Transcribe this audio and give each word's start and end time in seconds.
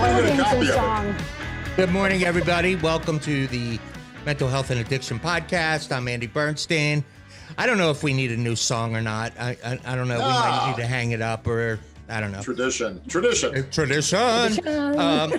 I'll 0.00 0.22
get 0.22 0.38
a 0.38 0.42
copy 0.42 0.56
Danger 0.58 0.58
of 0.58 0.62
it. 0.62 0.72
song. 0.74 1.14
Good 1.76 1.90
morning, 1.90 2.24
everybody. 2.24 2.76
Welcome 2.76 3.18
to 3.20 3.46
the 3.48 3.78
Mental 4.24 4.48
Health 4.48 4.70
and 4.70 4.80
Addiction 4.80 5.18
Podcast. 5.18 5.90
I'm 5.94 6.08
Andy 6.08 6.26
Bernstein. 6.26 7.04
I 7.56 7.66
don't 7.66 7.78
know 7.78 7.90
if 7.90 8.02
we 8.02 8.12
need 8.12 8.30
a 8.32 8.36
new 8.36 8.56
song 8.56 8.94
or 8.94 9.00
not. 9.02 9.32
I 9.38 9.56
I, 9.64 9.78
I 9.84 9.96
don't 9.96 10.08
know. 10.08 10.16
We 10.18 10.22
might 10.24 10.66
need 10.68 10.76
to 10.82 10.86
hang 10.86 11.12
it 11.12 11.20
up 11.22 11.46
or 11.46 11.80
I 12.08 12.20
don't 12.20 12.32
know. 12.32 12.42
Tradition. 12.42 13.00
Tradition. 13.08 13.70
Tradition. 13.70 14.18
Um, 14.18 15.30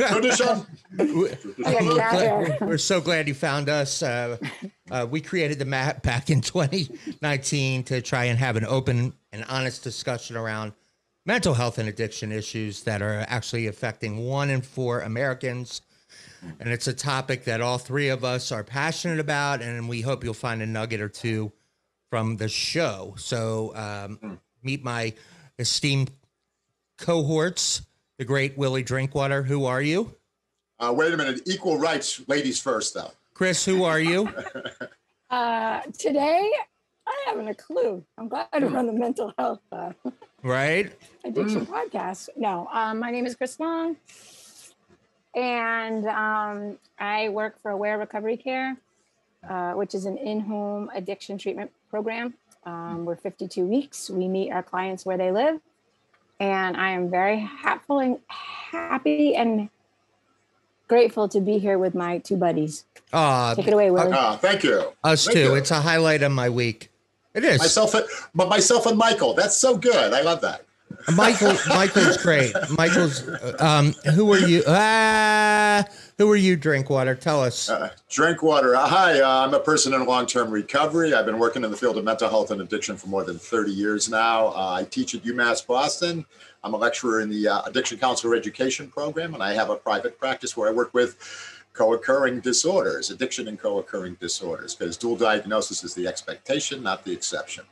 Tradition. 0.00 0.66
I 0.98 1.72
gotta 1.72 1.84
get 1.84 1.98
out 1.98 2.14
of 2.14 2.20
here. 2.46 2.58
we're 2.60 2.78
so 2.78 3.00
glad 3.00 3.26
you 3.28 3.34
found 3.34 3.68
us. 3.68 4.02
Uh, 4.02 4.36
uh, 4.90 5.06
we 5.10 5.20
created 5.20 5.58
the 5.58 5.64
map 5.64 6.02
back 6.02 6.30
in 6.30 6.40
2019 6.42 7.84
to 7.84 8.00
try 8.02 8.24
and 8.26 8.38
have 8.38 8.56
an 8.56 8.64
open 8.64 9.12
and 9.32 9.44
honest 9.48 9.82
discussion 9.82 10.36
around 10.36 10.72
mental 11.28 11.52
health 11.52 11.76
and 11.76 11.90
addiction 11.90 12.32
issues 12.32 12.84
that 12.84 13.02
are 13.02 13.22
actually 13.28 13.66
affecting 13.66 14.24
one 14.24 14.48
in 14.48 14.62
four 14.62 15.02
Americans. 15.02 15.82
And 16.58 16.70
it's 16.70 16.86
a 16.86 16.94
topic 16.94 17.44
that 17.44 17.60
all 17.60 17.76
three 17.76 18.08
of 18.08 18.24
us 18.24 18.50
are 18.50 18.64
passionate 18.64 19.20
about, 19.20 19.60
and 19.60 19.90
we 19.90 20.00
hope 20.00 20.24
you'll 20.24 20.32
find 20.32 20.62
a 20.62 20.66
nugget 20.66 21.02
or 21.02 21.08
two 21.10 21.52
from 22.08 22.38
the 22.38 22.48
show. 22.48 23.14
So, 23.18 23.76
um, 23.76 24.40
meet 24.62 24.82
my 24.82 25.12
esteemed 25.58 26.10
cohorts, 26.96 27.82
the 28.16 28.24
great 28.24 28.56
Willie 28.56 28.82
Drinkwater. 28.82 29.42
Who 29.42 29.66
are 29.66 29.82
you? 29.82 30.14
Uh, 30.80 30.94
wait 30.96 31.12
a 31.12 31.16
minute. 31.18 31.42
Equal 31.44 31.76
rights, 31.76 32.22
ladies 32.26 32.58
first, 32.58 32.94
though. 32.94 33.10
Kris, 33.34 33.66
who 33.66 33.84
are 33.84 34.00
you? 34.00 34.32
Uh, 35.30 35.82
today, 35.98 36.50
I 37.06 37.24
haven't 37.26 37.48
a 37.48 37.54
clue. 37.54 38.02
I'm 38.16 38.28
glad 38.28 38.48
we're 38.54 38.74
on 38.74 38.86
the 38.86 38.94
mental 38.94 39.34
health 39.36 39.60
uh, 39.70 39.92
right? 40.42 40.92
addiction 41.24 41.66
podcast. 41.66 42.28
No, 42.36 42.68
um, 42.72 42.98
my 42.98 43.10
name 43.10 43.26
is 43.26 43.34
Kris 43.34 43.58
Long, 43.60 43.96
and 45.34 46.06
um, 46.06 46.78
I 46.98 47.28
work 47.28 47.60
for 47.60 47.70
Aware 47.70 47.98
Recovery 47.98 48.36
Care, 48.36 48.76
uh, 49.48 49.72
which 49.72 49.94
is 49.94 50.04
an 50.04 50.16
in-home 50.16 50.90
addiction 50.94 51.38
treatment 51.38 51.70
program. 51.90 52.34
Um, 52.64 53.04
we're 53.04 53.16
52 53.16 53.64
weeks. 53.64 54.10
We 54.10 54.28
meet 54.28 54.50
our 54.50 54.62
clients 54.62 55.04
where 55.06 55.16
they 55.16 55.30
live, 55.30 55.60
and 56.40 56.76
I 56.76 56.90
am 56.90 57.10
very 57.10 57.40
happy 57.40 57.94
and 58.00 58.18
happy 58.28 59.34
and 59.34 59.68
grateful 60.88 61.28
to 61.28 61.40
be 61.40 61.58
here 61.58 61.78
with 61.78 61.94
my 61.94 62.18
two 62.18 62.36
buddies. 62.36 62.84
Uh, 63.12 63.54
Take 63.54 63.68
it 63.68 63.74
away, 63.74 63.90
Willie. 63.90 64.12
Uh, 64.12 64.36
thank 64.36 64.62
you. 64.64 64.92
us 65.04 65.24
Thank 65.24 65.36
too. 65.36 65.42
you. 65.44 65.54
It's 65.54 65.70
a 65.70 65.80
highlight 65.80 66.22
of 66.22 66.32
my 66.32 66.48
week. 66.48 66.90
It 67.34 67.44
is. 67.44 67.58
Myself, 67.58 67.94
but 68.34 68.48
myself 68.48 68.86
and 68.86 68.96
Michael. 68.98 69.34
That's 69.34 69.56
so 69.56 69.76
good. 69.76 70.12
I 70.12 70.22
love 70.22 70.40
that. 70.40 70.64
Michael. 71.14 71.54
Michael's 71.68 72.16
great. 72.16 72.52
Michael's. 72.76 73.22
uh, 73.28 73.56
Um, 73.60 73.92
who 74.14 74.32
are 74.32 74.38
you? 74.38 74.62
Ah, 74.66 75.84
who 76.16 76.30
are 76.30 76.36
you? 76.36 76.56
Drinkwater. 76.56 77.14
Tell 77.14 77.42
us. 77.42 77.68
Uh, 77.70 77.90
drink 78.10 78.42
water. 78.42 78.74
Uh, 78.74 78.88
hi, 78.88 79.20
uh, 79.20 79.46
I'm 79.46 79.54
a 79.54 79.60
person 79.60 79.92
in 79.94 80.04
long-term 80.06 80.50
recovery. 80.50 81.14
I've 81.14 81.26
been 81.26 81.38
working 81.38 81.62
in 81.64 81.70
the 81.70 81.76
field 81.76 81.98
of 81.98 82.04
mental 82.04 82.28
health 82.28 82.50
and 82.50 82.60
addiction 82.60 82.96
for 82.96 83.06
more 83.08 83.22
than 83.24 83.38
30 83.38 83.70
years 83.70 84.08
now. 84.08 84.48
Uh, 84.48 84.72
I 84.80 84.84
teach 84.84 85.14
at 85.14 85.22
UMass 85.22 85.64
Boston. 85.66 86.24
I'm 86.64 86.74
a 86.74 86.76
lecturer 86.76 87.20
in 87.20 87.30
the 87.30 87.46
uh, 87.48 87.62
Addiction 87.66 87.98
Counselor 87.98 88.34
Education 88.34 88.88
Program, 88.88 89.34
and 89.34 89.42
I 89.42 89.52
have 89.54 89.70
a 89.70 89.76
private 89.76 90.18
practice 90.18 90.56
where 90.56 90.68
I 90.68 90.72
work 90.72 90.92
with 90.92 91.16
co-occurring 91.78 92.40
disorders, 92.40 93.10
addiction 93.10 93.46
and 93.46 93.58
co-occurring 93.58 94.16
disorders, 94.20 94.74
because 94.74 94.96
dual 94.96 95.16
diagnosis 95.16 95.84
is 95.84 95.94
the 95.94 96.06
expectation, 96.08 96.82
not 96.82 97.04
the 97.04 97.12
exception. 97.12 97.64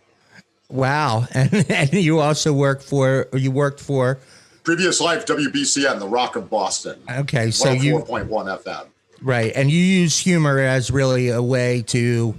Wow. 0.70 1.26
And, 1.34 1.68
and 1.70 1.92
you 1.92 2.20
also 2.20 2.52
work 2.52 2.80
for. 2.82 3.26
You 3.32 3.50
worked 3.50 3.80
for. 3.80 4.18
Previous 4.62 5.00
life, 5.00 5.26
WBCN, 5.26 5.98
the 5.98 6.08
Rock 6.08 6.36
of 6.36 6.48
Boston. 6.50 7.00
Okay, 7.08 7.50
so 7.50 7.70
you 7.72 7.98
104.1 7.98 8.62
FM. 8.64 8.86
right, 9.22 9.52
and 9.54 9.70
you 9.70 9.78
use 9.78 10.18
humor 10.18 10.58
as 10.58 10.90
really 10.90 11.28
a 11.28 11.42
way 11.42 11.82
to 11.82 12.34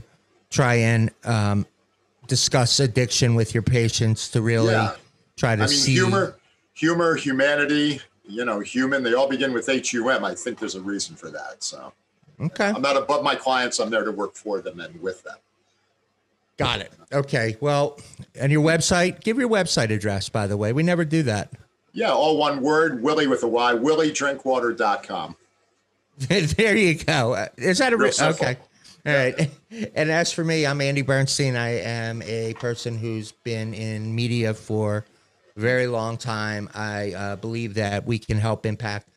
try 0.50 0.76
and 0.76 1.10
um, 1.24 1.66
discuss 2.28 2.80
addiction 2.82 3.36
with 3.36 3.54
your 3.54 3.64
patients 3.64 4.30
to 4.32 4.42
really 4.42 4.72
Yeah. 4.74 4.96
try 5.38 5.56
to 5.56 5.64
I 5.64 5.68
mean, 5.68 5.76
see 5.76 5.94
humor, 5.94 6.36
humor, 6.74 7.16
humanity, 7.16 8.02
you 8.28 8.46
know, 8.46 8.60
human, 8.60 9.04
they 9.04 9.14
all 9.14 9.28
begin 9.28 9.54
with 9.54 9.70
H 9.70 9.94
U 9.94 10.10
M. 10.10 10.24
I 10.24 10.36
think 10.36 10.60
there's 10.60 10.76
a 10.76 10.82
reason 10.82 11.16
for 11.16 11.30
that. 11.30 11.64
So 11.64 11.94
Okay. 12.40 12.66
I'm 12.68 12.82
not 12.82 12.96
above 12.98 13.24
my 13.24 13.36
clients. 13.36 13.80
I'm 13.80 13.90
there 13.90 14.04
to 14.04 14.12
work 14.12 14.36
for 14.36 14.62
them 14.62 14.80
and 14.80 15.02
with 15.02 15.24
them. 15.24 15.38
Got 16.58 16.82
it. 16.82 16.92
Okay. 17.12 17.58
Well, 17.62 18.00
and 18.36 18.52
your 18.52 18.64
website, 18.64 19.22
give 19.24 19.38
your 19.38 19.50
website 19.50 19.90
address, 19.92 20.30
by 20.30 20.48
the 20.48 20.58
way. 20.58 20.74
We 20.74 20.84
never 20.84 21.06
do 21.06 21.24
that. 21.24 21.52
Yeah, 21.94 22.12
all 22.12 22.38
one 22.38 22.62
word, 22.62 23.02
Willie 23.02 23.26
with 23.28 23.42
a 23.44 23.48
Y, 23.48 23.74
williedrinkwater.com. 23.74 25.36
there 26.20 26.76
you 26.76 26.96
go. 26.96 27.34
Uh, 27.34 27.48
is 27.58 27.80
that 27.80 27.94
a 27.94 27.98
Real 27.98 28.12
re- 28.20 28.28
okay? 28.28 28.58
All 29.06 29.14
right. 29.14 29.50
And 29.96 30.10
as 30.10 30.32
for 30.32 30.44
me, 30.46 30.66
I'm 30.66 30.80
Andy 30.80 31.02
Bernstein. 31.02 31.56
I 31.58 31.82
am 31.82 32.22
a 32.22 32.54
person 32.56 32.98
who's 32.98 33.34
been 33.34 33.74
in 33.74 34.16
media 34.16 34.54
for 34.54 35.06
very 35.58 35.88
long 35.88 36.18
time. 36.18 36.70
I 36.74 37.14
uh, 37.14 37.36
believe 37.36 37.74
that 37.76 38.06
we 38.06 38.20
can 38.20 38.38
help 38.38 38.66
impact 38.66 39.10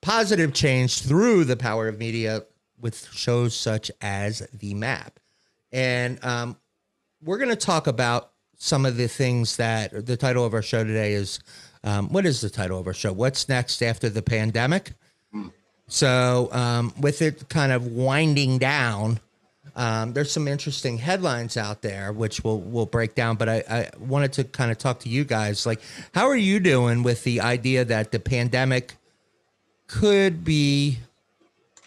positive 0.00 0.54
change 0.54 1.02
through 1.02 1.44
the 1.44 1.56
power 1.56 1.88
of 1.88 1.98
media 1.98 2.44
with 2.80 3.08
shows 3.12 3.54
such 3.54 3.90
as 4.00 4.46
The 4.52 4.74
Map. 4.74 5.18
And 5.72 6.24
um, 6.24 6.56
we're 7.22 7.38
going 7.38 7.50
to 7.50 7.56
talk 7.56 7.86
about 7.86 8.30
some 8.56 8.86
of 8.86 8.96
the 8.96 9.08
things 9.08 9.56
that 9.56 10.06
the 10.06 10.16
title 10.16 10.44
of 10.44 10.54
our 10.54 10.62
show 10.62 10.84
today 10.84 11.12
is. 11.12 11.40
Um, 11.84 12.08
what 12.12 12.26
is 12.26 12.40
the 12.40 12.50
title 12.50 12.78
of 12.78 12.86
our 12.86 12.94
show? 12.94 13.12
What's 13.12 13.48
next 13.48 13.82
after 13.82 14.08
the 14.08 14.22
pandemic? 14.22 14.94
So, 15.88 16.50
um, 16.52 16.92
with 17.00 17.22
it 17.22 17.48
kind 17.48 17.72
of 17.72 17.86
winding 17.86 18.58
down, 18.58 19.20
um, 19.78 20.12
there's 20.12 20.32
some 20.32 20.48
interesting 20.48 20.98
headlines 20.98 21.56
out 21.56 21.82
there, 21.82 22.12
which 22.12 22.42
we'll 22.42 22.58
we'll 22.58 22.84
break 22.84 23.14
down. 23.14 23.36
But 23.36 23.48
I, 23.48 23.62
I 23.70 23.90
wanted 23.96 24.32
to 24.34 24.44
kind 24.44 24.72
of 24.72 24.78
talk 24.78 24.98
to 25.00 25.08
you 25.08 25.24
guys. 25.24 25.66
Like, 25.66 25.80
how 26.12 26.26
are 26.26 26.36
you 26.36 26.58
doing 26.58 27.04
with 27.04 27.22
the 27.22 27.40
idea 27.40 27.84
that 27.84 28.10
the 28.10 28.18
pandemic 28.18 28.96
could 29.86 30.42
be 30.42 30.98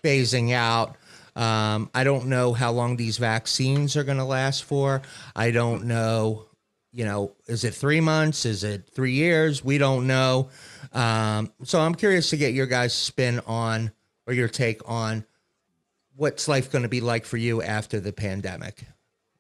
phasing 0.01 0.53
out? 0.53 0.95
Um, 1.35 1.89
I 1.93 2.05
don't 2.05 2.27
know 2.27 2.53
how 2.53 2.71
long 2.71 2.95
these 2.95 3.17
vaccines 3.17 3.97
are 3.97 4.05
going 4.05 4.17
to 4.17 4.25
last 4.25 4.63
for. 4.63 5.01
I 5.35 5.51
don't 5.51 5.83
know. 5.83 6.45
You 6.93 7.03
know, 7.03 7.33
is 7.47 7.65
it 7.65 7.73
three 7.73 8.01
months? 8.01 8.45
Is 8.45 8.63
it 8.63 8.89
three 8.93 9.13
years? 9.13 9.65
We 9.65 9.77
don't 9.77 10.07
know. 10.07 10.47
Um, 10.93 11.51
so 11.63 11.81
I'm 11.81 11.95
curious 11.95 12.29
to 12.29 12.37
get 12.37 12.53
your 12.53 12.67
guys' 12.67 12.93
spin 12.93 13.41
on 13.47 13.91
or 14.27 14.33
your 14.33 14.47
take 14.47 14.81
on 14.89 15.25
what's 16.15 16.47
life 16.47 16.71
going 16.71 16.83
to 16.83 16.89
be 16.89 17.01
like 17.01 17.25
for 17.25 17.37
you 17.37 17.61
after 17.61 17.99
the 17.99 18.13
pandemic. 18.13 18.85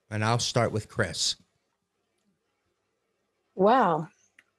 And 0.09 0.23
I'll 0.23 0.39
start 0.39 0.71
with 0.71 0.89
Kris. 0.89 1.35
Well, 3.55 4.09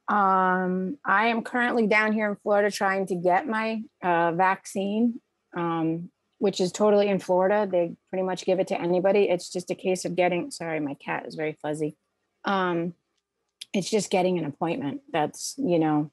um, 0.08 0.98
I 1.04 1.28
am 1.28 1.42
currently 1.42 1.86
down 1.86 2.12
here 2.12 2.28
in 2.28 2.36
Florida 2.36 2.70
trying 2.70 3.06
to 3.06 3.14
get 3.14 3.46
my 3.46 3.82
uh, 4.02 4.32
vaccine, 4.32 5.20
um, 5.56 6.10
which 6.38 6.60
is 6.60 6.72
totally 6.72 7.08
in 7.08 7.18
Florida. 7.18 7.68
They 7.70 7.94
pretty 8.10 8.24
much 8.24 8.44
give 8.44 8.60
it 8.60 8.68
to 8.68 8.80
anybody. 8.80 9.28
It's 9.28 9.50
just 9.50 9.70
a 9.70 9.74
case 9.74 10.04
of 10.04 10.16
getting. 10.16 10.50
Sorry, 10.50 10.80
my 10.80 10.94
cat 10.94 11.26
is 11.26 11.34
very 11.34 11.56
fuzzy. 11.62 11.96
Um, 12.44 12.94
it's 13.72 13.88
just 13.88 14.10
getting 14.10 14.38
an 14.38 14.44
appointment. 14.44 15.00
That's 15.12 15.54
you 15.56 15.78
know, 15.78 16.10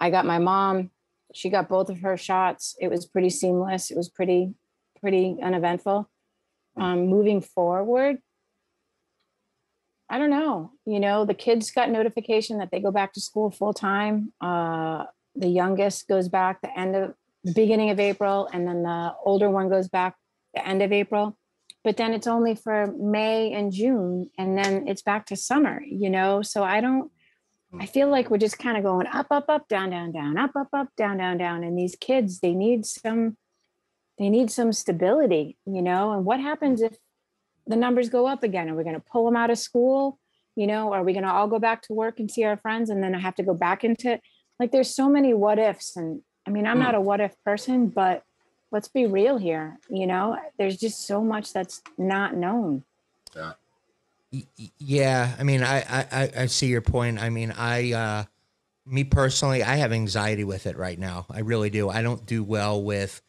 I 0.00 0.10
got 0.10 0.24
my 0.26 0.38
mom. 0.38 0.90
She 1.34 1.50
got 1.50 1.68
both 1.68 1.90
of 1.90 2.00
her 2.00 2.16
shots. 2.16 2.76
It 2.80 2.88
was 2.88 3.04
pretty 3.04 3.30
seamless. 3.30 3.90
It 3.90 3.96
was 3.96 4.08
pretty, 4.08 4.54
pretty 5.00 5.36
uneventful. 5.42 6.08
Um, 6.76 7.06
moving 7.06 7.40
forward, 7.40 8.18
I 10.10 10.18
don't 10.18 10.30
know. 10.30 10.72
You 10.86 11.00
know, 11.00 11.24
the 11.24 11.34
kids 11.34 11.70
got 11.70 11.90
notification 11.90 12.58
that 12.58 12.70
they 12.70 12.80
go 12.80 12.90
back 12.90 13.12
to 13.14 13.20
school 13.20 13.50
full 13.50 13.74
time. 13.74 14.32
Uh, 14.40 15.04
the 15.34 15.48
youngest 15.48 16.08
goes 16.08 16.28
back 16.28 16.60
the 16.60 16.78
end 16.78 16.96
of 16.96 17.14
the 17.44 17.52
beginning 17.52 17.90
of 17.90 18.00
April, 18.00 18.48
and 18.52 18.66
then 18.66 18.82
the 18.82 19.14
older 19.24 19.50
one 19.50 19.68
goes 19.68 19.88
back 19.88 20.16
the 20.54 20.66
end 20.66 20.82
of 20.82 20.92
April. 20.92 21.36
But 21.84 21.96
then 21.96 22.12
it's 22.12 22.26
only 22.26 22.54
for 22.54 22.92
May 22.98 23.52
and 23.52 23.72
June, 23.72 24.30
and 24.38 24.56
then 24.56 24.88
it's 24.88 25.02
back 25.02 25.26
to 25.26 25.36
summer. 25.36 25.82
You 25.86 26.10
know, 26.10 26.42
so 26.42 26.64
I 26.64 26.80
don't. 26.80 27.10
I 27.78 27.84
feel 27.84 28.08
like 28.08 28.30
we're 28.30 28.38
just 28.38 28.58
kind 28.58 28.78
of 28.78 28.82
going 28.82 29.06
up, 29.08 29.26
up, 29.30 29.44
up, 29.48 29.68
down, 29.68 29.90
down, 29.90 30.10
down, 30.12 30.38
up, 30.38 30.52
up, 30.56 30.68
up, 30.72 30.88
down, 30.96 31.18
down, 31.18 31.36
down. 31.36 31.62
And 31.62 31.78
these 31.78 31.96
kids, 32.00 32.40
they 32.40 32.54
need 32.54 32.86
some, 32.86 33.36
they 34.18 34.28
need 34.28 34.50
some 34.50 34.72
stability. 34.72 35.56
You 35.66 35.82
know, 35.82 36.12
and 36.12 36.24
what 36.24 36.40
happens 36.40 36.82
if 36.82 36.96
the 37.66 37.76
numbers 37.76 38.08
go 38.08 38.26
up 38.26 38.42
again? 38.42 38.68
Are 38.68 38.74
we 38.74 38.82
going 38.84 38.94
to 38.96 39.04
pull 39.12 39.24
them 39.24 39.36
out 39.36 39.50
of 39.50 39.58
school? 39.58 40.18
You 40.56 40.66
know, 40.66 40.92
are 40.92 41.04
we 41.04 41.12
going 41.12 41.24
to 41.24 41.30
all 41.32 41.46
go 41.46 41.58
back 41.58 41.82
to 41.82 41.92
work 41.92 42.18
and 42.18 42.30
see 42.30 42.44
our 42.44 42.56
friends 42.56 42.90
and 42.90 43.02
then 43.02 43.14
I 43.14 43.20
have 43.20 43.36
to 43.36 43.42
go 43.42 43.54
back 43.54 43.84
into 43.84 44.12
it? 44.12 44.22
like 44.60 44.72
there's 44.72 44.92
so 44.92 45.08
many 45.08 45.34
what 45.34 45.58
ifs. 45.58 45.96
And 45.96 46.20
I 46.46 46.50
mean, 46.50 46.66
I'm 46.66 46.78
not 46.80 46.94
a 46.96 47.00
what 47.00 47.20
if 47.20 47.32
person, 47.44 47.86
but 47.88 48.24
let's 48.72 48.88
be 48.88 49.06
real 49.06 49.38
here. 49.38 49.78
You 49.88 50.06
know, 50.06 50.36
there's 50.58 50.76
just 50.76 51.06
so 51.06 51.22
much 51.22 51.52
that's 51.52 51.80
not 51.96 52.34
known. 52.34 52.82
Y- 54.32 54.42
y- 54.58 54.70
Yeah, 54.78 55.34
I 55.38 55.42
mean, 55.44 55.62
I, 55.62 55.78
I 55.78 56.06
I- 56.10 56.32
I 56.42 56.46
see 56.46 56.66
your 56.66 56.80
point. 56.82 57.22
I 57.22 57.30
mean, 57.30 57.52
I 57.56 57.92
uh, 57.92 58.24
me 58.84 59.04
personally, 59.04 59.62
I 59.62 59.76
have 59.76 59.92
anxiety 59.92 60.44
with 60.44 60.66
it 60.66 60.76
right 60.76 60.98
now. 60.98 61.26
I 61.30 61.40
really 61.40 61.70
do. 61.70 61.88
I 61.88 62.02
don't 62.02 62.26
do 62.26 62.42
well 62.42 62.82
with 62.82 63.22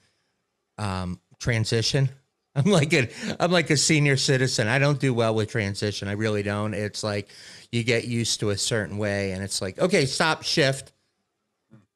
um, 0.80 1.20
transition. 1.40 2.10
I'm 2.56 2.66
like 2.66 2.94
a 2.94 3.10
I'm 3.40 3.52
like 3.52 3.70
a 3.70 3.78
senior 3.78 4.18
citizen. 4.18 4.68
I 4.68 4.80
don't 4.80 5.00
do 5.00 5.14
well 5.14 5.36
with 5.36 5.52
transition. 5.52 6.08
I 6.08 6.14
really 6.14 6.42
don't. 6.42 6.74
It's 6.74 7.04
like 7.04 7.30
you 7.72 7.84
get 7.84 8.06
used 8.06 8.40
to 8.40 8.50
a 8.50 8.58
certain 8.58 8.98
way, 8.98 9.32
and 9.32 9.44
it's 9.44 9.62
like 9.62 9.78
okay, 9.78 10.08
stop, 10.08 10.44
shift, 10.44 10.92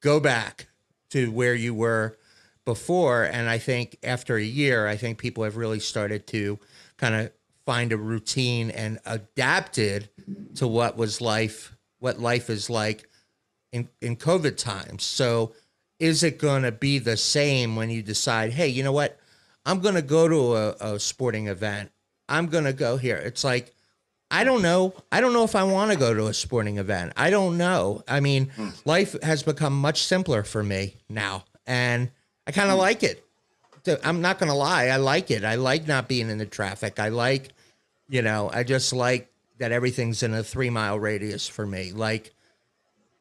go 0.02 0.20
back 0.20 0.68
to 1.10 1.32
where 1.32 1.56
you 1.56 1.74
were 1.74 2.18
before. 2.66 3.24
And 3.24 3.50
I 3.50 3.58
think 3.58 3.98
after 4.04 4.36
a 4.36 4.44
year, 4.44 4.88
I 4.88 4.96
think 4.96 5.18
people 5.18 5.44
have 5.44 5.58
really 5.58 5.80
started 5.80 6.28
to 6.28 6.60
kind 6.98 7.16
of 7.16 7.32
find 7.66 7.92
a 7.92 7.98
routine 7.98 8.70
and 8.72 9.00
adapted 9.06 10.10
to 10.56 10.68
what 10.68 10.98
was 10.98 11.22
life, 11.22 11.76
what 12.00 12.20
life 12.20 12.50
is 12.50 12.70
like 12.70 13.10
in, 13.72 13.90
in 14.02 14.16
COVID 14.16 14.58
times. 14.58 15.04
So 15.04 15.54
is 16.00 16.24
it 16.24 16.40
going 16.40 16.64
to 16.64 16.72
be 16.72 17.00
the 17.00 17.18
same 17.18 17.76
when 17.76 17.90
you 17.90 18.02
decide, 18.02 18.52
hey, 18.54 18.68
you 18.68 18.84
know 18.84 18.92
what? 18.92 19.18
I'm 19.66 19.80
going 19.80 19.96
to 19.96 20.02
go 20.02 20.28
to 20.28 20.56
a, 20.56 20.94
a 20.96 21.00
sporting 21.00 21.48
event. 21.48 21.92
I'm 22.28 22.48
going 22.48 22.66
to 22.66 22.74
go 22.74 22.98
here. 22.98 23.18
It's 23.18 23.44
like, 23.44 23.74
I 24.32 24.44
don't 24.44 24.62
know. 24.62 24.94
I 25.12 25.22
don't 25.22 25.34
know 25.34 25.44
if 25.44 25.56
I 25.56 25.64
want 25.64 25.92
to 25.92 25.98
go 25.98 26.14
to 26.14 26.28
a 26.28 26.34
sporting 26.34 26.78
event. 26.80 27.14
I 27.16 27.30
don't 27.30 27.58
know. 27.58 28.04
I 28.08 28.20
mean, 28.20 28.50
Hmm. 28.56 28.70
life 28.84 29.16
has 29.22 29.44
become 29.44 29.80
much 29.80 30.04
simpler 30.04 30.44
for 30.44 30.64
me 30.64 30.96
now, 31.08 31.46
and 31.68 32.10
I 32.48 32.52
kind 32.52 32.72
of 32.72 32.78
like 32.80 33.04
it. 33.04 33.24
I'm 34.04 34.22
not 34.22 34.40
going 34.40 34.50
to 34.50 34.56
lie. 34.56 34.86
I 34.88 34.96
like 34.98 35.30
it. 35.30 35.44
I 35.44 35.56
like 35.56 35.88
not 35.88 36.08
being 36.08 36.30
in 36.30 36.38
the 36.40 36.46
traffic. 36.46 37.00
I 37.00 37.10
like, 37.10 37.50
you 38.10 38.22
know, 38.22 38.50
I 38.52 38.64
just 38.64 38.92
like 38.94 39.30
that 39.60 39.72
everything's 39.72 40.24
in 40.24 40.34
a 40.34 40.42
three 40.44 40.70
mile 40.70 40.98
radius 41.00 41.48
for 41.48 41.66
me. 41.68 41.92
Like, 41.92 42.34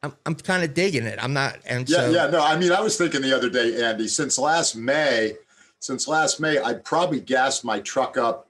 I'm, 0.03 0.13
I'm 0.25 0.35
kind 0.35 0.63
of 0.63 0.73
digging 0.73 1.05
it. 1.05 1.17
I'm 1.21 1.33
not, 1.33 1.59
and 1.65 1.89
Yeah, 1.89 1.97
so 1.97 2.09
yeah. 2.11 2.27
No, 2.27 2.43
I 2.43 2.57
mean, 2.57 2.71
I 2.73 2.81
was 2.81 2.97
thinking 2.97 3.21
the 3.21 3.35
other 3.35 3.49
day, 3.49 3.81
Andy, 3.83 4.07
since 4.09 4.37
last 4.37 4.75
May, 4.75 5.37
since 5.79 6.07
last 6.07 6.39
May, 6.41 6.61
I 6.61 6.73
probably 6.73 7.21
gassed 7.21 7.63
my 7.63 7.79
truck 7.79 8.17
up 8.17 8.47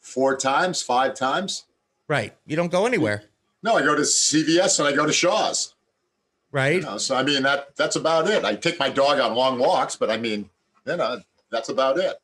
four 0.00 0.36
times, 0.36 0.82
five 0.82 1.14
times. 1.14 1.64
right. 2.08 2.34
You 2.46 2.56
don't 2.56 2.72
go 2.72 2.84
anywhere, 2.84 3.22
No, 3.62 3.76
I 3.76 3.82
go 3.82 3.94
to 3.94 4.02
CVS 4.02 4.80
and 4.80 4.88
I 4.88 4.92
go 4.92 5.06
to 5.06 5.12
Shaw's. 5.12 5.74
right? 6.50 6.76
You 6.76 6.82
know, 6.82 6.98
so 6.98 7.14
I 7.14 7.22
mean 7.22 7.44
that 7.44 7.76
that's 7.76 7.96
about 7.96 8.28
it. 8.28 8.44
I 8.44 8.56
take 8.56 8.78
my 8.80 8.88
dog 8.90 9.20
on 9.20 9.36
long 9.36 9.58
walks, 9.58 9.94
but 9.94 10.10
I 10.10 10.16
mean, 10.16 10.50
you 10.84 10.96
know, 10.96 11.20
that's 11.50 11.68
about 11.68 11.98
it. 11.98 12.16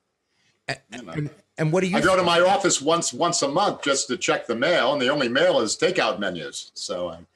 You 0.91 1.03
know. 1.03 1.13
And, 1.13 1.31
and 1.59 1.73
what 1.73 1.83
do 1.83 1.87
you? 1.87 1.97
I 1.97 2.01
go 2.01 2.17
to 2.17 2.23
my 2.25 2.41
office 2.41 2.83
once 2.83 3.13
once 3.13 3.43
a 3.43 3.49
month 3.49 3.83
just 3.83 4.09
to 4.09 4.17
check 4.17 4.47
the 4.47 4.57
mail, 4.57 4.93
and 4.93 5.01
the 5.01 5.09
only 5.09 5.29
mail 5.29 5.61
is 5.61 5.77
takeout 5.77 6.19
menus. 6.19 6.73
So 6.75 7.11
I'm, 7.11 7.27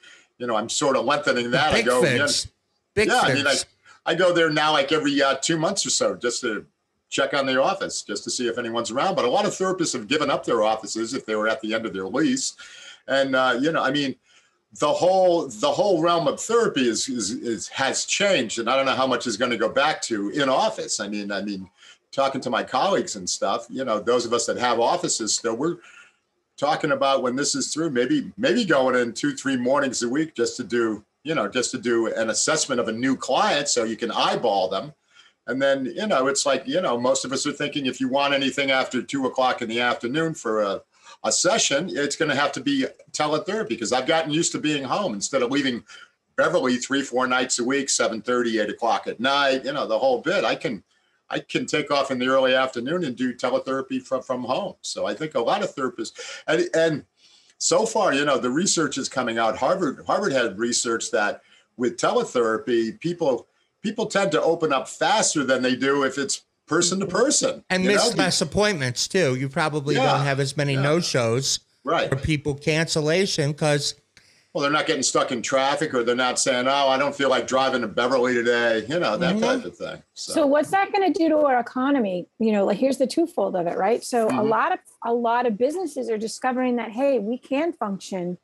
you 0.41 0.47
know, 0.47 0.57
I'm 0.57 0.69
sort 0.69 0.97
of 0.97 1.05
lengthening 1.05 1.53
that. 1.53 1.73
I 1.73 1.83
go, 1.83 2.03
yeah. 2.03 2.27
Big 2.95 3.09
yeah, 3.09 3.21
I 3.21 3.35
mean, 3.35 3.47
I. 3.47 3.55
I 4.07 4.15
go 4.15 4.33
there 4.33 4.51
now 4.51 4.73
like 4.73 4.93
every 4.93 5.23
uh, 5.23 5.37
two 5.37 5.59
months 5.59 5.85
or 5.85 5.91
so 5.91 6.17
just 6.17 6.41
to 6.41 6.65
check 7.11 7.35
on 7.35 7.45
the 7.45 7.63
office, 7.63 8.03
just 8.03 8.25
to 8.25 8.31
see 8.31 8.49
if 8.49 8.57
anyone's 8.57 8.91
around. 8.91 9.15
But 9.15 9.27
a 9.27 9.31
lot 9.31 9.45
of 9.45 9.53
therapists 9.53 9.93
have 9.93 10.09
given 10.09 10.31
up 10.31 10.45
their 10.45 10.63
offices 10.63 11.13
if 11.13 11.27
they 11.27 11.35
were 11.35 11.49
at 11.49 11.61
the 11.61 11.75
end 11.75 11.85
of 11.85 11.93
their 11.93 12.07
lease, 12.07 12.57
and 13.07 13.37
uh, 13.37 13.59
you 13.61 13.73
know, 13.73 13.83
I 13.83 13.91
mean, 13.91 14.17
the 14.79 14.91
whole 14.91 15.49
the 15.49 15.71
whole 15.71 16.01
realm 16.01 16.29
of 16.29 16.41
therapy 16.41 16.89
is, 16.89 17.09
is 17.09 17.31
is 17.31 17.69
has 17.69 18.07
changed, 18.07 18.59
and 18.59 18.71
I 18.71 18.77
don't 18.77 18.87
know 18.87 18.95
how 18.95 19.07
much 19.07 19.27
is 19.27 19.37
going 19.37 19.51
to 19.51 19.59
go 19.59 19.69
back 19.69 20.01
to 20.03 20.31
in 20.31 20.49
office. 20.49 20.99
I 20.99 21.09
mean, 21.09 21.31
I 21.31 21.43
mean, 21.43 21.69
talking 22.11 22.41
to 22.41 22.51
my 22.51 22.63
colleagues 22.63 23.17
and 23.17 23.29
stuff, 23.29 23.67
you 23.69 23.85
know, 23.85 24.01
those 24.01 24.25
of 24.25 24.33
us 24.33 24.47
that 24.47 24.57
have 24.57 24.81
offices 24.81 25.35
still, 25.35 25.57
we're 25.57 25.77
talking 26.61 26.93
about 26.93 27.23
when 27.23 27.35
this 27.35 27.55
is 27.55 27.73
through, 27.73 27.91
maybe 27.91 28.31
maybe 28.37 28.65
going 28.65 28.95
in 28.95 29.13
two 29.13 29.35
three 29.35 29.57
mornings 29.57 30.03
a 30.03 30.09
week 30.09 30.35
just 30.35 30.57
to 30.59 30.65
do 30.65 31.05
you 31.25 31.35
know 31.35 31.49
just 31.49 31.71
to 31.73 31.79
do 31.79 32.07
an 32.15 32.31
assessment 32.31 32.81
of 32.81 32.89
a 32.89 32.93
new 32.93 33.17
client 33.17 33.69
so 33.69 33.85
you 33.85 33.97
can 33.97 34.13
eyeball 34.13 34.69
them. 34.69 34.93
And 35.47 35.61
then 35.61 35.87
you 35.87 36.07
know 36.07 36.27
it's 36.29 36.47
like 36.47 36.69
you 36.69 36.81
know 36.81 37.01
most 37.01 37.25
of 37.25 37.33
us 37.33 37.47
are 37.47 37.53
thinking 37.53 37.87
if 37.87 38.01
you 38.01 38.09
want 38.09 38.35
anything 38.35 38.71
after 38.71 39.03
two 39.03 39.27
o'clock 39.27 39.63
in 39.63 39.69
the 39.69 39.81
afternoon 39.81 40.35
for 40.35 40.61
a, 40.63 40.83
a 41.25 41.33
session 41.33 41.91
it's 41.93 42.15
going 42.15 42.31
to 42.31 42.37
have 42.37 42.53
to 42.53 42.61
be 42.61 42.87
teletherapy 43.13 43.71
because 43.71 43.93
i've 43.93 44.07
gotten 44.07 44.33
used 44.33 44.53
to 44.53 44.59
being 44.59 44.85
home 44.85 45.13
instead 45.13 45.43
of 45.43 45.51
leaving 45.51 45.83
beverly 46.37 46.77
three 46.77 47.03
four 47.03 47.27
nights 47.27 47.59
a 47.59 47.65
week 47.65 47.91
7 47.91 48.23
30, 48.23 48.61
8 48.61 48.71
o'clock 48.71 49.07
at 49.07 49.19
night 49.19 49.65
you 49.65 49.73
know 49.73 49.87
the 49.87 49.99
whole 49.99 50.21
bit. 50.21 50.45
I 50.45 50.55
can 50.55 50.83
I 51.31 51.39
can 51.41 51.67
take 51.67 51.91
off 51.91 52.11
in 52.11 52.19
the 52.19 52.29
early 52.29 52.55
afternoon 52.55 53.05
and 53.05 53.17
do 53.17 53.35
teletherapy 53.35 54.03
from, 54.03 54.23
from 54.23 54.43
home. 54.45 54.75
So 54.81 55.07
I 55.07 55.15
think 55.15 55.35
a 55.35 55.41
lot 55.41 55.63
of 55.63 55.75
therapists 55.75 56.13
and 56.47 56.69
and 56.75 57.05
so 57.59 57.85
far, 57.85 58.15
you 58.15 58.25
know, 58.25 58.39
the 58.39 58.51
research 58.51 58.97
is 58.97 59.09
coming 59.09 59.39
out. 59.39 59.59
Harvard 59.59 60.05
Harvard 60.07 60.33
had 60.33 60.59
research 60.59 61.11
that 61.11 61.43
with 61.77 61.97
teletherapy, 61.99 62.99
people 63.01 63.47
people 63.83 64.07
tend 64.07 64.33
to 64.33 64.43
open 64.43 64.73
up 64.73 64.89
faster 64.89 65.45
than 65.45 65.63
they 65.63 65.77
do 65.77 66.05
if 66.05 66.19
it's 66.19 66.43
person 66.67 67.01
to 67.01 67.07
person. 67.07 67.65
and 67.69 67.83
you 67.83 67.91
know? 67.91 67.97
miss 67.97 68.17
less 68.17 68.41
appointments 68.41 69.09
too. 69.09 69.35
You 69.35 69.49
probably 69.49 69.97
Yeah, 69.97 70.13
don't 70.13 70.25
have 70.25 70.41
as 70.41 70.57
many 70.57 70.75
yeah. 70.75 70.83
no 70.83 71.01
shows 71.01 71.61
right. 71.85 72.13
or 72.13 72.17
people 72.17 72.55
cancellation 72.55 73.53
because 73.53 73.95
Well, 74.53 74.63
they're 74.63 74.73
not 74.73 74.87
getting 74.87 75.05
stuck 75.05 75.31
in 75.31 75.43
traffic, 75.43 75.95
or 75.95 76.03
they're 76.03 76.17
not 76.17 76.39
saying, 76.39 76.67
"Oh, 76.67 76.89
I 76.89 76.99
don't 76.99 77.15
feel 77.15 77.29
like 77.31 77.47
driving 77.47 77.83
to 77.83 77.89
Beverly 77.89 78.35
today." 78.35 78.85
You 78.89 78.99
know 78.99 79.17
that 79.17 79.37
Mhm. 79.37 79.41
type 79.41 79.65
of 79.65 79.77
thing. 79.77 80.03
So, 80.15 80.33
So 80.33 80.47
what's 80.47 80.71
that 80.73 80.91
going 80.93 81.13
to 81.13 81.17
do 81.17 81.29
to 81.29 81.39
our 81.39 81.61
economy? 81.61 82.27
You 82.41 82.53
know, 82.53 82.65
like 82.65 82.79
here's 82.79 82.99
the 82.99 83.07
twofold 83.07 83.55
of 83.55 83.69
it, 83.69 83.79
right? 83.79 84.03
So 84.03 84.27
a 84.27 84.33
Mhm. 84.33 84.49
lot 84.51 84.73
of 84.73 84.81
a 85.05 85.15
lot 85.15 85.47
of 85.47 85.57
businesses 85.57 86.11
are 86.11 86.19
discovering 86.19 86.77
that 86.77 86.91
hey, 86.91 87.21
we 87.21 87.39
can 87.39 87.73
function 87.73 88.39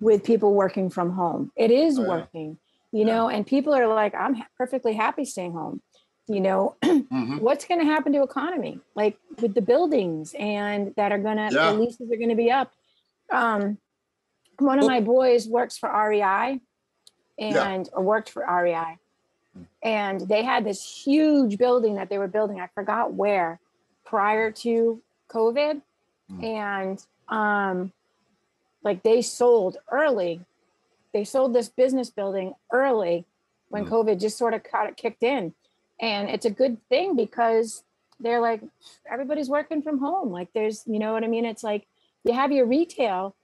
with 0.00 0.22
people 0.22 0.54
working 0.54 0.88
from 0.88 1.10
home. 1.10 1.50
It 1.56 1.70
is 1.72 1.98
Oh, 1.98 2.02
yeah. 2.02 2.08
working, 2.08 2.58
you 2.92 3.04
know, 3.04 3.28
and 3.28 3.44
people 3.46 3.74
are 3.74 3.86
like, 3.88 4.14
I'm 4.14 4.34
ha- 4.34 4.46
perfectly 4.56 4.94
happy 4.94 5.24
staying 5.24 5.52
home. 5.52 5.82
You 6.28 6.40
know, 6.40 6.76
Mhm. 6.82 7.40
what's 7.42 7.64
going 7.64 7.80
to 7.80 7.86
happen 7.86 8.12
to 8.12 8.22
economy 8.22 8.78
like 8.94 9.18
with 9.42 9.54
the 9.54 9.60
buildings 9.62 10.32
and 10.38 10.94
that 10.94 11.10
are 11.10 11.18
going 11.18 11.38
to 11.38 11.48
Yeah. 11.52 11.72
the 11.72 11.78
leases 11.78 12.08
are 12.12 12.16
going 12.16 12.28
to 12.30 12.36
be 12.36 12.52
up 12.52 12.72
um 13.32 13.78
one 14.60 14.78
of 14.78 14.86
my 14.86 15.00
boys 15.00 15.48
works 15.48 15.76
for 15.78 15.90
REI 15.90 16.60
and 17.38 17.88
or 17.92 18.02
worked 18.02 18.30
for 18.30 18.44
REI 18.44 18.98
and 19.82 20.20
they 20.28 20.42
had 20.44 20.64
this 20.64 21.02
huge 21.04 21.58
building 21.58 21.96
that 21.96 22.08
they 22.08 22.18
were 22.18 22.28
building 22.28 22.60
i 22.60 22.68
forgot 22.74 23.12
where 23.14 23.58
prior 24.04 24.50
to 24.50 25.00
covid. 25.28 25.82
Mm. 26.30 26.44
and 26.44 27.06
um 27.28 27.92
like 28.82 29.02
they 29.02 29.20
sold 29.20 29.76
early. 29.90 30.40
They 31.12 31.24
sold 31.24 31.52
this 31.54 31.68
business 31.68 32.08
building 32.08 32.54
early 32.72 33.24
when 33.68 33.84
Mm. 33.84 33.90
covid 33.90 34.20
just 34.20 34.38
sort 34.38 34.54
of 34.54 34.62
got 34.70 34.88
it 34.88 34.96
kicked 34.96 35.22
in. 35.22 35.54
And 36.00 36.30
it's 36.30 36.46
a 36.46 36.50
good 36.50 36.78
thing 36.88 37.14
because 37.14 37.84
they're 38.20 38.40
like 38.40 38.62
everybody's 39.10 39.48
working 39.48 39.82
from 39.82 39.98
home. 39.98 40.30
Like 40.30 40.52
there's 40.54 40.82
you 40.86 40.98
know 40.98 41.12
what 41.12 41.24
i 41.24 41.26
mean? 41.26 41.44
It's 41.44 41.64
like 41.64 41.86
you 42.24 42.32
have 42.32 42.52
your 42.52 42.66
retail 42.66 43.34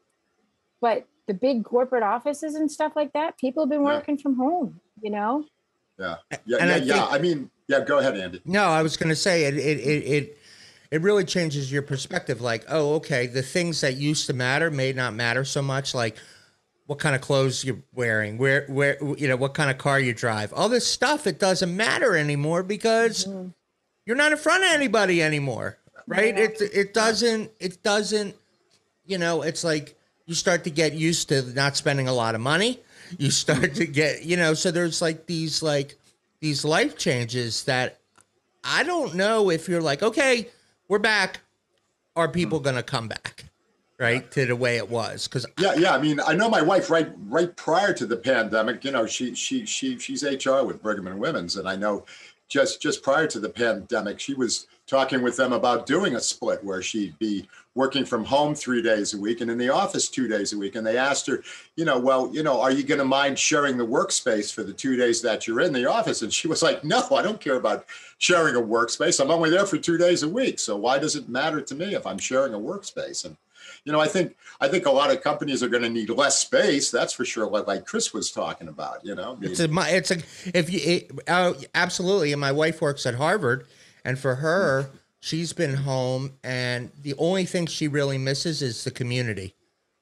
but 0.80 1.06
the 1.26 1.35
big 1.35 1.64
corporate 1.64 2.02
offices 2.02 2.54
and 2.54 2.71
stuff 2.71 2.92
like 2.97 3.12
that 3.12 3.37
people 3.38 3.64
have 3.64 3.71
been 3.71 3.80
Yeah. 3.85 3.95
working 3.95 4.18
from 4.18 4.37
home 4.37 4.80
you 5.02 5.11
know 5.11 5.45
yeah, 5.99 6.16
And 6.30 6.40
yeah, 6.47 6.56
I 6.59 6.76
yeah. 6.76 7.06
I 7.06 7.18
mean, 7.18 7.50
yeah. 7.68 7.80
Go 7.80 7.99
ahead, 7.99 8.14
Andy. 8.18 8.42
no, 8.45 8.64
I 8.64 8.83
was 8.83 8.99
going 8.99 9.09
to 9.09 9.16
say 9.16 9.45
it, 9.45 9.56
it, 9.56 9.78
it, 9.78 10.04
it, 10.04 10.38
it 10.90 11.00
really 11.00 11.25
changes 11.25 11.73
your 11.73 11.80
perspective. 11.80 12.42
Like, 12.42 12.66
oh, 12.68 12.97
okay, 12.97 13.26
the 13.26 13.40
things 13.40 13.80
that 13.80 13.97
used 13.97 14.26
to 14.26 14.35
matter 14.35 14.71
may 14.71 14.92
not 14.92 15.14
matter 15.14 15.42
so 15.42 15.62
much. 15.62 15.95
Like, 15.95 16.18
what 16.85 16.99
kind 16.99 17.14
of 17.16 17.23
clothes 17.23 17.64
you're 17.64 17.83
wearing, 17.95 18.37
where, 18.37 18.66
where, 18.68 18.99
you 19.16 19.26
know, 19.26 19.37
what 19.37 19.54
kind 19.54 19.71
of 19.71 19.78
car 19.78 19.99
you 19.99 20.12
drive, 20.12 20.52
all 20.52 20.68
this 20.68 20.87
stuff. 20.87 21.26
It 21.26 21.38
doesn't 21.40 21.75
matter 21.75 22.14
anymore 22.14 22.62
because 22.62 23.25
Mhm. 23.25 23.54
you're 24.04 24.16
not 24.16 24.33
in 24.33 24.37
front 24.38 24.64
of 24.64 24.71
anybody 24.73 25.23
anymore, 25.23 25.78
right? 26.06 26.37
Yeah. 26.37 26.45
It, 26.45 26.61
it 26.75 26.92
doesn't, 26.92 27.52
it 27.59 27.83
doesn't, 27.83 28.37
you 29.06 29.16
know, 29.16 29.40
it's 29.40 29.64
like 29.64 29.97
you 30.26 30.35
start 30.35 30.64
to 30.64 30.71
get 30.71 30.92
used 30.92 31.28
to 31.30 31.42
not 31.54 31.76
spending 31.76 32.09
a 32.09 32.12
lot 32.12 32.35
of 32.35 32.40
money. 32.40 32.80
You 33.18 33.30
start 33.30 33.75
to 33.76 33.87
get, 33.87 34.25
you 34.25 34.37
know, 34.37 34.54
so 34.54 34.71
there's 34.71 35.00
like 35.00 35.26
these, 35.26 35.62
like 35.62 35.97
these 36.40 36.64
life 36.64 36.99
changes 36.99 37.64
that 37.64 38.00
I 38.64 38.83
don't 38.83 39.14
know 39.14 39.50
if 39.50 39.68
you're 39.68 39.80
like, 39.80 40.02
okay, 40.02 40.49
we're 40.88 40.99
back. 40.99 41.40
Are 42.16 42.28
people 42.28 42.61
going 42.61 42.76
to 42.76 42.83
come 42.83 43.09
back? 43.09 43.45
Right 43.99 44.30
to 44.33 44.45
the 44.45 44.56
way 44.56 44.76
it 44.76 44.90
was. 44.90 45.26
Cause 45.26 45.47
Yeah, 45.59 45.75
yeah. 45.76 45.95
I 45.95 45.99
mean, 45.99 46.21
I 46.21 46.35
know 46.35 46.50
my 46.50 46.61
wife 46.61 46.90
right 46.90 47.09
right 47.28 47.56
prior 47.56 47.95
to 47.95 48.04
the 48.04 48.16
pandemic. 48.18 48.85
You 48.85 48.90
know, 48.90 49.06
she 49.06 49.35
she 49.35 49.64
she 49.64 49.99
she's 49.99 50.23
HR 50.23 50.64
with 50.64 50.83
Brigham 50.83 51.06
and 51.06 51.18
Women's, 51.18 51.56
and 51.56 51.66
I 51.66 51.76
know 51.76 52.04
just 52.47 52.83
just 52.83 53.02
prior 53.02 53.26
to 53.28 53.40
the 53.40 53.49
pandemic, 53.49 54.21
she 54.21 54.35
was 54.35 54.66
talking 54.87 55.23
with 55.23 55.38
them 55.38 55.54
about 55.54 55.87
doing 55.87 56.14
a 56.14 56.21
split 56.21 56.62
where 56.62 56.83
she'd 56.83 57.18
be 57.18 57.49
working 57.76 58.06
from 58.06 58.25
home 58.25 58.54
three 58.54 58.83
days 58.83 59.14
a 59.14 59.18
week 59.18 59.42
and 59.42 59.50
in 59.50 59.59
the 59.59 59.68
office 59.68 60.09
two 60.09 60.26
days 60.26 60.52
a 60.54 60.59
week. 60.59 60.75
And 60.75 60.85
they 60.85 60.97
asked 60.97 61.26
her, 61.26 61.45
you 61.76 61.85
know, 61.85 61.99
well, 61.99 62.35
you 62.35 62.42
know, 62.42 62.61
are 62.61 62.73
you 62.73 62.83
going 62.83 62.99
to 62.99 63.04
mind 63.04 63.38
sharing 63.38 63.76
the 63.76 63.87
workspace 63.87 64.52
for 64.52 64.64
the 64.64 64.73
two 64.73 64.97
days 64.97 65.21
that 65.23 65.47
you're 65.47 65.61
in 65.61 65.75
the 65.75 65.88
office? 65.88 66.23
And 66.23 66.33
she 66.33 66.49
was 66.49 66.62
like, 66.62 66.83
no, 66.83 67.06
I 67.12 67.23
don't 67.23 67.40
care 67.40 67.56
about 67.56 67.85
sharing 68.18 68.56
a 68.56 68.61
workspace. 68.61 69.21
I'm 69.21 69.30
only 69.30 69.50
there 69.50 69.66
for 69.66 69.76
two 69.76 69.99
days 69.99 70.23
a 70.23 70.28
week, 70.28 70.59
so 70.59 70.76
why 70.76 70.99
does 70.99 71.14
it 71.14 71.28
matter 71.28 71.61
to 71.61 71.75
me 71.75 71.95
if 71.95 72.06
I'm 72.06 72.18
sharing 72.18 72.54
a 72.54 72.59
workspace? 72.59 73.26
And 73.26 73.37
you 73.85 73.92
know, 73.92 74.00
I 74.00 74.09
think 74.09 74.37
I 74.61 74.68
think 74.68 74.87
a 74.87 74.90
lot 74.90 75.12
of 75.12 75.21
companies 75.21 75.62
are 75.62 75.68
going 75.68 75.83
to 75.83 75.88
need 75.90 76.09
less 76.09 76.40
space. 76.40 76.90
That's 76.90 77.12
for 77.12 77.25
sure. 77.25 77.47
Like 77.47 77.66
like 77.66 77.85
Kris 77.85 78.12
was 78.12 78.33
talking 78.33 78.68
about. 78.68 79.04
You 79.04 79.14
know, 79.14 79.38
It's 79.42 79.61
a 79.61 79.68
my 79.68 79.88
it's 79.90 80.11
a 80.11 80.18
if 80.54 80.73
you 80.73 80.80
it, 80.83 81.11
uh, 81.28 81.52
absolutely. 81.75 82.33
And 82.33 82.40
my 82.40 82.52
wife 82.52 82.80
works 82.80 83.06
at 83.06 83.14
Harvard, 83.14 83.66
and 84.04 84.18
for 84.18 84.37
her, 84.37 84.90
she's 85.26 85.52
been 85.52 85.75
home, 85.75 86.33
and 86.45 86.90
the 87.02 87.14
only 87.18 87.45
thing 87.45 87.66
she 87.66 87.88
really 87.88 88.16
misses 88.16 88.62
is 88.62 88.85
the 88.85 88.92
community 88.92 89.54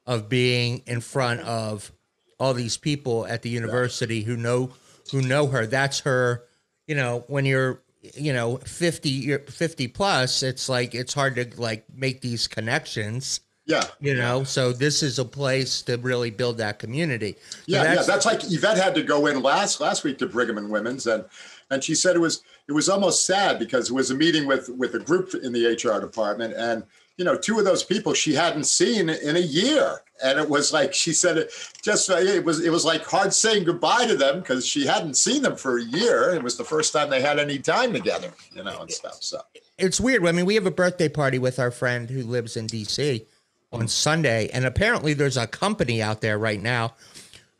of 0.07 0.29
being 0.29 0.83
in 0.87 1.01
front 1.01 1.41
of 1.41 1.91
all 2.39 2.53
these 2.53 2.77
people 2.77 3.27
at 3.27 3.41
the 3.41 3.49
university 3.49 4.23
who 4.23 4.37
know 4.37 4.71
who 5.11 5.23
know 5.23 5.47
her. 5.47 5.67
That's 5.67 6.01
her. 6.01 6.45
You 6.87 6.95
know, 6.95 7.25
when 7.29 7.47
you're 7.47 7.81
you 8.15 8.35
know 8.35 8.59
50 8.59 9.09
you're 9.09 9.39
50 9.39 9.89
plus 9.89 10.43
it's 10.43 10.69
like 10.69 10.95
it's 10.95 11.15
hard 11.15 11.37
to 11.37 11.49
like 11.59 11.87
make 11.95 12.21
these 12.21 12.47
connections 12.47 13.41
yeah, 13.65 13.83
you 13.99 14.15
know 14.15 14.45
so 14.45 14.75
this 14.75 15.03
is 15.03 15.19
a 15.19 15.25
place 15.25 15.81
to 15.81 15.97
really 15.97 16.31
build 16.31 16.59
that 16.59 16.79
community 16.79 17.35
So 17.51 17.61
yeah, 17.65 17.95
yeah. 17.95 18.03
That's 18.03 18.27
like 18.27 18.45
Yvette 18.45 18.77
had 18.77 18.95
to 18.97 19.03
go 19.03 19.25
in 19.25 19.43
last 19.43 19.81
last 19.81 20.05
week 20.05 20.19
to 20.19 20.27
Brigham 20.27 20.59
and 20.59 20.69
Women's, 20.69 21.07
and 21.07 21.25
and 21.71 21.83
she 21.83 21.95
said 21.95 22.15
it 22.15 22.19
was 22.19 22.43
it 22.69 22.73
was 22.73 22.89
almost 22.89 23.27
sad 23.27 23.59
because 23.59 23.91
it 23.91 23.95
was 23.95 24.11
a 24.11 24.15
meeting 24.15 24.47
with 24.47 24.69
with 24.71 24.95
a 24.95 24.99
group 24.99 25.35
in 25.35 25.53
the 25.53 25.67
HR 25.67 26.01
department, 26.01 26.55
and 26.55 26.85
you 27.17 27.25
know, 27.25 27.37
two 27.37 27.59
of 27.59 27.65
those 27.65 27.85
people 27.85 28.13
she 28.13 28.35
hadn't 28.35 28.65
seen 28.65 29.09
in 29.09 29.37
a 29.37 29.41
year, 29.41 30.01
and 30.23 30.39
it 30.39 30.49
was 30.49 30.73
like 30.73 30.93
she 30.93 31.13
said 31.13 31.39
it 31.39 31.53
just 31.83 32.11
uh, 32.11 32.17
it 32.17 32.45
was 32.45 32.65
it 32.65 32.71
was 32.71 32.85
like 32.85 33.05
hard 33.05 33.33
saying 33.33 33.65
goodbye 33.65 34.07
to 34.07 34.17
them 34.17 34.41
because 34.41 34.67
she 34.67 34.87
hadn't 34.87 35.15
seen 35.15 35.43
them 35.43 35.57
for 35.57 35.79
a 35.79 35.85
year. 35.85 36.35
It 36.35 36.43
was 36.43 36.57
the 36.57 36.65
first 36.65 36.93
time 36.93 37.11
they 37.11 37.21
had 37.21 37.39
any 37.39 37.59
time 37.59 37.93
together, 37.93 38.33
you 38.53 38.65
know, 38.65 38.81
and 38.81 38.91
stuff. 38.91 39.19
So 39.21 39.41
it's 39.79 40.01
weird. 40.01 40.27
I 40.27 40.33
mean, 40.33 40.47
we 40.47 40.57
have 40.57 40.67
a 40.67 40.73
birthday 40.73 41.09
party 41.09 41.39
with 41.39 41.59
our 41.59 41.71
friend 41.71 42.11
who 42.11 42.23
lives 42.23 42.57
in 42.57 42.67
DC 42.67 43.27
on 43.73 43.87
Sunday, 43.89 44.49
and 44.53 44.65
apparently 44.65 45.15
there's 45.15 45.37
a 45.37 45.47
company 45.47 46.03
out 46.03 46.21
there 46.21 46.39
right 46.39 46.63
now 46.63 46.95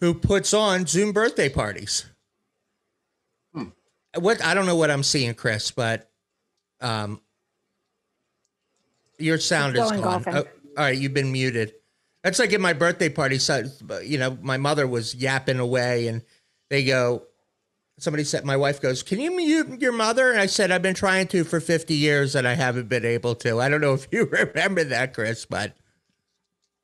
who 0.01 0.15
puts 0.15 0.53
on 0.53 0.87
Zoom 0.87 1.13
birthday 1.13 1.49
parties. 1.49 2.07
What 4.17 4.43
I 4.45 4.55
don't 4.55 4.67
know 4.67 4.77
what 4.77 4.91
I'm 4.91 5.03
seeing, 5.03 5.35
Kris, 5.35 5.71
but 5.71 6.11
um, 6.81 7.21
your 9.19 9.39
sound 9.39 9.77
is 9.77 9.91
gone. 9.91 10.25
Oh, 10.27 10.37
all 10.37 10.45
right, 10.77 10.97
you've 10.97 11.15
been 11.15 11.33
muted. 11.33 11.75
That's 12.23 12.39
like 12.39 12.53
at 12.53 12.61
my 12.61 12.73
birthday 12.73 13.09
party. 13.09 13.39
So, 13.39 13.65
you 14.03 14.19
know, 14.19 14.39
my 14.41 14.57
mother 14.57 14.87
was 14.87 15.15
yapping 15.15 15.59
away, 15.59 16.09
and 16.09 16.23
they 16.71 16.85
go, 16.85 17.25
somebody 17.99 18.25
said, 18.25 18.45
my 18.45 18.57
wife 18.57 18.81
goes, 18.81 19.03
Can 19.03 19.21
you 19.21 19.35
mute 19.37 19.81
your 19.81 19.93
mother? 19.93 20.31
And 20.31 20.41
I 20.41 20.47
said, 20.47 20.71
I've 20.71 20.83
been 20.83 20.95
trying 20.95 21.29
to 21.29 21.45
for 21.45 21.61
50 21.61 21.95
years 21.95 22.35
and 22.35 22.47
I 22.47 22.55
haven't 22.55 22.89
been 22.89 23.05
able 23.05 23.35
to. 23.37 23.61
I 23.61 23.69
don't 23.69 23.81
know 23.81 23.95
if 23.95 24.09
you 24.13 24.27
remember 24.27 24.85
that, 24.85 25.15
Kris, 25.15 25.45
but 25.45 25.77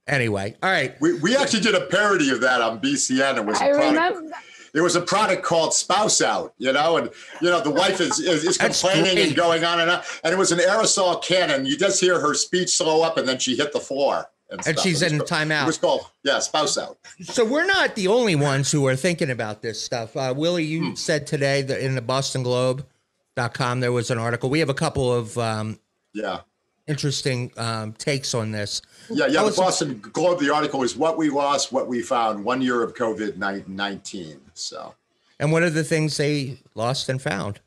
anyway. 0.06 0.56
All 0.62 0.70
right. 0.70 1.00
we, 1.00 1.14
we 1.14 1.36
actually 1.36 1.60
did 1.60 1.74
a 1.74 1.86
parody 1.86 2.30
of 2.30 2.40
that 2.42 2.60
on 2.60 2.80
BCN. 2.80 3.38
It 3.38 3.46
was 3.46 3.60
a 3.60 3.64
I 3.64 3.72
product, 3.72 4.16
remember. 4.16 4.36
There 4.72 4.82
was 4.82 4.96
a 4.96 5.00
product 5.00 5.42
called 5.42 5.74
Spouse 5.74 6.20
Out, 6.20 6.54
you 6.58 6.72
know, 6.72 6.96
and 6.96 7.10
you 7.40 7.50
know 7.50 7.60
the 7.60 7.70
wife 7.70 8.00
is 8.00 8.18
is, 8.18 8.44
is 8.44 8.58
complaining 8.58 9.18
and 9.18 9.34
going 9.36 9.64
on 9.64 9.80
and 9.80 9.90
on, 9.90 10.02
and 10.24 10.32
it 10.32 10.38
was 10.38 10.52
an 10.52 10.58
aerosol 10.58 11.22
cannon. 11.22 11.66
You 11.66 11.76
just 11.76 12.00
hear 12.00 12.20
her 12.20 12.34
speech 12.34 12.70
slow 12.70 13.02
up, 13.02 13.16
and 13.16 13.28
then 13.28 13.38
she 13.38 13.56
hit 13.56 13.72
the 13.72 13.80
floor. 13.80 14.30
And, 14.50 14.66
And 14.66 14.78
she's 14.80 15.02
in 15.02 15.20
timeout. 15.20 15.62
It 15.62 15.66
was 15.66 15.78
called 15.78 16.10
yeah, 16.24 16.40
Spouse 16.40 16.76
Out. 16.76 16.98
So 17.22 17.44
we're 17.44 17.66
not 17.66 17.94
the 17.94 18.08
only 18.08 18.34
ones 18.34 18.72
who 18.72 18.84
are 18.88 18.96
thinking 18.96 19.30
about 19.30 19.62
this 19.62 19.80
stuff. 19.80 20.16
Uh, 20.16 20.34
Willie, 20.36 20.64
you 20.64 20.96
said 20.96 21.26
today 21.26 21.62
that 21.62 21.84
in 21.84 21.94
the 21.94 22.02
Boston 22.02 22.42
Globe.com 22.42 23.78
there 23.80 23.92
was 23.92 24.10
an 24.10 24.18
article. 24.18 24.50
We 24.50 24.58
have 24.58 24.68
a 24.68 24.74
couple 24.74 25.12
of 25.12 25.38
um, 25.38 25.78
Yeah. 26.14 26.40
Interesting 26.90 27.52
um, 27.56 27.92
takes 27.94 28.34
on 28.34 28.50
this. 28.50 28.82
Yeah, 29.08 29.26
yeah. 29.26 29.44
The 29.44 29.52
Boston 29.52 30.00
Globe, 30.00 30.40
the 30.40 30.52
article 30.52 30.82
is 30.82 30.96
what 30.96 31.16
we 31.16 31.30
lost, 31.30 31.72
what 31.72 31.86
we 31.86 32.02
found, 32.02 32.44
one 32.44 32.60
year 32.60 32.82
of 32.82 32.94
COVID 32.94 33.36
19. 33.68 34.40
So, 34.54 34.94
And 35.38 35.52
what 35.52 35.62
are 35.62 35.70
the 35.70 35.84
things 35.84 36.16
they 36.16 36.58
lost 36.74 37.08
and 37.08 37.22
found? 37.22 37.60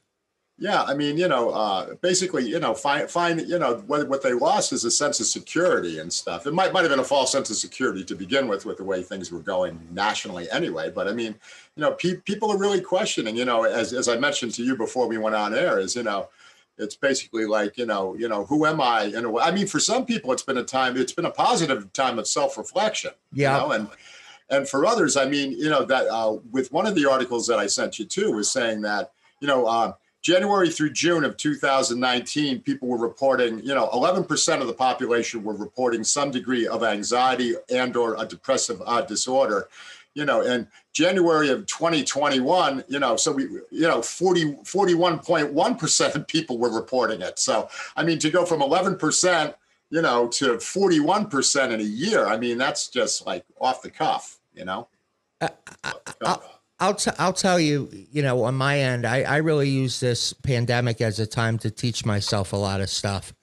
yeah, 0.60 0.84
I 0.84 0.94
mean, 0.94 1.18
you 1.18 1.28
know, 1.28 1.50
uh, 1.50 1.96
basically, 1.96 2.48
you 2.48 2.60
know, 2.60 2.76
find, 2.76 3.10
find, 3.10 3.42
you 3.42 3.58
know, 3.58 3.84
what, 3.88 4.08
what 4.08 4.22
they 4.22 4.34
lost 4.34 4.72
is 4.72 4.86
a 4.86 4.92
sense 4.92 5.20
of 5.20 5.26
security 5.26 6.00
and 6.00 6.14
stuff. 6.14 6.46
It 6.46 6.54
might, 6.54 6.72
might 6.72 6.82
have 6.82 6.92
been 6.92 7.00
a 7.00 7.04
false 7.04 7.32
sense 7.32 7.50
of 7.50 7.56
security 7.56 8.04
to 8.06 8.16
begin 8.16 8.48
with, 8.48 8.66
with 8.66 8.78
the 8.78 8.84
way 8.84 9.02
things 9.02 9.32
were 9.32 9.40
going 9.40 9.80
nationally 9.92 10.50
anyway. 10.52 10.92
But 10.92 11.08
I 11.08 11.14
mean, 11.14 11.36
you 11.76 11.82
know, 11.82 11.94
pe- 11.94 12.18
people 12.18 12.52
are 12.52 12.58
really 12.58 12.82
questioning, 12.82 13.36
you 13.36 13.46
know, 13.46 13.64
as, 13.64 13.94
as 13.94 14.08
I 14.08 14.18
mentioned 14.18 14.54
to 14.54 14.64
you 14.64 14.78
before 14.78 15.08
we 15.08 15.18
went 15.18 15.36
on 15.36 15.56
air, 15.56 15.80
is, 15.80 15.96
you 15.96 16.04
know, 16.04 16.30
it's 16.78 16.96
basically 16.96 17.46
like, 17.46 17.78
you 17.78 17.86
know, 17.86 18.16
you 18.16 18.28
know, 18.28 18.46
who 18.46 18.66
am 18.66 18.82
I? 18.82 19.04
In 19.04 19.26
a 19.26 19.30
way, 19.30 19.44
I 19.44 19.52
mean, 19.52 19.68
for 19.68 19.80
some 19.80 20.06
people, 20.06 20.32
it's 20.32 20.44
been 20.44 20.58
a 20.58 20.64
time, 20.64 20.98
it's 20.98 21.14
been 21.14 21.26
a 21.26 21.32
positive 21.32 21.92
time 21.94 22.18
of 22.20 22.28
self-reflection. 22.28 23.12
Yeah. 23.32 23.56
You 23.56 23.62
know, 23.62 23.72
and 23.74 23.88
and 24.50 24.70
for 24.70 24.86
others, 24.86 25.18
I 25.18 25.26
mean, 25.26 25.52
you 25.52 25.70
know, 25.70 25.84
that 25.86 26.08
uh, 26.08 26.38
with 26.52 26.72
one 26.72 26.86
of 26.86 26.96
the 26.96 27.10
articles 27.10 27.48
that 27.48 27.60
I 27.60 27.68
sent 27.68 27.98
you 27.98 28.06
too 28.06 28.32
was 28.34 28.52
saying 28.52 28.82
that, 28.82 29.12
you 29.40 29.48
know, 29.48 29.66
uh, 29.66 29.94
January 30.22 30.70
through 30.70 30.92
June 30.92 31.26
of 31.26 31.36
2019, 31.38 32.62
people 32.62 32.88
were 32.88 32.98
reporting, 32.98 33.60
you 33.60 33.76
know, 33.76 33.90
11% 33.90 34.62
of 34.62 34.68
the 34.68 34.74
population 34.74 35.44
were 35.44 35.56
reporting 35.56 36.04
some 36.04 36.32
degree 36.32 36.66
of 36.66 36.82
anxiety 36.82 37.56
and 37.70 37.96
or 37.98 38.16
a 38.22 38.26
depressive 38.26 38.82
uh, 38.86 39.02
disorder. 39.02 39.68
You 40.16 40.26
know, 40.26 40.42
in 40.42 40.68
January 40.92 41.50
of 41.50 41.66
2021, 41.66 42.84
you 42.88 43.00
know, 43.00 43.16
so 43.16 43.32
we, 43.32 43.44
you 43.72 43.88
know, 43.88 44.02
40, 44.02 44.54
41.1% 44.58 46.16
of 46.16 46.28
people 46.28 46.60
were 46.60 46.70
reporting 46.70 47.22
it. 47.22 47.40
So, 47.40 47.68
I 47.96 48.04
mean, 48.04 48.20
to 48.20 48.30
go 48.30 48.46
from 48.46 48.62
11%, 48.62 49.56
you 49.90 50.02
know, 50.02 50.28
to 50.28 50.58
41% 50.58 51.72
in 51.72 51.80
a 51.80 51.84
year, 51.84 52.28
I 52.28 52.38
mean, 52.38 52.58
that's 52.58 52.90
just 52.90 53.26
like 53.26 53.44
off 53.60 53.82
the 53.82 53.90
cuff, 53.90 54.40
you 54.54 54.66
know? 54.66 54.88
Uh, 55.42 55.50
uh, 55.68 55.74
uh, 55.84 55.92
off 55.96 56.20
the. 56.20 56.54
I'll 56.80 56.96
t- 56.96 57.12
I'll 57.18 57.34
tell 57.34 57.60
you, 57.60 57.90
you 58.12 58.22
know, 58.22 58.44
on 58.44 58.56
my 58.56 58.78
end, 58.80 59.06
I, 59.06 59.22
I 59.22 59.38
really 59.38 59.70
use 59.70 60.02
this 60.02 60.34
pandemic 60.34 61.00
as 61.00 61.18
a 61.20 61.26
time 61.26 61.58
to 61.60 61.72
teach 61.72 62.06
myself 62.06 62.52
a 62.52 62.58
lot 62.58 62.82
of 62.82 62.90
stuff. 62.90 63.34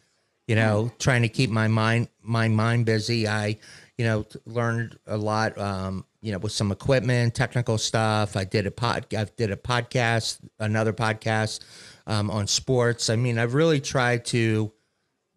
You 0.47 0.57
know, 0.57 0.91
mm. 0.93 0.99
trying 0.99 1.23
to 1.23 1.29
keep 1.29 1.49
my 1.49 1.67
mind 1.67 2.09
my 2.23 2.49
mind 2.49 2.85
busy. 2.85 3.27
I, 3.27 3.57
you 3.97 4.05
know, 4.05 4.27
learned 4.45 4.99
a 5.07 5.17
lot. 5.17 5.57
Um, 5.57 6.05
you 6.23 6.33
know, 6.33 6.39
with 6.39 6.53
some 6.53 6.71
equipment, 6.71 7.35
technical 7.35 7.79
stuff. 7.79 8.37
I 8.37 8.45
did 8.45 8.67
a 8.67 8.71
pod. 8.71 9.07
I 9.15 9.27
did 9.37 9.51
a 9.51 9.57
podcast, 9.57 10.39
another 10.59 10.93
podcast 10.93 11.61
um, 12.07 12.31
on 12.31 12.47
sports. 12.47 13.09
I 13.09 13.17
mean, 13.17 13.39
I've 13.39 13.55
really 13.55 13.81
tried 13.81 14.25
to 14.27 14.73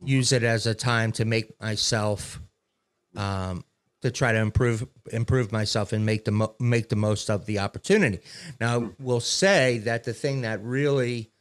use 0.04 0.32
it 0.32 0.44
as 0.44 0.68
a 0.68 0.74
time 0.74 1.12
to 1.13 1.25
make 1.25 1.60
myself 1.62 2.42
um, 3.16 3.63
to 4.02 4.12
try 4.12 4.34
to 4.34 4.40
improve 4.40 4.86
improve 5.12 5.52
myself 5.52 5.94
and 5.94 6.06
make 6.06 6.25
the 6.25 6.32
mo- 6.32 6.56
make 6.60 6.90
the 6.90 6.96
most 6.96 7.30
of 7.30 7.46
the 7.46 7.60
opportunity. 7.60 8.20
Now, 8.60 8.92
we'll 9.00 9.22
say 9.22 9.78
that 9.80 10.04
the 10.04 10.13
thing 10.13 10.42
that 10.42 10.62
really, 10.62 11.32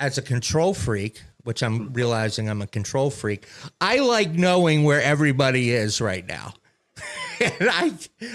as 0.00 0.16
a 0.16 0.22
control 0.22 0.72
freak, 0.72 1.20
which 1.44 1.62
I'm 1.62 1.92
realizing 1.92 2.48
I'm 2.48 2.62
a 2.62 2.66
control 2.66 3.10
freak, 3.10 3.46
I 3.80 3.98
like 3.98 4.30
knowing 4.30 4.84
where 4.84 5.02
everybody 5.02 5.70
is 5.70 6.00
right 6.00 6.26
now. 6.26 6.54
and 7.60 7.70
I 7.70 7.92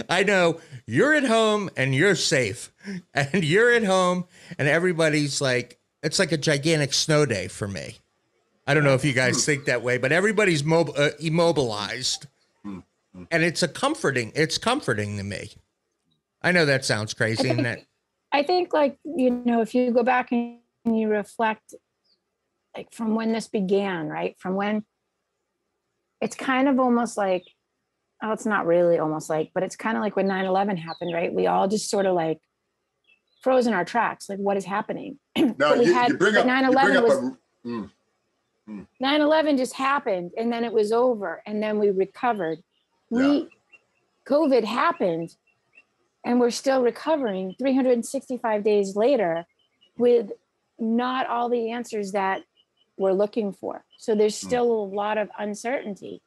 I 0.09 0.23
know 0.23 0.59
you're 0.85 1.13
at 1.13 1.23
home 1.23 1.69
and 1.77 1.93
you're 1.93 2.15
safe, 2.15 2.71
and 3.13 3.43
you're 3.43 3.71
at 3.71 3.83
home 3.83 4.25
and 4.57 4.67
everybody's 4.67 5.41
like 5.41 5.79
it's 6.01 6.19
like 6.19 6.31
a 6.31 6.37
gigantic 6.37 6.93
snow 6.93 7.25
day 7.25 7.47
for 7.47 7.67
me. 7.67 7.97
I 8.65 8.73
don't 8.73 8.83
know 8.83 8.93
if 8.93 9.03
you 9.03 9.13
guys 9.13 9.35
hmm. 9.35 9.51
think 9.51 9.65
that 9.65 9.81
way, 9.81 9.97
but 9.97 10.11
everybody's 10.11 10.63
mob- 10.63 10.93
uh, 10.97 11.09
immobilized, 11.19 12.27
hmm, 12.63 12.79
hmm. 13.13 13.23
and 13.31 13.43
it's 13.43 13.63
a 13.63 13.67
comforting. 13.67 14.31
It's 14.35 14.57
comforting 14.57 15.17
to 15.17 15.23
me. 15.23 15.51
I 16.41 16.51
know 16.51 16.65
that 16.65 16.85
sounds 16.85 17.13
crazy, 17.13 17.49
and 17.49 17.65
that 17.65 17.85
I 18.33 18.41
think 18.41 18.73
like, 18.73 18.97
you 19.03 19.29
know, 19.29 19.61
if 19.61 19.75
you 19.75 19.91
go 19.91 20.03
back 20.03 20.31
and 20.31 20.57
you 20.85 21.07
reflect 21.07 21.75
like 22.75 22.91
from 22.91 23.13
when 23.13 23.31
this 23.31 23.47
began, 23.47 24.09
right? 24.09 24.35
From 24.39 24.55
when 24.55 24.83
it's 26.19 26.35
kind 26.35 26.67
of 26.67 26.79
almost 26.79 27.15
like, 27.15 27.45
oh, 28.23 28.31
it's 28.31 28.45
not 28.45 28.65
really 28.65 28.97
almost 28.99 29.29
like, 29.29 29.51
but 29.53 29.63
it's 29.63 29.75
kind 29.75 29.97
of 29.97 30.01
like 30.01 30.15
when 30.15 30.27
9-11 30.27 30.77
happened, 30.77 31.13
right? 31.13 31.33
We 31.33 31.45
all 31.47 31.67
just 31.67 31.89
sort 31.89 32.05
of 32.05 32.15
like 32.15 32.39
froze 33.41 33.67
in 33.67 33.73
our 33.73 33.83
tracks. 33.85 34.29
Like 34.29 34.39
what 34.39 34.55
is 34.57 34.65
happening? 34.65 35.19
No, 35.37 35.73
you, 35.75 35.93
had- 35.93 36.09
you 36.11 36.17
bring 36.17 36.33
but 36.35 36.47
up, 36.47 36.63
9/11 36.73 37.03
was- 37.03 37.17
a, 37.65 37.67
mm, 37.67 37.89
9-11 39.01 39.57
just 39.57 39.73
happened 39.73 40.31
and 40.37 40.51
then 40.51 40.63
it 40.63 40.71
was 40.71 40.91
over 40.93 41.41
and 41.45 41.61
then 41.61 41.79
we 41.79 41.89
recovered 41.89 42.59
we 43.09 43.49
covid 44.25 44.63
happened 44.63 45.35
and 46.25 46.39
we're 46.39 46.49
still 46.49 46.81
recovering 46.81 47.53
365 47.59 48.63
days 48.63 48.95
later 48.95 49.45
with 49.97 50.31
not 50.79 51.27
all 51.27 51.49
the 51.49 51.71
answers 51.71 52.13
that 52.13 52.41
we're 52.97 53.11
looking 53.11 53.51
for 53.51 53.83
so 53.97 54.15
there's 54.15 54.39
Hmm. 54.39 54.47
still 54.47 54.71
a 54.71 54.85
lot 54.95 55.17
of 55.17 55.27
uncertainty 55.37 56.21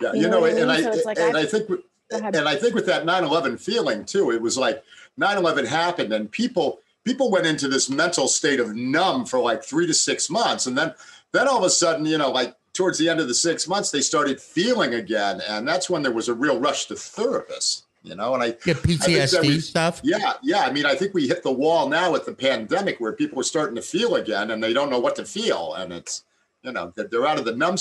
yeah, 0.00 0.12
You 0.12 0.20
you 0.22 0.28
know 0.28 0.36
know, 0.36 0.40
what 0.42 0.52
I 0.54 0.58
and? 0.60 0.70
I, 0.72 0.82
So 0.82 0.90
it's 0.92 1.04
like 1.04 1.18
and 1.18 1.36
I- 1.36 1.40
I 1.42 1.46
think, 1.46 1.68
with- 1.68 1.80
and 2.10 2.48
I 2.48 2.56
think 2.56 2.74
with 2.74 2.86
that 2.86 3.04
9/11 3.04 3.58
feeling 3.60 4.04
too, 4.04 4.30
it 4.30 4.40
was 4.40 4.56
like 4.56 4.82
9/11 5.18 5.66
happened, 5.66 6.12
and 6.12 6.30
people 6.30 6.80
people 7.04 7.30
went 7.30 7.46
into 7.46 7.68
this 7.68 7.88
mental 7.88 8.28
state 8.28 8.60
of 8.60 8.74
numb 8.76 9.24
for 9.24 9.38
like 9.38 9.64
three 9.64 9.86
to 9.86 9.94
six 9.94 10.28
months, 10.30 10.66
and 10.66 10.76
then 10.76 10.94
then 11.32 11.48
all 11.48 11.58
of 11.58 11.64
a 11.64 11.70
sudden, 11.70 12.06
you 12.06 12.18
know, 12.18 12.30
like 12.30 12.54
towards 12.72 12.98
the 12.98 13.08
end 13.08 13.18
of 13.20 13.28
the 13.28 13.34
six 13.34 13.66
months, 13.66 13.90
they 13.90 14.00
started 14.00 14.40
feeling 14.40 14.94
again. 14.94 15.40
And 15.48 15.66
that's 15.66 15.90
when 15.90 16.02
there 16.02 16.12
was 16.12 16.28
a 16.28 16.34
real 16.34 16.60
rush 16.60 16.86
to 16.86 16.94
therapists, 16.94 17.82
you 18.04 18.14
know, 18.14 18.34
and 18.34 18.42
I, 18.42 18.50
Get 18.52 18.76
that 18.82 18.82
PTSD 18.84 19.40
we- 19.42 19.60
stuff. 19.60 20.00
yeah, 20.04 20.34
yeah. 20.42 20.60
I 20.60 20.70
mean, 20.72 20.86
I 20.86 20.94
think 20.94 21.12
we 21.12 21.26
hit 21.26 21.42
the 21.42 21.50
wall 21.52 21.88
now 21.88 22.12
with 22.12 22.24
the 22.24 22.32
pandemic 22.32 23.00
where 23.00 23.12
people 23.12 23.40
are 23.40 23.42
starting 23.44 23.74
to 23.76 23.82
feel 23.82 24.14
again 24.14 24.52
and 24.52 24.62
they 24.62 24.72
don't 24.72 24.90
know 24.90 25.00
what 25.00 25.16
to 25.16 25.24
feel. 25.24 25.74
And 25.74 25.92
it's, 25.92 26.22
you 26.62 26.72
know, 26.72 26.92
they're, 26.96 27.06
they're 27.08 27.26
out 27.26 27.38
of 27.38 27.44
the 27.44 27.54
numb. 27.54 27.76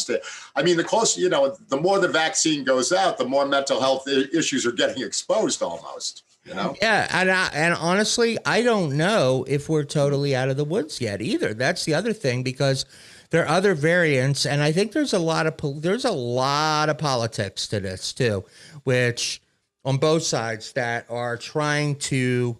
I 0.55 0.63
mean, 0.63 0.77
the 0.77 0.83
closer, 0.83 1.19
you 1.19 1.29
know, 1.29 1.55
the 1.69 1.79
more 1.79 1.99
the 1.99 2.07
vaccine 2.07 2.63
goes 2.63 2.91
out, 2.91 3.17
the 3.17 3.25
more 3.25 3.45
mental 3.45 3.79
health 3.79 4.07
issues 4.07 4.65
are 4.65 4.71
getting 4.71 5.03
exposed 5.03 5.61
almost, 5.61 6.23
you 6.45 6.53
know? 6.53 6.75
Yeah, 6.81 7.07
and 7.11 7.31
I, 7.31 7.49
and 7.53 7.73
honestly, 7.73 8.37
I 8.45 8.61
don't 8.61 8.95
know 8.95 9.45
if 9.47 9.69
we're 9.69 9.83
totally 9.83 10.35
out 10.35 10.49
of 10.49 10.57
the 10.57 10.65
woods 10.65 11.01
yet 11.01 11.21
either. 11.21 11.53
That's 11.53 11.85
the 11.85 11.95
other 11.95 12.13
thing 12.13 12.43
because 12.43 12.85
there 13.29 13.43
are 13.43 13.49
other 13.49 13.73
variants, 13.73 14.45
and 14.45 14.61
I 14.61 14.71
think 14.71 14.91
there's 14.91 15.13
a 15.13 15.19
lot 15.19 15.47
of 15.47 15.81
there's 15.81 16.05
a 16.05 16.11
lot 16.11 16.89
of 16.89 16.97
politics 16.97 17.67
to 17.67 17.79
this 17.79 18.13
too, 18.13 18.45
which 18.83 19.41
on 19.83 19.97
both 19.97 20.23
sides 20.23 20.71
that 20.73 21.05
are 21.09 21.35
trying 21.35 21.95
to 21.95 22.57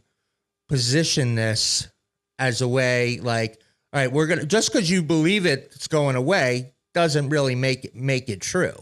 position 0.67 1.36
this 1.36 1.88
as 2.39 2.62
a 2.62 2.67
way 2.67 3.19
like, 3.21 3.62
all 3.98 4.04
right, 4.04 4.12
we're 4.12 4.27
gonna 4.27 4.46
just 4.46 4.72
because 4.72 4.92
you 4.92 5.01
believe 5.01 5.48
it, 5.48 5.72
it's 5.74 5.88
going 5.88 6.16
away 6.16 6.72
doesn't 6.94 7.30
really 7.30 7.56
make 7.56 7.84
it 7.86 7.96
make 7.96 8.30
it 8.30 8.42
true, 8.42 8.75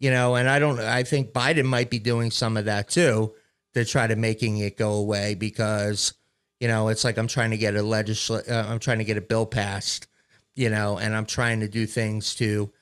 you 0.00 0.10
know. 0.10 0.34
And 0.34 0.48
I 0.50 0.58
don't. 0.58 0.80
I 0.80 1.04
think 1.04 1.32
Biden 1.32 1.64
might 1.64 1.90
be 1.90 2.00
doing 2.00 2.32
some 2.32 2.56
of 2.56 2.64
that 2.64 2.88
too 2.88 3.34
to 3.74 3.84
try 3.84 4.08
to 4.08 4.16
making 4.16 4.58
it 4.58 4.76
go 4.76 4.94
away 4.94 5.36
because 5.36 6.12
you 6.58 6.66
know 6.66 6.88
it's 6.88 7.04
like 7.04 7.18
I'm 7.18 7.28
trying 7.28 7.50
to 7.52 7.56
get 7.56 7.76
a 7.76 7.82
legisl 7.82 8.50
uh, 8.50 8.68
I'm 8.68 8.80
trying 8.80 8.98
to 8.98 9.04
get 9.04 9.16
a 9.16 9.20
bill 9.20 9.46
passed, 9.46 10.08
you 10.56 10.70
know, 10.70 10.98
and 10.98 11.14
I'm 11.14 11.26
trying 11.26 11.60
to 11.60 11.68
do 11.68 11.86
things 11.86 12.34
to 12.36 12.72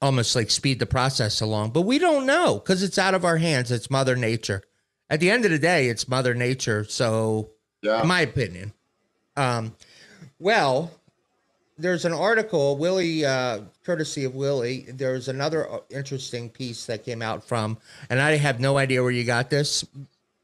almost 0.00 0.34
like 0.34 0.50
speed 0.50 0.78
the 0.78 0.86
process 0.86 1.42
along, 1.42 1.72
but 1.72 1.82
we 1.82 1.98
don't 1.98 2.24
know 2.24 2.54
because 2.54 2.82
it's 2.82 2.96
out 2.96 3.12
of 3.12 3.26
our 3.26 3.36
hands. 3.36 3.70
It's 3.70 3.90
Mother 3.90 4.16
Nature. 4.16 4.62
At 5.10 5.20
the 5.20 5.30
end 5.30 5.44
of 5.44 5.50
the 5.50 5.58
day, 5.58 5.88
it's 5.90 6.08
Mother 6.08 6.32
Nature. 6.32 6.84
So, 6.84 7.50
Yeah. 7.82 8.00
in 8.00 8.08
my 8.08 8.22
opinion, 8.22 8.72
um, 9.36 9.74
well, 10.38 10.97
there's 11.78 12.04
an 12.04 12.12
article, 12.12 12.76
Willie, 12.76 13.24
uh, 13.24 13.60
courtesy 13.84 14.24
of 14.24 14.34
Willie. 14.34 14.86
There's 14.88 15.28
another 15.28 15.70
uh, 15.70 15.78
interesting 15.90 16.50
piece 16.50 16.86
that 16.86 17.04
came 17.04 17.22
out 17.22 17.44
from, 17.44 17.78
and 18.10 18.20
I 18.20 18.36
have 18.36 18.58
no 18.60 18.76
idea 18.78 19.02
where 19.02 19.12
you 19.12 19.24
got 19.24 19.48
this, 19.48 19.84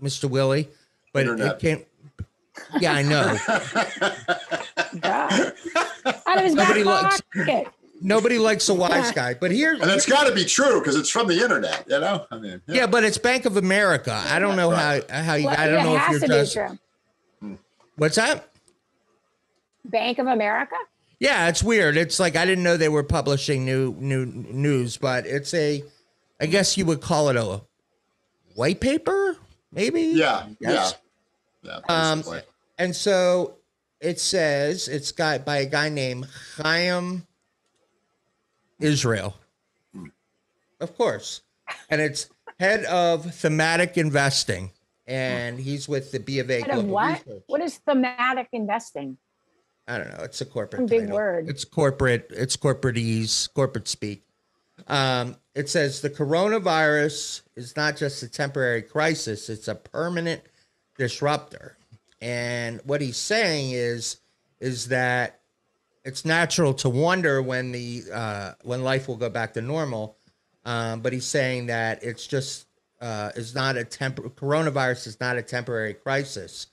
Mr. 0.03 0.31
Willie, 0.31 0.69
but 1.13 1.23
Internet. 1.23 1.55
it 1.55 1.59
came. 1.59 1.85
Yeah, 2.81 2.93
I 2.93 3.03
know. 3.03 3.37
God. 5.01 5.53
Out 6.27 6.39
of 6.39 6.45
his 6.45 6.55
back 6.55 6.69
Nobody 6.69 6.85
likes- 6.85 7.21
pocket. 7.35 7.69
Nobody 8.01 8.39
likes 8.39 8.69
a 8.69 8.75
wise 8.75 9.13
guy, 9.13 9.33
but 9.35 9.51
here, 9.51 9.73
And 9.81 9.91
it's 9.91 10.05
got 10.05 10.27
to 10.29 10.35
be 10.35 10.45
true 10.45 10.79
because 10.81 10.95
it's 10.95 11.09
from 11.09 11.27
the 11.27 11.41
internet, 11.41 11.85
you 11.89 12.01
know? 12.01 12.27
I 12.31 12.37
mean, 12.39 12.61
yeah, 12.67 12.87
but 12.87 13.03
it's 13.03 13.17
Bank 13.17 13.47
of 13.47 13.57
America. 13.57 14.13
I 14.29 14.39
don't 14.41 14.57
know 14.57 14.71
how 14.71 15.01
how 15.09 15.35
you. 15.35 15.47
Well, 15.47 15.57
I 15.59 15.67
don't 15.69 15.81
it 15.81 15.85
know 15.85 15.97
if 15.97 16.09
you're 16.11 16.21
to 16.21 16.27
be 16.27 16.33
just. 16.35 16.53
true. 16.53 17.59
What's 17.97 18.17
that? 18.17 18.51
Bank 19.87 20.19
of 20.19 20.27
America? 20.27 20.75
Yeah, 21.21 21.49
it's 21.49 21.63
weird. 21.63 21.97
It's 21.97 22.19
like 22.19 22.37
I 22.37 22.45
didn't 22.45 22.65
know 22.65 22.77
they 22.77 22.89
were 22.89 23.03
publishing 23.03 23.65
new 23.65 23.95
new 23.99 24.27
news, 24.27 24.97
but 24.97 25.27
it's 25.27 25.55
a, 25.55 25.83
I 26.41 26.47
guess 26.47 26.77
you 26.77 26.85
would 26.87 27.01
call 27.01 27.29
it 27.29 27.37
a 27.37 27.63
white 28.55 28.81
paper, 28.81 29.37
maybe. 29.73 30.03
Yeah, 30.03 30.47
Yes. 30.61 30.95
yeah. 31.63 31.79
Yeah. 31.89 32.13
Um. 32.13 32.23
And 32.79 32.95
so 32.95 33.55
it 34.01 34.21
says 34.21 34.89
it's 34.89 35.13
got 35.13 35.45
by 35.45 35.59
a 35.59 35.67
guy 35.67 35.89
named 35.89 36.27
Haim 36.59 37.27
Israel, 38.81 39.37
of 40.81 40.97
course, 40.97 41.43
and 41.89 42.01
it's 42.01 42.29
head 42.59 42.85
of 42.85 43.35
thematic 43.35 43.97
investing, 43.97 44.73
and 45.07 45.59
he's 45.59 45.89
with 45.89 46.13
the 46.13 46.21
B 46.21 46.41
of 46.41 46.51
A 46.51 46.61
Head 46.61 46.71
of 46.71 46.85
what? 46.85 47.25
Research. 47.27 47.43
What 47.47 47.61
is 47.63 47.79
thematic 47.79 48.49
investing? 48.53 49.17
I 49.87 49.99
don't 49.99 50.09
know. 50.17 50.25
It's 50.25 50.41
a 50.41 50.47
corporate 50.47 50.81
Some 50.81 50.87
big 50.87 51.01
title. 51.03 51.17
word. 51.17 51.49
It's 51.49 51.65
corporate. 51.65 52.27
It's 52.31 52.57
corporatese, 52.57 53.53
corporate 53.53 53.89
speak. 53.89 54.23
Um, 54.89 55.37
it 55.55 55.69
says 55.69 56.01
the 56.01 56.11
coronavirus 56.11 57.43
is 57.55 57.77
not 57.77 57.97
just 57.97 58.23
a 58.23 58.29
temporary 58.29 58.83
crisis; 58.83 59.49
it's 59.49 59.69
a 59.69 59.75
permanent 59.75 60.43
disruptor. 60.99 61.77
And 62.21 62.81
what 62.85 63.01
he's 63.01 63.19
saying 63.19 63.73
is, 63.73 64.17
is 64.61 64.89
that 64.89 65.41
it's 66.05 66.25
natural 66.25 66.75
to 66.75 66.89
wonder 66.89 67.43
when 67.43 67.73
the 67.73 68.05
uh, 68.13 68.53
when 68.63 68.83
life 68.83 69.09
will 69.09 69.17
go 69.17 69.29
back 69.31 69.55
to 69.55 69.61
normal. 69.61 70.17
Um, 70.65 71.01
but 71.01 71.13
he's 71.13 71.27
saying 71.27 71.67
that 71.67 72.03
it's 72.03 72.27
just 72.27 72.67
uh, 73.01 73.31
is 73.37 73.55
not 73.55 73.77
a 73.77 73.85
temp. 73.85 74.17
Coronavirus 74.37 75.07
is 75.09 75.21
not 75.21 75.37
a 75.37 75.43
temporary 75.43 75.95
crisis, 75.95 76.69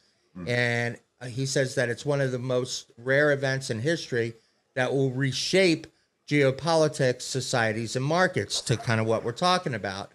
and 0.47 0.95
uh, 0.95 0.99
he 1.27 1.45
says 1.45 1.75
that 1.75 1.89
it's 1.89 2.05
one 2.05 2.21
of 2.21 2.31
the 2.31 2.39
most 2.39 2.91
rare 2.97 3.31
events 3.31 3.69
in 3.69 3.81
history 3.81 4.33
that 4.75 4.91
will 4.91 5.11
reshape 5.11 5.87
geopolitics, 6.27 7.23
societies, 7.23 7.95
and 7.95 8.05
markets 8.05 8.61
to 8.61 8.77
kind 8.77 9.01
of 9.01 9.07
what 9.07 9.23
we're 9.23 9.31
talking 9.31 9.73
about. 9.73 10.11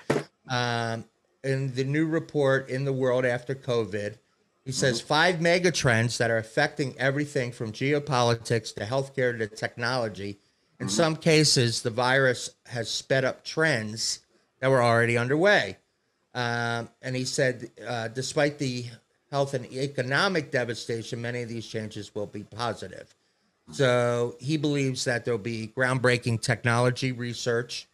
Um, 0.48 1.04
in 1.44 1.74
the 1.74 1.84
new 1.84 2.06
report 2.06 2.68
in 2.68 2.84
the 2.84 2.92
world 2.92 3.24
after 3.24 3.54
COVID, 3.54 4.16
he 4.64 4.72
says 4.72 5.00
five 5.00 5.40
mega 5.40 5.70
trends 5.70 6.18
that 6.18 6.30
are 6.30 6.38
affecting 6.38 6.98
everything 6.98 7.52
from 7.52 7.70
geopolitics 7.70 8.74
to 8.74 8.84
healthcare 8.84 9.38
to 9.38 9.46
technology. 9.46 10.38
In 10.80 10.88
some 10.88 11.16
cases, 11.16 11.82
the 11.82 11.90
virus 11.90 12.50
has 12.66 12.90
sped 12.90 13.24
up 13.24 13.44
trends 13.44 14.20
that 14.60 14.70
were 14.70 14.82
already 14.82 15.16
underway. 15.16 15.76
Um, 16.34 16.90
and 17.00 17.14
he 17.14 17.24
said, 17.24 17.70
uh, 17.86 18.08
despite 18.08 18.58
the 18.58 18.86
health 19.30 19.54
and 19.54 19.66
economic 19.72 20.50
devastation, 20.50 21.20
many 21.20 21.42
of 21.42 21.48
these 21.48 21.66
changes 21.66 22.14
will 22.14 22.26
be 22.26 22.44
positive. 22.44 23.14
So 23.72 24.36
he 24.38 24.56
believes 24.56 25.04
that 25.04 25.24
there'll 25.24 25.38
be 25.38 25.72
groundbreaking 25.76 26.40
technology 26.40 27.10
research 27.10 27.88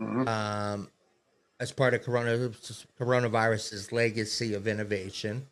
um, 0.00 0.88
as 1.58 1.72
part 1.72 1.92
of 1.92 2.02
corona, 2.02 2.50
coronavirus's 2.98 3.92
legacy 3.92 4.54
of 4.54 4.66
innovation. 4.66 5.46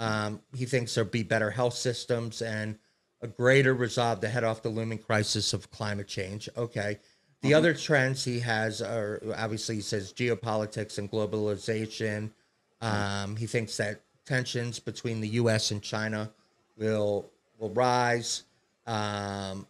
Um, 0.00 0.40
he 0.56 0.66
thinks 0.66 0.94
there'll 0.94 1.08
be 1.08 1.22
better 1.22 1.50
health 1.50 1.74
systems 1.74 2.42
and 2.42 2.78
a 3.20 3.28
greater 3.28 3.72
resolve 3.72 4.20
to 4.20 4.28
head 4.28 4.42
off 4.42 4.62
the 4.62 4.68
looming 4.68 4.98
crisis 4.98 5.52
of 5.52 5.70
climate 5.70 6.08
change. 6.08 6.48
Okay. 6.56 6.98
The 7.42 7.54
other 7.54 7.74
trends 7.74 8.24
he 8.24 8.40
has 8.40 8.82
are 8.82 9.20
obviously 9.36 9.76
he 9.76 9.80
says 9.80 10.12
geopolitics 10.12 10.98
and 10.98 11.10
globalization. 11.10 12.30
Um, 12.80 13.36
he 13.36 13.46
thinks 13.46 13.76
that 13.76 14.00
tensions 14.24 14.78
between 14.78 15.20
the 15.20 15.28
U.S. 15.28 15.70
and 15.70 15.82
China 15.82 16.30
will 16.76 17.26
will 17.58 17.70
rise. 17.70 18.44
Um, 18.86 19.66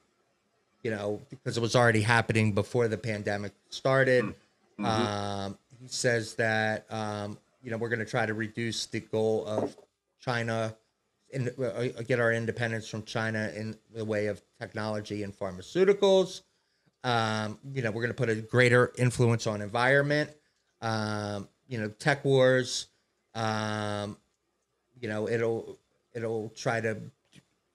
you 0.82 0.90
know, 0.90 1.20
because 1.30 1.56
it 1.56 1.60
was 1.60 1.76
already 1.76 2.00
happening 2.00 2.52
before 2.52 2.88
the 2.88 2.98
pandemic 2.98 3.52
started. 3.70 4.34
Um, 4.78 5.56
he 5.80 5.86
says 5.86 6.34
that 6.34 6.86
um, 6.90 7.38
you 7.62 7.70
know 7.70 7.76
we're 7.76 7.88
going 7.88 8.00
to 8.00 8.04
try 8.04 8.26
to 8.26 8.34
reduce 8.34 8.86
the 8.86 9.00
goal 9.00 9.44
of 9.46 9.76
China 10.20 10.74
and 11.32 11.50
uh, 11.58 12.02
get 12.06 12.20
our 12.20 12.32
independence 12.32 12.88
from 12.88 13.04
China 13.04 13.50
in 13.54 13.76
the 13.94 14.04
way 14.04 14.26
of 14.26 14.42
technology 14.60 15.22
and 15.22 15.36
pharmaceuticals. 15.36 16.42
Um, 17.04 17.58
you 17.72 17.82
know, 17.82 17.90
we're 17.90 18.02
going 18.02 18.14
to 18.14 18.14
put 18.14 18.28
a 18.28 18.36
greater 18.36 18.92
influence 18.96 19.46
on 19.46 19.60
environment. 19.60 20.30
Um, 20.80 21.48
you 21.68 21.78
know, 21.78 21.88
tech 21.88 22.24
wars. 22.24 22.88
Um, 23.34 24.16
you 25.02 25.08
know, 25.08 25.28
it'll 25.28 25.78
it'll 26.14 26.48
try 26.50 26.80
to 26.80 26.96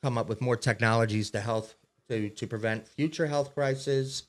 come 0.01 0.17
up 0.17 0.29
with 0.29 0.41
more 0.41 0.55
technologies 0.55 1.29
to 1.31 1.41
health 1.41 1.75
to 2.09 2.29
to 2.29 2.47
prevent 2.47 2.87
future 2.87 3.27
health 3.27 3.53
crises. 3.53 4.23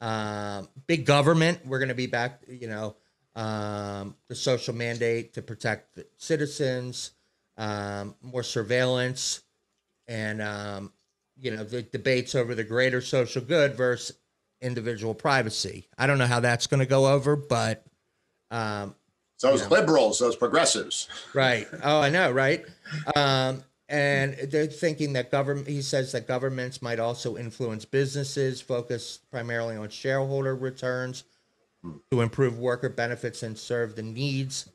Um, 0.00 0.68
big 0.86 1.04
government. 1.04 1.66
We're 1.66 1.80
going 1.80 1.88
to 1.88 1.94
be 1.94 2.06
back. 2.06 2.40
You 2.48 2.68
know, 2.68 2.96
um, 3.34 4.14
the 4.28 4.36
social 4.36 4.74
mandate 4.74 5.34
to 5.34 5.42
protect 5.42 5.96
the 5.96 6.06
citizens. 6.16 7.10
Um, 7.58 8.14
more 8.22 8.42
surveillance, 8.42 9.42
and 10.06 10.40
um, 10.40 10.92
you 11.40 11.50
know 11.50 11.64
the 11.64 11.82
debates 11.82 12.34
over 12.34 12.54
the 12.54 12.64
greater 12.64 13.00
social 13.00 13.42
good 13.42 13.74
versus 13.74 14.16
individual 14.60 15.14
privacy. 15.14 15.88
I 15.98 16.06
don't 16.06 16.18
know 16.18 16.26
how 16.26 16.40
that's 16.40 16.66
going 16.66 16.80
to 16.80 16.86
go 16.86 17.06
over, 17.06 17.34
but 17.34 17.84
um, 19.44 19.50
Those 19.50 19.62
Yeah. 19.62 19.68
liberals, 19.68 20.18
those 20.18 20.36
progressives. 20.36 21.08
Right. 21.34 21.66
Oh, 21.84 22.00
I 22.00 22.10
know, 22.10 22.30
right? 22.30 22.64
Um, 23.14 23.62
and 23.88 24.34
they're 24.50 24.66
thinking 24.66 25.12
that 25.12 25.30
government, 25.30 25.68
he 25.68 25.80
says 25.82 26.12
that 26.12 26.26
governments 26.26 26.82
might 26.82 26.98
also 26.98 27.36
influence 27.36 27.84
businesses, 27.84 28.60
focus 28.60 29.20
primarily 29.30 29.76
on 29.76 29.88
shareholder 29.90 30.56
returns 30.56 31.24
to 32.10 32.20
improve 32.20 32.58
worker 32.58 32.88
benefits 32.88 33.44
and 33.44 33.56
serve 33.56 33.94
the 33.94 34.02
needs 34.02 34.68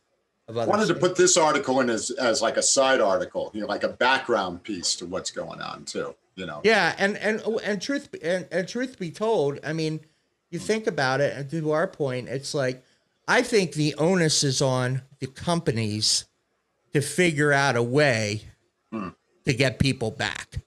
of 0.47 0.55
I 0.57 0.61
others. 0.61 0.69
wanted 0.69 0.87
to 0.87 0.95
put 0.95 1.17
this 1.17 1.35
article 1.35 1.81
in 1.81 1.89
as, 1.89 2.09
as 2.11 2.41
like 2.41 2.55
a 2.55 2.61
side 2.61 3.01
article, 3.01 3.51
you 3.53 3.61
know, 3.61 3.67
like 3.67 3.83
a 3.83 3.89
background 3.89 4.63
piece 4.63 4.95
to 4.95 5.05
what's 5.05 5.29
going 5.31 5.59
on 5.59 5.83
too, 5.83 6.15
you 6.35 6.45
know. 6.45 6.61
Yeah, 6.63 6.95
and 6.97 7.17
and 7.17 7.41
and 7.65 7.81
truth 7.81 8.07
and, 8.23 8.47
and 8.49 8.65
truth 8.65 8.97
be 8.97 9.11
told, 9.11 9.59
I 9.61 9.73
mean, 9.73 9.99
you 10.51 10.59
think 10.59 10.87
about 10.87 11.19
it, 11.19 11.35
and 11.35 11.49
to 11.51 11.71
our 11.71 11.87
point, 11.87 12.29
it's 12.29 12.53
like 12.53 12.81
I 13.31 13.43
think 13.43 13.71
the 13.71 13.95
onus 13.95 14.43
is 14.43 14.61
on 14.61 15.03
the 15.19 15.27
companies 15.27 16.25
to 16.91 16.99
figure 16.99 17.53
out 17.53 17.77
a 17.77 17.81
way 17.81 18.41
to 18.91 19.53
get 19.53 19.79
people 19.79 20.11
back. 20.11 20.57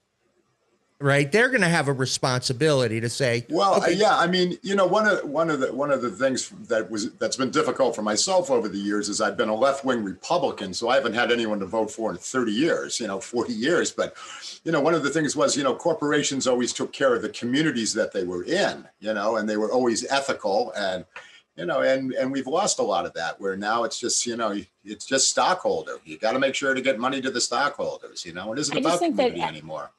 Right? 0.99 1.31
They're 1.31 1.49
going 1.49 1.61
to 1.61 1.67
have 1.67 1.89
a 1.89 1.93
responsibility 1.93 2.99
to 3.01 3.07
say, 3.07 3.45
Well, 3.51 3.75
okay, 3.75 3.93
uh, 3.93 3.97
yeah, 3.97 4.17
I 4.17 4.25
mean, 4.25 4.57
you 4.63 4.73
know, 4.73 4.87
one 4.87 5.07
of 5.07 5.23
one 5.25 5.51
of 5.51 5.59
the 5.59 5.71
one 5.71 5.91
of 5.91 6.01
the 6.01 6.09
things 6.09 6.49
that 6.67 6.89
was 6.89 7.11
that's 7.17 7.35
been 7.37 7.51
difficult 7.51 7.95
for 7.95 8.01
myself 8.01 8.49
over 8.49 8.67
the 8.67 8.79
years 8.79 9.09
is 9.09 9.21
I've 9.21 9.37
been 9.37 9.49
a 9.49 9.55
left 9.55 9.85
wing 9.85 10.03
Republican, 10.03 10.73
so 10.73 10.89
I 10.89 10.95
haven't 10.95 11.13
had 11.13 11.31
anyone 11.31 11.59
to 11.59 11.67
vote 11.67 11.91
for 11.91 12.09
in 12.09 12.17
30 12.17 12.51
years, 12.51 12.99
you 12.99 13.05
know, 13.05 13.19
40 13.19 13.53
years. 13.53 13.91
But 13.91 14.15
you 14.63 14.71
know, 14.71 14.81
one 14.81 14.95
of 14.95 15.03
the 15.03 15.11
things 15.11 15.35
was, 15.35 15.55
you 15.55 15.63
know, 15.63 15.75
corporations 15.75 16.47
always 16.47 16.73
took 16.73 16.91
care 16.91 17.13
of 17.13 17.21
the 17.21 17.29
communities 17.29 17.93
that 17.93 18.11
they 18.11 18.23
were 18.23 18.43
in, 18.43 18.87
you 18.99 19.13
know, 19.13 19.35
and 19.35 19.47
they 19.47 19.57
were 19.57 19.71
always 19.71 20.03
ethical 20.09 20.71
and 20.75 21.05
you 21.55 21.65
know, 21.65 21.81
and 21.81 22.13
and 22.13 22.31
we've 22.31 22.47
lost 22.47 22.79
a 22.79 22.83
lot 22.83 23.05
of 23.05 23.13
that. 23.13 23.39
Where 23.39 23.55
now 23.55 23.83
it's 23.83 23.99
just, 23.99 24.25
you 24.25 24.35
know, 24.35 24.57
it's 24.83 25.05
just 25.05 25.29
stockholder. 25.29 25.97
You 26.03 26.17
got 26.17 26.33
to 26.33 26.39
make 26.39 26.55
sure 26.55 26.73
to 26.73 26.81
get 26.81 26.99
money 26.99 27.21
to 27.21 27.31
the 27.31 27.41
stockholders. 27.41 28.25
You 28.25 28.33
know, 28.33 28.51
it 28.53 28.59
isn't 28.59 28.75
I 28.75 28.79
about 28.81 28.99
think 28.99 29.15
that- 29.15 29.29
community 29.31 29.57
anymore. 29.57 29.91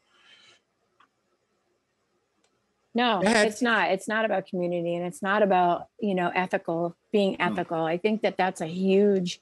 No, 2.95 3.21
it's 3.23 3.61
not. 3.61 3.91
It's 3.91 4.09
not 4.09 4.25
about 4.25 4.47
community 4.47 4.95
and 4.97 5.05
it's 5.05 5.21
not 5.21 5.43
about, 5.43 5.89
you 6.01 6.15
know, 6.15 6.33
ethical, 6.35 6.97
being 7.13 7.39
ethical. 7.39 7.85
I 7.85 7.99
think 7.99 8.23
that 8.23 8.37
that's 8.39 8.61
a 8.63 8.67
huge 8.67 9.41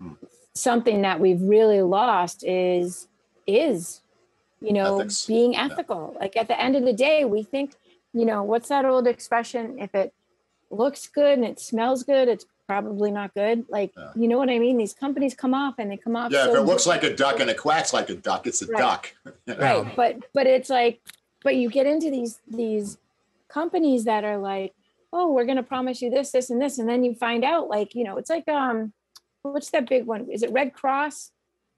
Hmm. 0.00 0.14
something 0.52 1.02
that 1.02 1.20
we've 1.20 1.40
really 1.40 1.80
lost 1.82 2.42
is 2.44 3.06
is 3.46 4.00
you 4.60 4.72
know, 4.72 5.00
Ethics. 5.00 5.26
being 5.26 5.56
ethical. 5.56 6.16
Like 6.20 6.36
at 6.36 6.46
the 6.48 6.60
end 6.60 6.76
of 6.76 6.84
the 6.84 6.92
day, 6.92 7.24
we 7.24 7.42
think, 7.42 7.74
you 8.12 8.24
know, 8.24 8.44
what's 8.44 8.68
that 8.68 8.84
old 8.84 9.06
expression? 9.08 9.78
If 9.80 9.92
it 9.94 10.12
looks 10.72 11.06
good 11.08 11.38
and 11.38 11.44
it 11.44 11.60
smells 11.60 12.02
good, 12.02 12.28
it's 12.28 12.46
probably 12.68 13.10
not 13.10 13.34
good. 13.34 13.64
Like, 13.68 13.92
Yeah. 13.96 14.10
you 14.16 14.28
know 14.28 14.38
what 14.38 14.48
I 14.48 14.58
mean? 14.58 14.76
These 14.78 14.94
companies 14.94 15.34
come 15.34 15.54
off 15.54 15.74
and 15.78 15.90
they 15.90 15.96
come 15.96 16.16
off 16.16 16.32
Yeah, 16.32 16.44
so 16.44 16.52
if 16.52 16.58
it 16.58 16.62
looks 16.62 16.86
like 16.86 17.02
a 17.02 17.14
duck 17.14 17.40
and 17.40 17.50
it 17.50 17.58
quacks 17.58 17.92
like 17.92 18.08
a 18.10 18.14
duck, 18.14 18.46
it's 18.46 18.62
a 18.62 18.66
Right. 18.66 18.78
duck. 18.78 19.12
right 19.58 19.96
but 19.96 20.16
but 20.32 20.46
it's 20.46 20.70
like 20.70 21.00
but 21.42 21.56
you 21.56 21.68
get 21.68 21.86
into 21.86 22.10
these 22.10 22.40
these 22.48 22.98
companies 23.48 24.04
that 24.04 24.24
are 24.24 24.38
like 24.38 24.72
oh 25.12 25.30
we're 25.32 25.44
going 25.44 25.56
to 25.56 25.62
promise 25.62 26.00
you 26.00 26.08
this 26.10 26.30
this 26.30 26.48
and 26.50 26.60
this 26.62 26.78
and 26.78 26.88
then 26.88 27.04
you 27.04 27.14
find 27.14 27.44
out 27.44 27.68
like 27.68 27.94
you 27.94 28.04
know 28.04 28.16
it's 28.16 28.30
like 28.30 28.48
um 28.48 28.92
what's 29.42 29.70
that 29.70 29.88
big 29.88 30.06
one 30.06 30.30
is 30.30 30.42
it 30.42 30.50
red 30.52 30.72
cross 30.72 31.32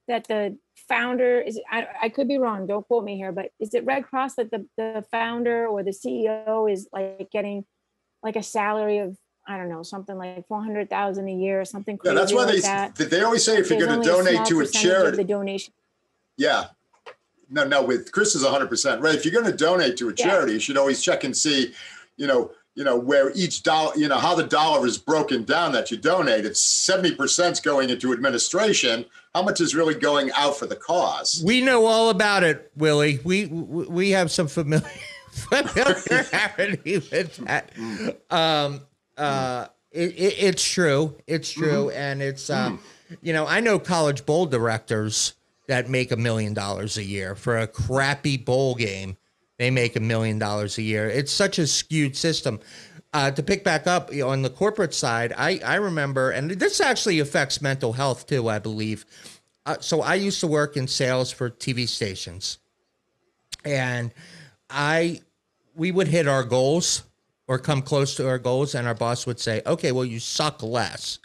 that 0.07 0.28
the 0.28 0.57
founder 0.88 1.40
is 1.40 1.59
I, 1.70 1.88
I 2.02 2.09
could 2.11 2.28
be 2.28 2.38
wrong 2.38 2.66
don't 2.66 2.87
quote 2.87 3.04
me 3.04 3.16
here 3.16 3.33
but 3.33 3.50
is 3.59 3.74
it 3.74 3.85
red 3.85 4.04
cross 4.04 4.35
that 4.35 4.50
the 4.50 4.66
the 4.76 5.04
founder 5.11 5.66
or 5.66 5.83
the 5.83 5.90
ceo 5.90 6.70
is 6.70 6.88
like 6.92 7.30
getting 7.33 7.64
like 8.25 8.37
a 8.37 8.43
salary 8.43 8.99
of 8.99 9.17
i 9.47 9.57
don't 9.57 9.69
know 9.69 9.83
something 9.85 10.17
like 10.19 10.47
400000 10.49 11.29
a 11.29 11.33
year 11.33 11.61
or 11.61 11.65
something 11.65 11.99
Yeah, 12.03 12.15
that's 12.15 12.33
why 12.33 12.45
like 12.45 12.55
they 12.57 12.61
that 12.63 12.97
they 12.97 13.23
always 13.23 13.45
say 13.45 13.59
if 13.59 13.71
you're 13.71 13.79
going 13.79 14.01
to 14.01 14.09
donate 14.09 14.45
to 14.47 14.61
a 14.61 14.67
charity, 14.67 15.19
the 15.19 15.25
donation 15.25 15.73
yeah. 16.37 16.65
No, 17.51 17.65
no, 17.65 17.83
with 17.85 18.11
Kris 18.11 18.35
is 18.35 18.43
100% 18.43 19.01
right. 19.01 19.15
If 19.15 19.25
you're 19.25 19.35
going 19.41 19.51
to 19.51 19.57
donate 19.57 19.97
to 19.99 20.09
a 20.09 20.15
Yeah. 20.17 20.27
charity, 20.27 20.55
you 20.55 20.59
should 20.59 20.77
always 20.77 21.03
check 21.03 21.23
and 21.25 21.37
see, 21.37 21.73
you 22.17 22.27
know, 22.27 22.51
you 22.75 22.83
know 22.83 22.97
where 22.97 23.31
each 23.37 23.63
dollar, 23.63 23.95
you 23.97 24.09
know, 24.09 24.17
how 24.17 24.35
the 24.35 24.43
dollar 24.43 24.85
is 24.85 24.99
broken 24.99 25.45
down 25.45 25.71
that 25.73 25.93
you 25.93 25.97
donate. 25.97 26.45
It's 26.45 26.61
70% 26.61 27.53
is 27.53 27.61
going 27.61 27.91
into 27.91 28.13
administration. 28.13 29.05
How 29.33 29.43
much 29.43 29.61
is 29.61 29.77
really 29.77 29.95
going 29.95 30.33
out 30.33 30.57
for 30.57 30.67
the 30.67 30.75
cause? 30.75 31.41
we 31.47 31.61
know 31.61 31.87
all 31.87 32.11
about 32.11 32.43
it, 32.43 32.73
Willie. 32.77 33.21
We 33.23 33.47
we 33.47 33.87
we 33.87 34.11
have 34.11 34.33
some 34.33 34.49
familiar 34.49 34.91
familiarity 35.35 36.99
with 37.12 37.37
that. 37.38 37.73
Um, 38.31 38.81
uh, 39.16 39.66
it, 39.90 40.11
it, 40.11 40.35
it's 40.38 40.68
true. 40.68 41.16
It's 41.27 41.51
true, 41.53 41.90
and 41.90 42.20
it's 42.23 42.51
uh, 42.51 42.77
you 43.23 43.33
know 43.33 43.47
I 43.47 43.61
know 43.61 43.79
college 43.79 44.27
bowl 44.27 44.47
directors 44.47 45.35
that 45.66 45.88
make 45.88 46.12
a 46.12 46.16
million 46.16 46.53
dollars 46.55 46.97
a 46.97 47.05
year 47.05 47.35
for 47.35 47.59
a 47.59 47.66
crappy 47.66 48.37
bowl 48.37 48.75
game. 48.75 49.16
They 49.59 49.70
make 49.70 49.97
a 49.97 50.01
million 50.01 50.38
dollars 50.38 50.79
a 50.79 50.83
year. 50.83 51.09
It's 51.09 51.33
such 51.33 51.59
a 51.59 51.66
skewed 51.66 52.16
system. 52.16 52.61
Uh, 53.12 53.31
to 53.31 53.44
pick 53.44 53.62
back 53.62 53.87
up 53.87 54.12
you 54.12 54.25
know, 54.25 54.31
on 54.31 54.42
the 54.42 54.51
corporate 54.51 54.92
side, 54.92 55.33
I, 55.37 55.61
I 55.64 55.77
remember, 55.77 56.33
and 56.33 56.51
this 56.51 56.81
actually 56.81 57.20
affects 57.20 57.62
mental 57.62 57.92
health 57.92 58.27
too, 58.27 58.49
I 58.49 58.59
believe. 58.59 59.07
Uh, 59.64 59.77
so 59.79 60.03
I 60.03 60.16
used 60.16 60.40
to 60.40 60.49
work 60.49 60.77
in 60.77 60.88
sales 60.88 61.31
for 61.31 61.49
TV 61.49 61.88
stations, 61.88 62.59
and 63.64 64.12
I 64.75 65.21
we 65.75 65.91
would 65.93 66.09
hit 66.09 66.29
our 66.29 66.45
goals 66.45 67.05
or 67.47 67.59
come 67.59 67.83
close 67.83 68.15
to 68.17 68.29
our 68.29 68.39
goals, 68.39 68.75
and 68.75 68.87
our 68.87 68.95
boss 68.95 69.27
would 69.27 69.41
say, 69.41 69.63
"Okay, 69.65 69.93
well, 69.93 70.05
you 70.05 70.21
suck 70.21 70.63
less." 70.63 71.19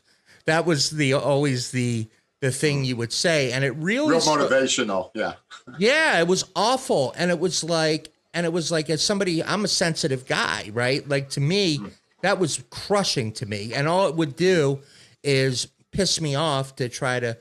That 0.46 0.66
was 0.66 0.92
the 0.92 1.14
always 1.14 1.72
the 1.72 2.08
the 2.42 2.52
thing 2.52 2.86
you 2.86 2.96
would 2.96 3.12
say, 3.12 3.52
and 3.52 3.64
it 3.64 3.72
really 3.72 4.12
Real 4.12 4.22
motivational. 4.22 5.12
Yeah. 5.14 5.34
yeah, 5.80 6.20
it 6.20 6.28
was 6.28 6.46
awful. 6.56 7.14
And 7.18 7.32
it 7.32 7.40
was 7.40 7.64
like, 7.64 8.12
and 8.34 8.46
it 8.46 8.54
was 8.54 8.72
like, 8.72 8.90
as 8.90 9.02
somebody, 9.02 9.44
I'm 9.44 9.66
a 9.66 9.70
sensitive 9.70 10.26
guy, 10.26 10.70
right? 10.74 11.08
Like 11.08 11.30
to 11.32 11.42
me, 11.42 11.78
mm-hmm. 11.78 11.88
that 12.22 12.40
was 12.40 12.64
crushing 12.70 13.32
to 13.34 13.46
me. 13.46 13.74
And 13.74 13.88
all 13.88 14.08
it 14.08 14.16
would 14.16 14.36
do 14.36 14.80
is 15.24 15.68
piss 15.92 16.22
me 16.22 16.36
off 16.36 16.76
to 16.78 16.88
try 16.88 17.20
to 17.20 17.38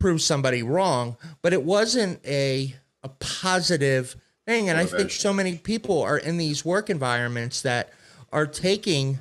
prove 0.00 0.20
somebody 0.20 0.62
wrong. 0.62 1.16
But 1.42 1.52
it 1.52 1.62
wasn't 1.62 2.24
a, 2.26 2.74
a 3.04 3.08
positive 3.08 4.16
thing. 4.46 4.68
And 4.68 4.78
I 4.78 4.86
think 4.86 5.10
so 5.10 5.32
many 5.32 5.58
people 5.58 6.02
are 6.02 6.18
in 6.18 6.38
these 6.38 6.64
work 6.64 6.88
environments 6.88 7.62
that 7.62 7.92
are 8.32 8.46
taking 8.46 9.18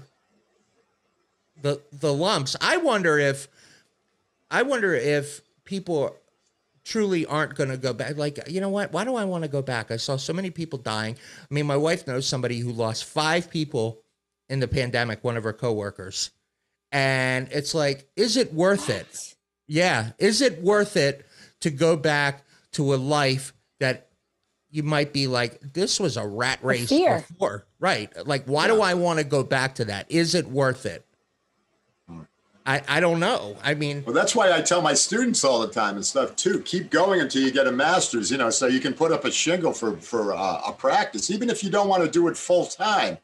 the 1.62 1.82
the 1.92 2.14
lumps. 2.14 2.56
I 2.62 2.78
wonder 2.78 3.18
if 3.18 3.48
I 4.50 4.62
wonder 4.62 4.94
if 4.94 5.42
people 5.66 6.16
truly 6.84 7.26
aren't 7.26 7.56
going 7.56 7.70
to 7.70 7.78
go 7.78 7.94
back. 7.94 8.16
Like, 8.16 8.40
you 8.48 8.62
know 8.62 8.70
what? 8.70 8.94
Why 8.94 9.04
do 9.04 9.16
I 9.16 9.26
want 9.26 9.44
to 9.44 9.50
go 9.50 9.62
back? 9.62 9.90
I 9.90 9.98
saw 9.98 10.18
so 10.18 10.34
many 10.34 10.52
people 10.52 10.78
dying. 10.78 11.16
I 11.42 11.54
mean, 11.54 11.66
my 11.66 11.76
wife 11.76 12.06
knows 12.08 12.28
somebody 12.28 12.60
who 12.60 12.72
lost 12.72 13.06
five 13.06 13.50
people 13.50 14.02
in 14.48 14.60
the 14.60 14.68
pandemic, 14.68 15.24
one 15.24 15.36
of 15.36 15.44
her 15.44 15.54
coworkers. 15.54 16.30
And 16.92 17.48
it's 17.52 17.74
like, 17.74 18.08
is 18.16 18.38
it 18.38 18.54
worth 18.54 18.90
it? 18.90 19.36
Yeah. 19.68 20.12
Is 20.20 20.42
it 20.42 20.62
worth 20.62 20.96
it 20.96 21.26
to 21.62 21.72
go 21.72 21.98
back 21.98 22.44
to 22.74 22.94
a 22.94 22.98
life 22.98 23.54
that 23.80 24.10
you 24.76 24.84
might 24.84 25.14
be 25.14 25.28
like, 25.28 25.58
this 25.74 26.02
was 26.02 26.18
a 26.18 26.28
rat 26.28 26.60
race 26.62 26.90
fear. 26.90 27.24
before? 27.28 27.66
Right. 27.80 28.12
Like, 28.28 28.44
why 28.46 28.68
do 28.68 28.82
I 28.82 28.94
want 28.94 29.20
to 29.20 29.26
go 29.26 29.42
back 29.42 29.76
to 29.76 29.86
that? 29.86 30.06
Is 30.10 30.36
it 30.36 30.48
worth 30.48 30.86
it? 30.86 31.06
I, 32.66 32.82
I 32.88 33.00
don't 33.00 33.22
know. 33.22 33.56
I 33.64 33.74
mean, 33.76 34.04
Well, 34.06 34.14
that's 34.14 34.36
why 34.36 34.52
I 34.52 34.62
tell 34.62 34.82
my 34.82 34.94
students 34.94 35.46
all 35.46 35.62
the 35.62 35.72
time 35.72 35.96
and 35.96 36.06
stuff 36.06 36.36
too. 36.36 36.60
Keep 36.62 36.90
going 36.90 37.22
until 37.22 37.44
you 37.44 37.52
get 37.52 37.68
a 37.68 37.72
master's, 37.72 38.30
you 38.32 38.38
know, 38.38 38.50
so 38.50 38.68
you 38.68 38.80
can 38.82 38.94
put 38.94 39.12
up 39.12 39.24
a 39.24 39.32
shingle 39.32 39.72
for 39.72 39.96
for 39.98 40.34
uh, 40.34 40.62
a 40.68 40.74
practice, 40.74 41.30
even 41.30 41.50
if 41.50 41.64
you 41.64 41.70
don't 41.70 41.88
want 41.88 42.04
to 42.04 42.10
do 42.10 42.28
it 42.28 42.36
full 42.36 42.66
time. 42.66 43.20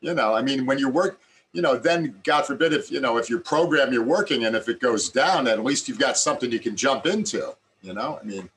You 0.00 0.14
know, 0.14 0.34
I 0.34 0.40
mean, 0.40 0.64
when 0.64 0.78
you 0.78 0.88
work, 0.88 1.20
you 1.52 1.60
know, 1.60 1.76
then 1.76 2.18
God 2.24 2.46
forbid 2.46 2.72
if 2.72 2.90
you 2.90 3.00
know 3.00 3.18
if 3.18 3.28
your 3.28 3.40
program 3.40 3.92
you're 3.92 4.02
working 4.02 4.46
and 4.46 4.56
if 4.56 4.66
it 4.66 4.80
goes 4.80 5.10
down, 5.10 5.46
at 5.46 5.62
least 5.62 5.88
you've 5.88 5.98
got 5.98 6.16
something 6.16 6.50
you 6.50 6.58
can 6.58 6.74
jump 6.74 7.04
into. 7.04 7.54
You 7.82 7.92
know, 7.92 8.18
I 8.20 8.24
mean, 8.24 8.48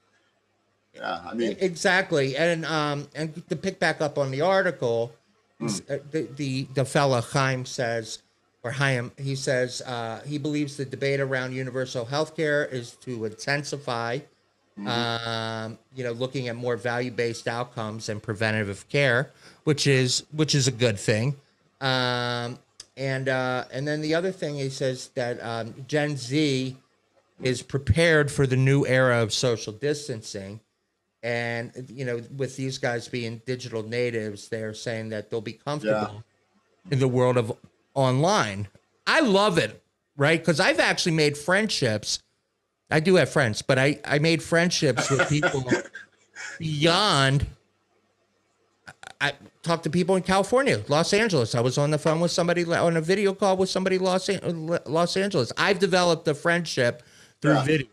yeah, 0.95 1.21
I 1.25 1.33
mean, 1.33 1.55
Exactly, 1.59 2.35
and 2.35 2.65
um, 2.65 3.07
and 3.15 3.47
to 3.49 3.55
pick 3.55 3.79
back 3.79 4.01
up 4.01 4.17
on 4.17 4.31
the 4.31 4.41
article, 4.41 5.13
uh, 5.61 5.67
the 6.11 6.27
the 6.35 6.67
the 6.73 6.85
fella 6.85 7.21
Haim 7.21 7.65
says, 7.65 8.19
or 8.63 8.71
Haim, 8.71 9.11
he 9.17 9.35
says 9.35 9.81
uh, 9.81 10.21
he 10.25 10.37
believes 10.37 10.77
the 10.77 10.85
debate 10.85 11.19
around 11.19 11.53
universal 11.53 12.05
health 12.05 12.35
care 12.35 12.65
is 12.65 12.91
to 13.01 13.25
intensify, 13.25 14.19
um, 14.85 15.77
you 15.95 16.03
know, 16.03 16.11
looking 16.11 16.47
at 16.47 16.55
more 16.55 16.75
value 16.75 17.11
based 17.11 17.47
outcomes 17.47 18.09
and 18.09 18.21
preventative 18.23 18.87
care, 18.89 19.31
which 19.65 19.85
is 19.85 20.23
which 20.31 20.55
is 20.55 20.67
a 20.67 20.71
good 20.71 20.99
thing. 20.99 21.35
Um, 21.81 22.57
and 22.97 23.29
uh, 23.29 23.65
and 23.71 23.87
then 23.87 24.01
the 24.01 24.15
other 24.15 24.31
thing 24.31 24.55
he 24.55 24.69
says 24.69 25.09
that 25.15 25.39
um, 25.41 25.73
Gen 25.87 26.17
Z 26.17 26.75
is 27.41 27.61
prepared 27.61 28.29
for 28.31 28.45
the 28.45 28.57
new 28.57 28.85
era 28.85 29.21
of 29.21 29.31
social 29.31 29.71
distancing 29.71 30.59
and 31.23 31.71
you 31.89 32.05
know 32.05 32.21
with 32.37 32.55
these 32.55 32.77
guys 32.77 33.07
being 33.07 33.41
digital 33.45 33.83
natives 33.83 34.47
they're 34.47 34.73
saying 34.73 35.09
that 35.09 35.29
they'll 35.29 35.41
be 35.41 35.53
comfortable 35.53 36.23
in 36.91 36.99
the 36.99 37.07
world 37.07 37.35
of 37.37 37.51
online 37.93 38.67
i 39.05 39.19
love 39.19 39.57
it 39.57 39.83
right 40.15 40.39
because 40.39 40.59
i've 40.61 40.79
actually 40.79 41.11
made 41.11 41.37
friendships 41.37 42.19
i 42.89 42.99
do 43.01 43.15
have 43.15 43.29
friends 43.29 43.61
but 43.61 43.77
i 43.77 43.99
i 44.05 44.17
made 44.17 44.41
friendships 44.41 45.09
with 45.09 45.27
people 45.27 45.63
beyond 46.59 47.45
I 49.21 49.33
talked 49.63 49.83
to 49.83 49.89
people 49.89 50.15
in 50.15 50.23
California, 50.23 50.81
Los 50.87 51.11
Angeles. 51.11 51.53
I 51.53 51.59
was 51.59 51.77
on 51.77 51.91
the 51.91 51.97
phone 51.97 52.21
with 52.21 52.31
somebody 52.31 52.63
on 52.63 52.95
a 52.95 53.01
video 53.01 53.33
call 53.33 53.57
with 53.57 53.69
somebody 53.69 53.97
Los 53.97 54.29
Los 54.85 55.17
Angeles. 55.17 55.51
I've 55.57 55.77
developed 55.79 56.25
a 56.29 56.33
friendship 56.33 57.03
through 57.41 57.55
Yeah. 57.55 57.63
video. 57.65 57.87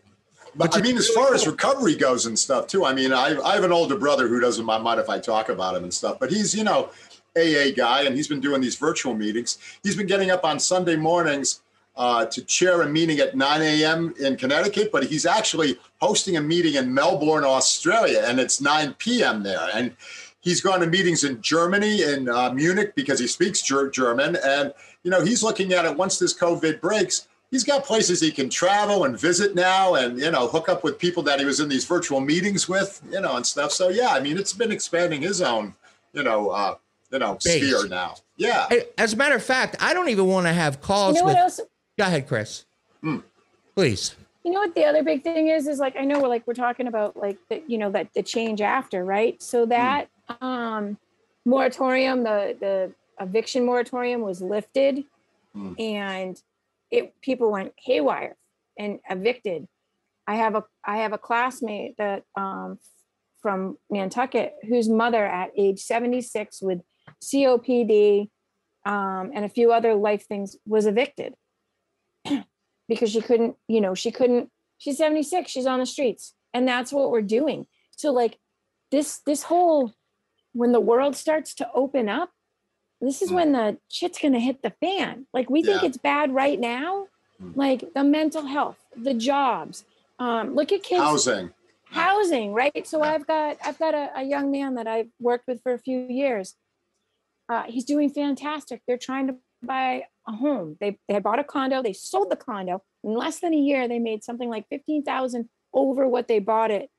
But 0.57 0.75
I 0.75 0.81
mean, 0.81 0.97
as 0.97 1.09
far 1.09 1.33
as 1.35 1.45
recovery 1.45 1.95
goes 1.95 2.25
and 2.25 2.37
stuff 2.37 2.67
too, 2.67 2.83
I 2.83 2.93
mean, 2.93 3.13
I, 3.13 3.37
I 3.39 3.55
have 3.55 3.63
an 3.63 3.71
older 3.71 3.95
brother 3.95 4.27
who 4.27 4.39
doesn't 4.39 4.65
mind 4.65 4.99
if 4.99 5.09
I 5.09 5.19
talk 5.19 5.49
about 5.49 5.75
him 5.75 5.83
and 5.83 5.93
stuff, 5.93 6.17
but 6.19 6.31
he's, 6.31 6.55
you 6.55 6.63
know, 6.63 6.89
AA 7.37 7.71
guy, 7.75 8.03
and 8.03 8.15
he's 8.15 8.27
been 8.27 8.39
doing 8.39 8.61
these 8.61 8.75
virtual 8.75 9.13
meetings. 9.13 9.59
He's 9.83 9.95
been 9.95 10.07
getting 10.07 10.31
up 10.31 10.43
on 10.43 10.59
Sunday 10.59 10.95
mornings 10.95 11.61
uh, 11.95 12.25
to 12.25 12.43
chair 12.43 12.81
a 12.81 12.89
meeting 12.89 13.19
at 13.19 13.35
9 13.35 13.61
a.m. 13.61 14.13
in 14.19 14.35
Connecticut, 14.35 14.91
but 14.91 15.03
he's 15.03 15.25
actually 15.25 15.77
hosting 16.01 16.37
a 16.37 16.41
meeting 16.41 16.75
in 16.75 16.93
Melbourne, 16.93 17.43
Australia, 17.43 18.23
and 18.25 18.39
it's 18.39 18.61
9 18.61 18.93
p.m. 18.95 19.43
there. 19.43 19.67
And 19.73 19.95
he's 20.41 20.61
gone 20.61 20.79
to 20.79 20.87
meetings 20.87 21.23
in 21.23 21.41
Germany, 21.41 22.03
in 22.03 22.29
uh, 22.29 22.51
Munich, 22.51 22.93
because 22.95 23.19
he 23.19 23.27
speaks 23.27 23.61
ger- 23.61 23.89
German. 23.89 24.37
And, 24.43 24.73
you 25.03 25.11
know, 25.11 25.23
he's 25.23 25.43
looking 25.43 25.73
at 25.73 25.85
it 25.85 25.95
once 25.95 26.19
this 26.19 26.37
COVID 26.37 26.81
breaks. 26.81 27.27
He's 27.51 27.63
got 27.63 27.85
places 27.85 28.19
he 28.19 28.31
can 28.31 28.49
travel 28.49 29.05
and 29.05 29.17
visit 29.17 29.55
now 29.55 29.95
and, 29.95 30.19
you 30.19 30.31
know, 30.31 30.47
hook 30.47 30.67
up 30.67 30.83
with 30.83 30.99
people 30.99 31.23
that 31.23 31.39
he 31.39 31.45
was 31.45 31.59
in 31.61 31.69
these 31.69 31.85
virtual 31.85 32.19
meetings 32.19 32.67
with, 32.67 33.01
you 33.09 33.21
know, 33.21 33.37
and 33.37 33.45
stuff. 33.45 33.71
So, 33.71 33.87
yeah, 33.89 34.09
I 34.09 34.19
mean, 34.19 34.37
it's 34.37 34.51
been 34.53 34.71
expanding 34.71 35.21
his 35.21 35.41
own, 35.41 35.73
you 36.11 36.23
know, 36.23 36.49
uh, 36.49 36.75
you 37.09 37.19
know, 37.19 37.37
Base. 37.43 37.55
sphere 37.63 37.87
now. 37.87 38.15
Yeah. 38.35 38.67
As 38.97 39.13
a 39.13 39.15
matter 39.15 39.35
of 39.35 39.43
fact, 39.43 39.77
I 39.79 39.93
don't 39.93 40.09
even 40.09 40.25
want 40.27 40.45
to 40.47 40.51
have 40.53 40.73
You 40.75 40.79
calls 40.81 41.15
know 41.15 41.23
with. 41.23 41.35
what 41.35 41.41
else? 41.41 41.59
Go 41.97 42.03
ahead, 42.05 42.27
Kris. 42.27 42.65
Hmm. 43.01 43.19
Please. 43.75 44.15
You 44.43 44.51
know 44.51 44.59
what 44.59 44.75
the 44.75 44.83
other 44.85 45.03
big 45.03 45.23
thing 45.23 45.47
is? 45.47 45.67
Is 45.67 45.79
like 45.79 45.95
I 45.97 46.03
know 46.05 46.19
we're 46.21 46.27
like 46.27 46.45
we're 46.47 46.53
talking 46.53 46.87
about 46.87 47.15
like 47.17 47.37
the 47.49 47.61
you 47.67 47.77
know 47.77 47.91
that 47.91 48.13
the 48.13 48.23
change 48.23 48.61
after 48.61 49.03
right. 49.03 49.41
So 49.41 49.65
that 49.67 50.07
um 50.41 50.97
moratorium, 51.45 52.23
the 52.23 52.55
the 52.59 52.91
eviction 53.19 53.65
moratorium 53.65 54.21
was 54.21 54.41
lifted, 54.41 55.03
Hmm. 55.53 55.73
and 55.79 56.41
it 56.91 57.19
people 57.21 57.51
went 57.51 57.73
haywire 57.77 58.35
and 58.77 58.99
evicted. 59.09 59.67
I 60.25 60.35
have 60.35 60.55
a 60.55 60.63
I 60.83 60.97
have 60.97 61.13
a 61.13 61.17
classmate 61.17 61.95
that 61.97 62.23
um 62.35 62.79
from 63.41 63.77
Nantucket 63.89 64.55
whose 64.67 64.89
mother 64.89 65.25
at 65.25 65.51
age 65.55 65.79
76 65.79 66.61
with 66.61 66.81
COPD 67.23 68.29
um, 68.85 69.31
and 69.33 69.45
a 69.45 69.49
few 69.49 69.71
other 69.71 69.95
life 69.95 70.25
things 70.27 70.55
was 70.65 70.85
evicted 70.85 71.33
because 72.87 73.11
she 73.11 73.21
couldn't, 73.21 73.55
you 73.67 73.81
know, 73.81 73.93
she 73.93 74.11
couldn't, 74.11 74.49
she's 74.77 74.97
76, 74.97 75.51
she's 75.51 75.65
on 75.65 75.79
the 75.79 75.85
streets. 75.85 76.33
And 76.53 76.67
that's 76.67 76.93
what 76.93 77.11
we're 77.11 77.21
doing. 77.21 77.67
So 77.95 78.11
like 78.11 78.37
this, 78.91 79.19
this 79.25 79.43
whole, 79.43 79.93
when 80.53 80.71
the 80.71 80.79
world 80.79 81.15
starts 81.15 81.53
to 81.55 81.67
open 81.75 82.07
up, 82.07 82.31
this 83.01 83.21
is 83.21 83.29
Mm. 83.31 83.35
when 83.35 83.51
the 83.51 83.77
shit's 83.89 84.19
gonna 84.19 84.39
hit 84.39 84.61
the 84.61 84.71
fan. 84.81 85.27
Like 85.33 85.49
we 85.49 85.61
think 85.63 85.81
Yeah. 85.81 85.87
it's 85.89 85.97
bad 85.97 86.33
right 86.33 86.59
now, 86.59 87.07
Mm. 87.41 87.55
like 87.55 87.93
the 87.93 88.03
mental 88.03 88.43
health, 88.47 88.77
the 88.95 89.13
jobs. 89.13 89.85
Um, 90.19 90.55
look 90.55 90.71
at 90.71 90.81
kids 90.81 91.01
Housing. 91.03 91.53
housing 91.91 92.51
right 92.53 92.85
so 92.87 92.97
Yeah. 93.03 93.11
i've 93.13 93.27
got 93.27 93.57
i've 93.63 93.77
got 93.77 93.93
a, 93.93 94.11
a 94.19 94.23
young 94.23 94.49
man 94.51 94.73
that 94.75 94.87
i've 94.87 95.09
worked 95.19 95.45
with 95.47 95.61
for 95.61 95.73
a 95.73 95.77
few 95.79 95.99
years 96.09 96.55
uh, 97.49 97.63
he's 97.63 97.85
doing 97.85 98.09
fantastic 98.09 98.81
they're 98.87 98.97
trying 98.97 99.27
to 99.27 99.35
buy 99.61 100.05
a 100.27 100.31
home 100.33 100.75
they, 100.81 100.97
they 101.07 101.19
bought 101.19 101.37
a 101.39 101.43
condo 101.43 101.81
they 101.83 101.93
sold 101.93 102.29
the 102.31 102.35
condo 102.35 102.81
in 103.03 103.13
less 103.13 103.39
than 103.39 103.53
a 103.53 103.57
year 103.57 103.87
they 103.87 103.99
made 103.99 104.23
something 104.23 104.49
like 104.49 104.67
15000 104.69 105.47
over 105.73 106.07
what 106.07 106.27
they 106.27 106.39
bought 106.39 106.71
it 106.71 106.89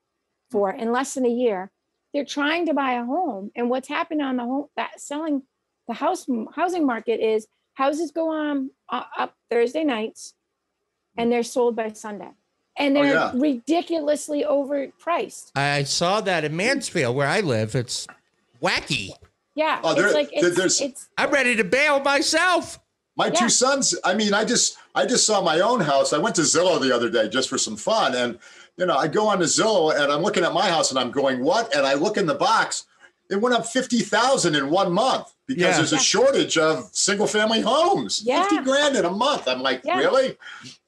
for 0.50 0.70
in 0.70 0.90
less 0.92 1.14
than 1.14 1.26
a 1.26 1.28
year 1.28 1.70
they're 2.14 2.24
trying 2.24 2.64
to 2.66 2.72
buy 2.72 2.92
a 2.92 3.04
home 3.04 3.50
and 3.56 3.68
what's 3.68 3.88
happened 3.88 4.22
on 4.22 4.36
the 4.36 4.44
home 4.44 4.66
that 4.76 5.00
selling 5.00 5.42
the 5.88 5.94
house 5.94 6.26
housing 6.54 6.86
market 6.86 7.20
is 7.20 7.46
houses 7.74 8.10
go 8.12 8.28
on 8.30 8.70
uh, 8.90 9.04
up 9.18 9.34
thursday 9.50 9.84
nights 9.84 10.34
and 11.16 11.32
they're 11.32 11.42
sold 11.42 11.74
by 11.74 11.90
sunday 11.92 12.30
and 12.76 12.96
Oh, 12.96 13.02
they're 13.02 13.14
yeah. 13.14 13.32
ridiculously 13.34 14.44
overpriced 14.44 15.50
I 15.56 15.82
saw 15.84 16.20
that 16.20 16.44
in 16.44 16.56
Mansfield, 16.56 17.16
where 17.16 17.26
I 17.26 17.40
live. 17.40 17.74
It's 17.74 18.06
wacky. 18.62 19.10
Yeah, 19.54 19.80
Oh, 19.82 19.94
there- 19.94 20.06
it's 20.06 20.14
like 20.14 20.30
it's, 20.32 20.56
there's- 20.56 20.80
it's 20.80 21.08
I'm 21.18 21.30
ready 21.30 21.56
to 21.56 21.64
bail 21.64 21.98
myself. 22.00 22.78
My 23.16 23.26
Yeah. 23.26 23.32
two 23.40 23.48
sons, 23.48 23.96
I 24.04 24.14
mean, 24.14 24.32
I 24.32 24.44
just 24.44 24.76
I 24.94 25.06
just 25.06 25.26
saw 25.26 25.40
my 25.40 25.58
own 25.60 25.80
house. 25.80 26.12
I 26.12 26.18
went 26.18 26.36
to 26.36 26.42
Zillow 26.42 26.80
the 26.80 26.94
other 26.94 27.10
day 27.10 27.28
just 27.28 27.48
for 27.48 27.58
some 27.58 27.76
fun. 27.76 28.14
And 28.14 28.38
you 28.76 28.86
know, 28.86 28.96
I 28.96 29.08
go 29.08 29.26
on 29.26 29.38
to 29.40 29.44
Zillow 29.46 29.92
and 29.92 30.12
I'm 30.12 30.22
looking 30.22 30.44
at 30.44 30.52
my 30.52 30.68
house 30.68 30.90
and 30.90 31.00
I'm 31.00 31.10
going, 31.10 31.42
what? 31.42 31.74
And 31.74 31.84
I 31.84 31.94
look 31.94 32.16
in 32.16 32.26
the 32.26 32.34
box, 32.36 32.84
it 33.28 33.36
went 33.40 33.56
up 33.56 33.66
fifty 33.66 34.00
thousand 34.00 34.54
in 34.54 34.70
one 34.70 34.92
month 34.92 35.34
because 35.48 35.62
Yeah. 35.62 35.76
there's 35.78 35.92
a 35.92 35.98
shortage 35.98 36.56
of 36.58 36.88
single 36.92 37.26
family 37.26 37.60
homes. 37.60 38.22
Yeah. 38.22 38.42
50 38.44 38.58
grand 38.64 38.94
in 38.96 39.04
a 39.04 39.10
month. 39.10 39.48
I'm 39.48 39.60
like, 39.62 39.80
Yeah. 39.84 39.98
really? 39.98 40.36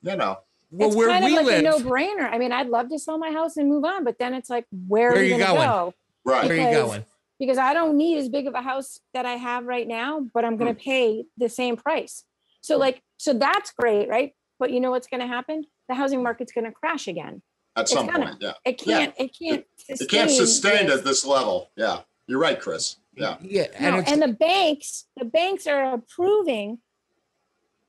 You 0.03 0.16
know. 0.16 0.38
Well, 0.70 0.88
it's 0.88 0.96
where 0.96 1.09
kind 1.09 1.25
we 1.25 1.37
of 1.37 1.44
like 1.44 1.46
live, 1.46 1.59
a 1.64 1.83
no-brainer. 1.83 2.31
I 2.33 2.38
mean, 2.38 2.53
I'd 2.53 2.68
love 2.68 2.90
to 2.90 2.99
sell 2.99 3.18
my 3.18 3.33
house 3.33 3.57
and 3.57 3.68
move 3.68 3.85
on, 3.85 4.05
but 4.05 4.18
then 4.20 4.35
it's 4.35 4.49
like, 4.49 4.66
where, 4.87 5.11
Where 5.11 5.18
are 5.18 5.23
we 5.23 5.33
you 5.33 5.38
gonna 5.38 5.55
go? 5.55 5.94
Right. 6.25 6.44
where 6.44 6.53
are 6.53 6.55
you 6.61 6.66
because- 6.68 6.88
going? 6.90 7.05
Because 7.40 7.57
I 7.59 7.73
don't 7.73 7.96
need 7.96 8.18
as 8.18 8.29
big 8.29 8.46
of 8.46 8.53
a 8.55 8.61
house 8.61 9.01
that 9.14 9.25
I 9.25 9.33
have 9.37 9.64
right 9.64 9.88
now, 9.88 10.20
but 10.35 10.44
I'm 10.44 10.53
Hmm. 10.53 10.59
gonna 10.59 10.75
pay 10.75 11.25
the 11.38 11.49
same 11.49 11.77
price. 11.77 12.25
So 12.61 12.77
like, 12.77 13.03
so 13.16 13.33
that's 13.33 13.73
great, 13.73 14.09
right? 14.11 14.35
But 14.59 14.70
you 14.73 14.79
know 14.81 14.90
what's 14.90 15.07
gonna 15.09 15.27
happen? 15.27 15.64
The 15.88 15.94
housing 15.94 16.23
market's 16.23 16.53
gonna 16.53 16.70
crash 16.70 17.09
again. 17.09 17.40
At 17.77 17.88
some 17.88 18.07
gonna- 18.07 18.27
point. 18.27 18.37
Yeah. 18.42 18.53
It 18.64 18.79
can't. 18.79 19.14
It 19.16 19.35
can't. 19.37 19.64
It 19.88 20.09
can't 20.11 20.31
sustain 20.31 20.87
this. 20.88 20.99
at 20.99 21.05
this 21.05 21.25
level. 21.25 21.70
Yeah. 21.77 22.01
You're 22.27 22.38
right, 22.38 22.61
Kris. 22.61 22.96
Yeah. 23.14 23.37
Yeah, 23.42 23.66
and 23.75 23.94
No, 23.96 24.01
it's, 24.01 24.12
and 24.12 24.23
the 24.23 24.29
banks, 24.29 25.07
the 25.16 25.25
banks 25.25 25.66
are 25.66 25.94
approving 25.94 26.79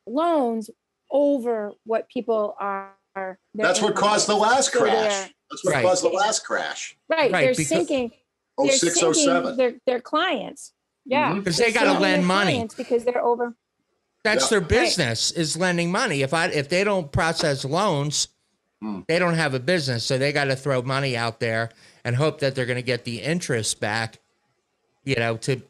loans 0.08 0.70
over 1.10 1.72
what 1.86 2.10
people 2.10 2.56
are. 2.60 2.94
their 3.16 3.38
That's 3.54 3.82
what 3.82 3.96
caused 3.96 4.28
the 4.28 4.36
last 4.36 4.72
crash. 4.72 5.30
That's 5.50 5.66
what 5.66 5.74
Right. 5.76 5.84
caused 5.86 6.04
the 6.04 6.10
last 6.10 6.46
crash. 6.46 6.98
Right, 7.10 7.32
Right, 7.32 7.44
they're 7.46 7.54
sinking. 7.54 8.12
Oh 8.58 8.66
they're 8.68 8.76
six, 8.76 8.98
oh 9.04 9.12
sinking 9.14 9.24
seven. 9.34 9.58
Their 9.58 9.74
their 9.86 10.00
clients. 10.00 10.74
Yeah, 11.06 11.34
because 11.34 11.58
they're 11.58 11.68
they 11.68 11.74
got 11.74 11.92
to 11.94 12.00
lend 12.00 12.26
money. 12.26 12.54
clients 12.54 12.76
because 12.76 13.04
they're 13.04 13.24
over. 13.24 13.56
That's 14.24 14.46
Yeah. 14.46 14.60
their 14.60 14.62
business 14.68 15.32
is 15.32 15.58
lending 15.58 15.92
money. 15.92 16.22
If 16.22 16.34
I 16.34 16.48
if 16.48 16.70
they 16.70 16.84
don't 16.84 17.12
process 17.12 17.66
loans, 17.66 18.28
Hmm. 18.82 19.02
they 19.08 19.20
don't 19.20 19.34
have 19.36 19.54
a 19.54 19.60
business. 19.60 20.04
So 20.06 20.18
they 20.18 20.32
got 20.32 20.46
to 20.46 20.56
throw 20.56 20.82
money 20.82 21.16
out 21.18 21.40
there 21.40 21.70
and 22.04 22.16
hope 22.16 22.40
that 22.40 22.56
they're 22.56 22.66
going 22.66 22.78
to 22.78 22.82
get 22.82 23.04
the 23.04 23.22
interest 23.22 23.80
back. 23.80 24.20
You 25.04 25.16
know, 25.16 25.38
to 25.38 25.62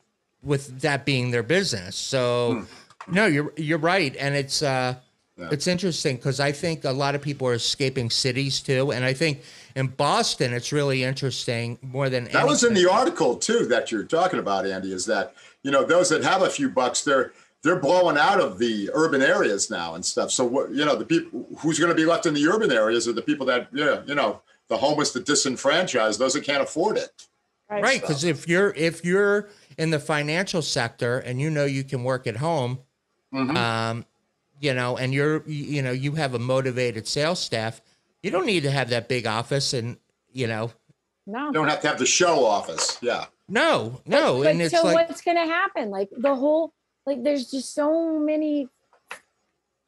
with 0.43 0.81
that 0.81 1.05
being 1.05 1.31
their 1.31 1.43
business. 1.43 1.95
So 1.95 2.65
no, 3.07 3.25
you're 3.25 3.53
you're 3.57 3.77
right, 3.77 4.15
and 4.17 4.35
it's 4.35 4.61
uh, 4.61 4.95
Hmm. 5.37 5.43
Yeah. 5.43 5.49
it's 5.53 5.67
interesting 5.67 6.17
because 6.17 6.39
I 6.39 6.51
think 6.51 6.83
a 6.83 6.91
lot 6.91 7.15
of 7.15 7.21
people 7.21 7.47
are 7.47 7.53
escaping 7.53 8.09
cities 8.09 8.59
too, 8.59 8.91
and 8.91 9.05
I 9.05 9.13
think 9.13 9.41
in 9.75 9.87
Boston 9.87 10.53
it's 10.53 10.71
really 10.71 11.03
interesting 11.03 11.79
more 11.81 12.09
than 12.09 12.25
That 12.25 12.45
was 12.45 12.63
in 12.63 12.73
the 12.73 12.89
article 12.91 13.37
too 13.37 13.65
that 13.67 13.91
you're 13.91 14.03
talking 14.03 14.39
about, 14.39 14.67
Andy. 14.67 14.91
Is 14.91 15.05
that 15.05 15.33
you 15.63 15.71
know 15.71 15.83
those 15.83 16.09
that 16.09 16.23
have 16.23 16.41
a 16.41 16.49
few 16.49 16.69
bucks, 16.69 17.03
they're 17.03 17.31
they're 17.63 17.79
blowing 17.79 18.17
out 18.17 18.41
of 18.41 18.57
the 18.57 18.89
urban 18.93 19.21
areas 19.21 19.69
now 19.69 19.95
and 19.95 20.05
stuff. 20.05 20.31
So 20.31 20.43
what 20.45 20.71
you 20.71 20.83
know, 20.85 20.95
the 20.95 21.05
people 21.05 21.47
who's 21.59 21.79
going 21.79 21.89
to 21.89 21.95
be 21.95 22.05
left 22.05 22.25
in 22.25 22.33
the 22.33 22.45
urban 22.47 22.71
areas 22.71 23.07
are 23.07 23.13
the 23.13 23.21
people 23.21 23.45
that 23.47 23.69
yeah, 23.71 24.01
you 24.05 24.15
know, 24.15 24.41
the 24.67 24.77
homeless, 24.77 25.11
the 25.11 25.21
disenfranchised, 25.21 26.19
those 26.19 26.33
that 26.33 26.43
can't 26.43 26.61
afford 26.61 26.97
it. 26.97 27.27
Right 27.79 28.01
because 28.01 28.23
if 28.23 28.47
you're 28.47 28.71
if 28.75 29.05
you're 29.05 29.47
in 29.77 29.89
the 29.91 29.99
financial 29.99 30.61
sector 30.61 31.19
and 31.19 31.39
you 31.39 31.49
know 31.49 31.65
you 31.65 31.83
can 31.83 32.03
work 32.03 32.27
at 32.27 32.37
home 32.37 32.79
Mhm. 33.33 33.55
um 33.55 34.05
you 34.59 34.73
know 34.73 34.97
and 34.97 35.13
you're 35.13 35.43
you 35.47 35.63
you 35.75 35.81
know 35.81 35.91
you 35.91 36.13
have 36.13 36.33
a 36.33 36.39
motivated 36.39 37.07
sales 37.07 37.39
staff 37.39 37.81
you 38.21 38.29
don't 38.29 38.45
need 38.45 38.63
to 38.63 38.71
have 38.71 38.89
that 38.89 39.07
big 39.07 39.25
office 39.25 39.73
and 39.73 39.97
you 40.31 40.47
know 40.47 40.71
No. 41.25 41.47
You 41.47 41.53
don't 41.53 41.67
have 41.69 41.81
to 41.81 41.87
have 41.87 41.97
the 41.99 42.05
show 42.05 42.43
office. 42.45 42.97
Yeah. 43.01 43.25
no 43.47 44.01
no 44.05 44.39
but 44.39 44.47
and 44.51 44.61
it's 44.61 44.75
so 44.75 44.83
like 44.83 45.07
what's 45.07 45.21
going 45.21 45.37
to 45.37 45.45
happen? 45.45 45.89
Like 45.89 46.09
the 46.15 46.35
whole, 46.35 46.73
like 47.05 47.23
there's 47.23 47.49
just 47.51 47.73
so 47.73 48.19
many 48.19 48.67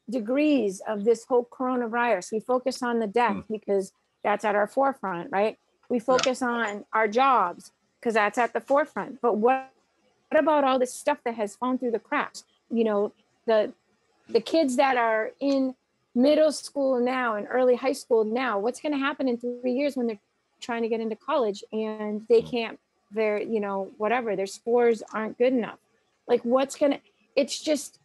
degrees 0.09 0.81
of 0.87 1.03
this 1.05 1.25
whole 1.25 1.45
coronavirus. 1.49 2.31
We 2.31 2.39
focus 2.39 2.81
on 2.83 2.99
the 2.99 3.07
death 3.07 3.33
Hmm. 3.47 3.53
because 3.53 3.91
that's 4.23 4.45
at 4.45 4.55
our 4.55 4.67
forefront, 4.67 5.31
right? 5.31 5.57
We 5.89 5.99
focus 5.99 6.41
on 6.41 6.85
our 6.93 7.07
jobs 7.07 7.71
because 7.99 8.13
that's 8.15 8.37
at 8.37 8.53
the 8.53 8.61
forefront. 8.61 9.21
But 9.21 9.37
what, 9.37 9.71
what 10.29 10.39
about 10.39 10.63
all 10.63 10.79
this 10.79 10.93
stuff 10.93 11.19
that 11.25 11.35
has 11.35 11.55
fallen 11.55 11.77
through 11.77 11.91
the 11.91 11.99
cracks? 11.99 12.43
You 12.69 12.83
know, 12.83 13.11
the 13.45 13.73
the 14.29 14.39
kids 14.39 14.77
that 14.77 14.97
are 14.97 15.31
in 15.39 15.75
middle 16.15 16.51
school 16.51 16.99
now 16.99 17.35
and 17.35 17.47
early 17.49 17.75
high 17.75 17.91
school 17.93 18.23
now, 18.23 18.57
what's 18.57 18.79
going 18.79 18.93
to 18.93 18.97
happen 18.97 19.27
in 19.27 19.37
three 19.37 19.73
years 19.73 19.97
when 19.97 20.07
they're 20.07 20.19
trying 20.61 20.81
to 20.81 20.89
get 20.89 21.01
into 21.01 21.15
college 21.15 21.63
and 21.71 22.25
they 22.29 22.41
mm. 22.41 22.49
can't 22.49 22.79
their 23.11 23.39
you 23.39 23.59
know 23.59 23.91
whatever 23.97 24.35
their 24.35 24.47
scores 24.47 25.03
aren't 25.13 25.37
good 25.37 25.53
enough 25.53 25.77
like 26.27 26.41
what's 26.43 26.75
gonna 26.75 26.99
it's 27.35 27.61
just 27.61 27.99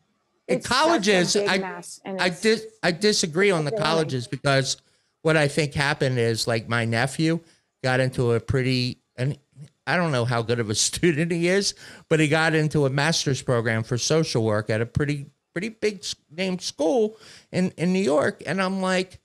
In 0.48 0.60
colleges, 0.60 1.36
I- 1.36 1.82
I 2.04 2.30
dis- 2.30 2.66
I 2.82 2.90
disagree 2.90 3.50
on 3.50 3.64
the 3.64 3.72
colleges 3.72 4.26
because 4.26 4.78
what 5.22 5.36
I 5.36 5.46
think 5.48 5.74
happened 5.74 6.18
is 6.18 6.46
like 6.46 6.68
my 6.68 6.84
nephew 6.84 7.40
got 7.82 8.00
into 8.00 8.32
a 8.32 8.40
pretty 8.40 9.00
and 9.16 9.38
I 9.86 9.96
don't 9.96 10.12
know 10.12 10.24
how 10.24 10.42
good 10.42 10.60
of 10.60 10.70
a 10.70 10.74
student 10.88 11.32
he 11.32 11.48
is, 11.48 11.74
but 12.08 12.20
he 12.20 12.28
got 12.28 12.54
into 12.54 12.86
a 12.86 12.90
master's 12.90 13.42
program 13.42 13.82
for 13.82 13.98
social 13.98 14.44
work 14.44 14.70
at 14.70 14.80
a 14.80 14.86
pretty 14.86 15.26
pretty 15.54 15.70
big 15.70 16.04
named 16.30 16.60
school 16.62 17.16
in 17.52 17.70
in 17.76 17.92
New 17.92 18.02
York, 18.02 18.42
and 18.46 18.60
I'm 18.62 18.80
like, 18.80 19.20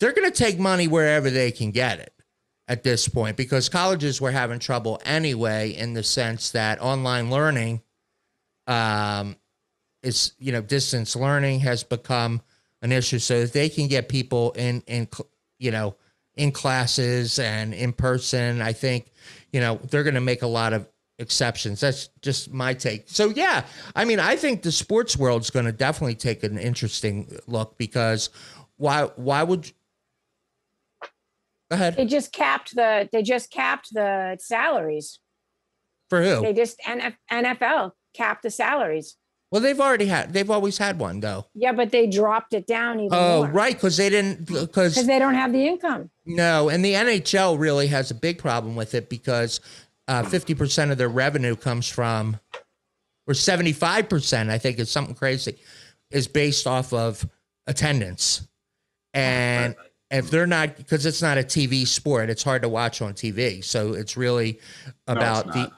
they're 0.00 0.12
gonna 0.12 0.30
take 0.30 0.58
money 0.58 0.86
wherever 0.88 1.30
they 1.30 1.50
can 1.50 1.70
get 1.70 1.98
it. 2.00 2.12
at 2.66 2.82
this 2.82 3.08
point 3.08 3.36
because 3.36 3.68
colleges 3.68 4.20
were 4.20 4.30
having 4.30 4.58
trouble 4.58 4.98
anyway 5.04 5.70
in 5.72 5.92
the 5.92 6.02
sense 6.02 6.52
that 6.52 6.80
online 6.80 7.30
learning 7.30 7.82
um, 8.66 9.36
is 10.02 10.32
you 10.38 10.52
know 10.52 10.62
distance 10.62 11.14
learning 11.16 11.60
has 11.60 11.84
become 11.84 12.40
an 12.82 12.90
issue 12.92 13.18
so 13.18 13.34
if 13.34 13.52
they 13.52 13.68
can 13.68 13.86
get 13.88 14.08
people 14.08 14.52
in 14.52 14.82
in 14.86 15.06
you 15.58 15.70
know 15.70 15.94
in 16.36 16.50
classes 16.52 17.38
and 17.38 17.72
in 17.74 17.92
person 17.92 18.60
i 18.60 18.72
think 18.72 19.12
you 19.52 19.60
know 19.60 19.78
they're 19.90 20.02
going 20.02 20.14
to 20.14 20.20
make 20.20 20.42
a 20.42 20.46
lot 20.46 20.72
of 20.72 20.86
exceptions 21.20 21.78
that's 21.80 22.08
just 22.22 22.52
my 22.52 22.74
take 22.74 23.04
so 23.06 23.28
yeah 23.30 23.64
i 23.94 24.04
mean 24.04 24.18
i 24.18 24.34
think 24.34 24.62
the 24.62 24.72
sports 24.72 25.16
world's 25.16 25.48
going 25.50 25.64
to 25.64 25.70
definitely 25.72 26.14
take 26.16 26.42
an 26.42 26.58
interesting 26.58 27.30
look 27.46 27.78
because 27.78 28.30
why 28.78 29.02
why 29.16 29.42
would 29.42 29.70
go 31.70 31.76
ahead 31.76 31.96
They 31.96 32.04
just 32.06 32.32
capped 32.32 32.74
the, 32.74 33.08
they 33.12 33.22
just 33.22 33.50
capped 33.50 33.92
the 33.92 34.36
salaries. 34.40 35.20
for 36.10 36.22
who 36.22 36.42
They 36.42 36.52
just, 36.52 36.78
NF 36.86 37.14
NFL 37.30 37.92
capped 38.14 38.42
the 38.42 38.50
salaries. 38.50 39.16
well 39.52 39.62
they've 39.62 39.80
already 39.80 40.06
had 40.06 40.32
they've 40.32 40.50
always 40.50 40.78
had 40.78 40.98
one 40.98 41.20
though 41.20 41.46
Yeah, 41.54 41.72
but 41.72 41.90
they 41.92 42.08
dropped 42.08 42.54
it 42.54 42.66
down 42.66 42.98
even 42.98 43.10
oh 43.16 43.44
more. 43.44 43.52
right 43.52 43.74
because 43.74 43.96
they 43.96 44.10
didn't 44.10 44.46
because 44.46 44.94
Because 44.94 45.06
they 45.06 45.18
don't 45.20 45.34
have 45.34 45.52
the 45.52 45.64
income. 45.66 46.10
No, 46.26 46.68
and 46.68 46.84
the 46.84 46.94
NHL 46.94 47.58
really 47.58 47.86
has 47.88 48.10
a 48.10 48.14
big 48.14 48.38
problem 48.38 48.76
with 48.76 48.94
it 48.94 49.10
because 49.10 49.60
uh, 50.08 50.22
50% 50.22 50.90
of 50.90 50.98
their 50.98 51.08
revenue 51.08 51.54
comes 51.56 51.88
from, 51.88 52.38
or 53.26 53.34
75%, 53.34 54.50
I 54.50 54.58
think 54.58 54.78
it's 54.78 54.90
something 54.90 55.14
crazy, 55.14 55.58
is 56.10 56.26
based 56.26 56.66
off 56.66 56.92
of 56.92 57.26
attendance. 57.66 58.46
And 59.12 59.74
if 60.10 60.30
they're 60.30 60.46
not, 60.46 60.76
because 60.76 61.06
it's 61.06 61.22
not 61.22 61.38
a 61.38 61.42
TV 61.42 61.86
sport, 61.86 62.30
it's 62.30 62.42
hard 62.42 62.62
to 62.62 62.68
watch 62.68 63.02
on 63.02 63.12
TV. 63.14 63.62
So 63.62 63.92
it's 63.94 64.16
really 64.16 64.60
No, 65.06 65.14
it's 65.14 65.18
about 65.18 65.52
the, 65.52 65.70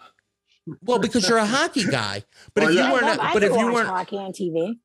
well, 0.83 0.99
because 0.99 1.29
you're 1.29 1.39
a 1.39 1.47
hockey 1.47 1.85
guy. 1.85 2.23
But 2.55 2.65
Well, 2.65 2.71
if 2.71 2.77
yeah. 2.77 2.87
you 2.87 2.93
weren't, 2.93 3.05
Well, 3.07 3.21
a, 3.21 3.23
I 3.23 3.33
but 3.33 3.43
if 3.43 3.57
you 3.57 3.73
weren't, 3.73 3.89
hockey 3.89 4.17
on 4.17 4.33
TV. 4.33 4.79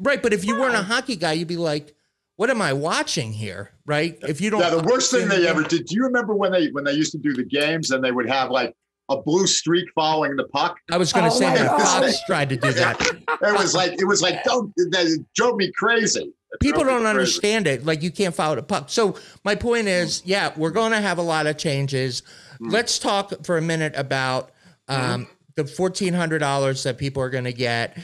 right, 0.00 0.22
but 0.22 0.32
if 0.32 0.44
you 0.44 0.58
weren't 0.58 0.74
a 0.74 0.82
hockey 0.82 1.16
guy, 1.16 1.32
you'd 1.32 1.48
be 1.48 1.56
like, 1.56 1.94
what 2.36 2.50
am 2.50 2.62
I 2.62 2.72
watching 2.72 3.32
here? 3.32 3.70
Right. 3.86 4.18
If 4.22 4.40
you 4.40 4.50
don't, 4.50 4.60
Yeah, 4.60 4.70
the 4.70 4.82
worst 4.82 5.10
thing 5.10 5.28
they 5.28 5.46
ever 5.46 5.62
did. 5.62 5.86
Do 5.86 5.94
you 5.94 6.04
remember 6.04 6.34
when 6.34 6.52
they 6.52 6.68
when 6.68 6.84
they 6.84 6.92
used 6.92 7.12
to 7.12 7.18
do 7.18 7.32
the 7.34 7.44
games 7.44 7.90
and 7.90 8.02
they 8.02 8.12
would 8.12 8.28
have 8.28 8.50
like 8.50 8.74
a 9.08 9.20
blue 9.20 9.46
streak 9.46 9.86
following 9.94 10.36
the 10.36 10.44
puck? 10.44 10.78
I 10.90 10.96
was 10.96 11.12
going 11.12 11.28
to 11.28 11.34
Oh 11.34 11.38
say 11.38 11.46
my 11.50 11.56
that 11.58 11.80
Fox 11.80 12.24
tried 12.26 12.48
to 12.50 12.56
do 12.56 12.72
that. 12.72 13.00
It 13.42 13.58
was 13.58 13.74
like 13.74 14.00
it 14.00 14.04
was 14.04 14.22
like 14.22 14.44
don't 14.44 14.72
that 14.76 15.24
drove 15.34 15.56
me 15.56 15.72
crazy. 15.76 16.20
It 16.52 16.60
People 16.60 16.84
don't 16.84 17.00
crazy. 17.00 17.06
understand 17.06 17.66
it. 17.66 17.84
Like 17.84 18.02
you 18.02 18.10
can't 18.12 18.34
follow 18.34 18.54
the 18.54 18.62
puck. 18.62 18.88
So 18.88 19.16
my 19.44 19.54
point 19.56 19.88
is, 19.88 20.22
yeah, 20.24 20.52
we're 20.56 20.70
going 20.70 20.92
to 20.92 21.00
have 21.00 21.18
a 21.18 21.22
lot 21.22 21.46
of 21.46 21.56
changes. 21.58 22.22
Mm. 22.60 22.70
Let's 22.72 22.98
talk 23.00 23.44
for 23.44 23.58
a 23.58 23.62
minute 23.62 23.94
about 23.96 24.52
um, 24.86 25.26
the 25.56 25.64
fourteen 25.64 26.14
hundred 26.14 26.38
dollars 26.38 26.84
that 26.84 26.98
people 26.98 27.20
are 27.22 27.30
going 27.30 27.44
to 27.44 27.52
get. 27.52 27.98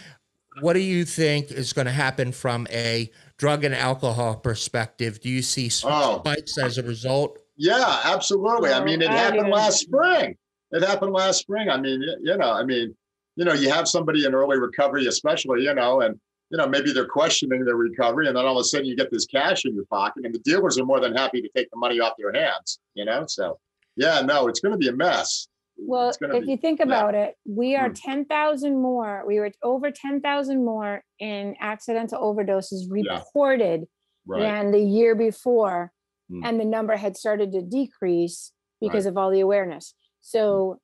What 0.60 0.72
do 0.72 0.80
you 0.80 1.04
think 1.04 1.52
is 1.52 1.72
going 1.72 1.86
to 1.86 1.92
happen 1.92 2.32
from 2.32 2.66
a 2.70 3.10
drug 3.38 3.64
and 3.64 3.74
alcohol 3.74 4.36
perspective? 4.36 5.20
Do 5.20 5.28
you 5.28 5.42
see 5.42 5.70
Oh. 5.84 6.18
spikes 6.20 6.58
as 6.58 6.76
a 6.78 6.82
result? 6.82 7.38
Yeah, 7.56 8.00
absolutely. 8.04 8.70
I 8.70 8.84
mean, 8.84 9.00
it 9.02 9.10
happened 9.10 9.50
last 9.50 9.80
spring. 9.80 10.36
It 10.70 10.82
happened 10.82 11.12
last 11.12 11.38
spring. 11.38 11.70
I 11.70 11.80
mean, 11.80 12.02
you 12.22 12.36
know, 12.36 12.50
I 12.50 12.64
mean, 12.64 12.94
you 13.36 13.44
know, 13.44 13.54
you 13.54 13.70
have 13.70 13.88
somebody 13.88 14.26
in 14.26 14.34
early 14.34 14.58
recovery, 14.58 15.06
especially, 15.06 15.62
you 15.64 15.74
know, 15.74 16.02
and 16.02 16.18
you 16.50 16.56
know, 16.56 16.66
maybe 16.66 16.92
they're 16.92 17.06
questioning 17.06 17.62
their 17.62 17.76
recovery, 17.76 18.26
and 18.26 18.34
then 18.34 18.46
all 18.46 18.56
of 18.56 18.62
a 18.62 18.64
sudden 18.64 18.86
you 18.86 18.96
get 18.96 19.10
this 19.10 19.26
cash 19.26 19.66
in 19.66 19.74
your 19.74 19.84
pocket, 19.84 20.24
and 20.24 20.34
the 20.34 20.38
dealers 20.38 20.78
are 20.78 20.84
more 20.84 20.98
than 20.98 21.14
happy 21.14 21.42
to 21.42 21.48
take 21.54 21.70
the 21.70 21.76
money 21.76 22.00
off 22.00 22.14
their 22.18 22.32
hands. 22.32 22.78
You 22.94 23.04
know, 23.04 23.24
so 23.28 23.58
yeah, 23.96 24.22
no, 24.22 24.48
it's 24.48 24.60
going 24.60 24.72
to 24.72 24.78
be 24.78 24.88
a 24.88 24.92
mess. 24.92 25.46
Well, 25.80 26.10
if 26.10 26.18
be- 26.44 26.50
you 26.50 26.56
think 26.56 26.80
yeah. 26.80 26.86
about 26.86 27.14
it, 27.14 27.36
we 27.46 27.76
are 27.76 27.88
Hmm. 27.88 27.94
ten 27.94 28.24
thousand 28.24 28.82
more. 28.82 29.24
We 29.26 29.38
were 29.38 29.50
over 29.62 29.90
ten 29.90 30.20
thousand 30.20 30.64
more 30.64 31.02
in 31.18 31.54
accidental 31.60 32.20
overdoses 32.20 32.88
Yeah. 32.94 33.18
reported 33.18 33.86
right, 34.26 34.40
than 34.40 34.70
the 34.72 34.80
year 34.80 35.14
before, 35.14 35.92
Hmm. 36.28 36.44
and 36.44 36.60
the 36.60 36.64
number 36.64 36.96
had 36.96 37.16
started 37.16 37.52
to 37.52 37.62
decrease 37.62 38.52
because 38.80 39.06
of 39.06 39.16
all 39.16 39.30
the 39.30 39.40
awareness. 39.40 39.94
So 40.20 40.80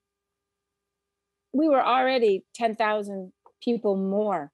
we 1.52 1.68
were 1.68 1.84
already 1.84 2.44
ten 2.54 2.76
thousand 2.76 3.32
people 3.62 3.96
more 3.96 4.52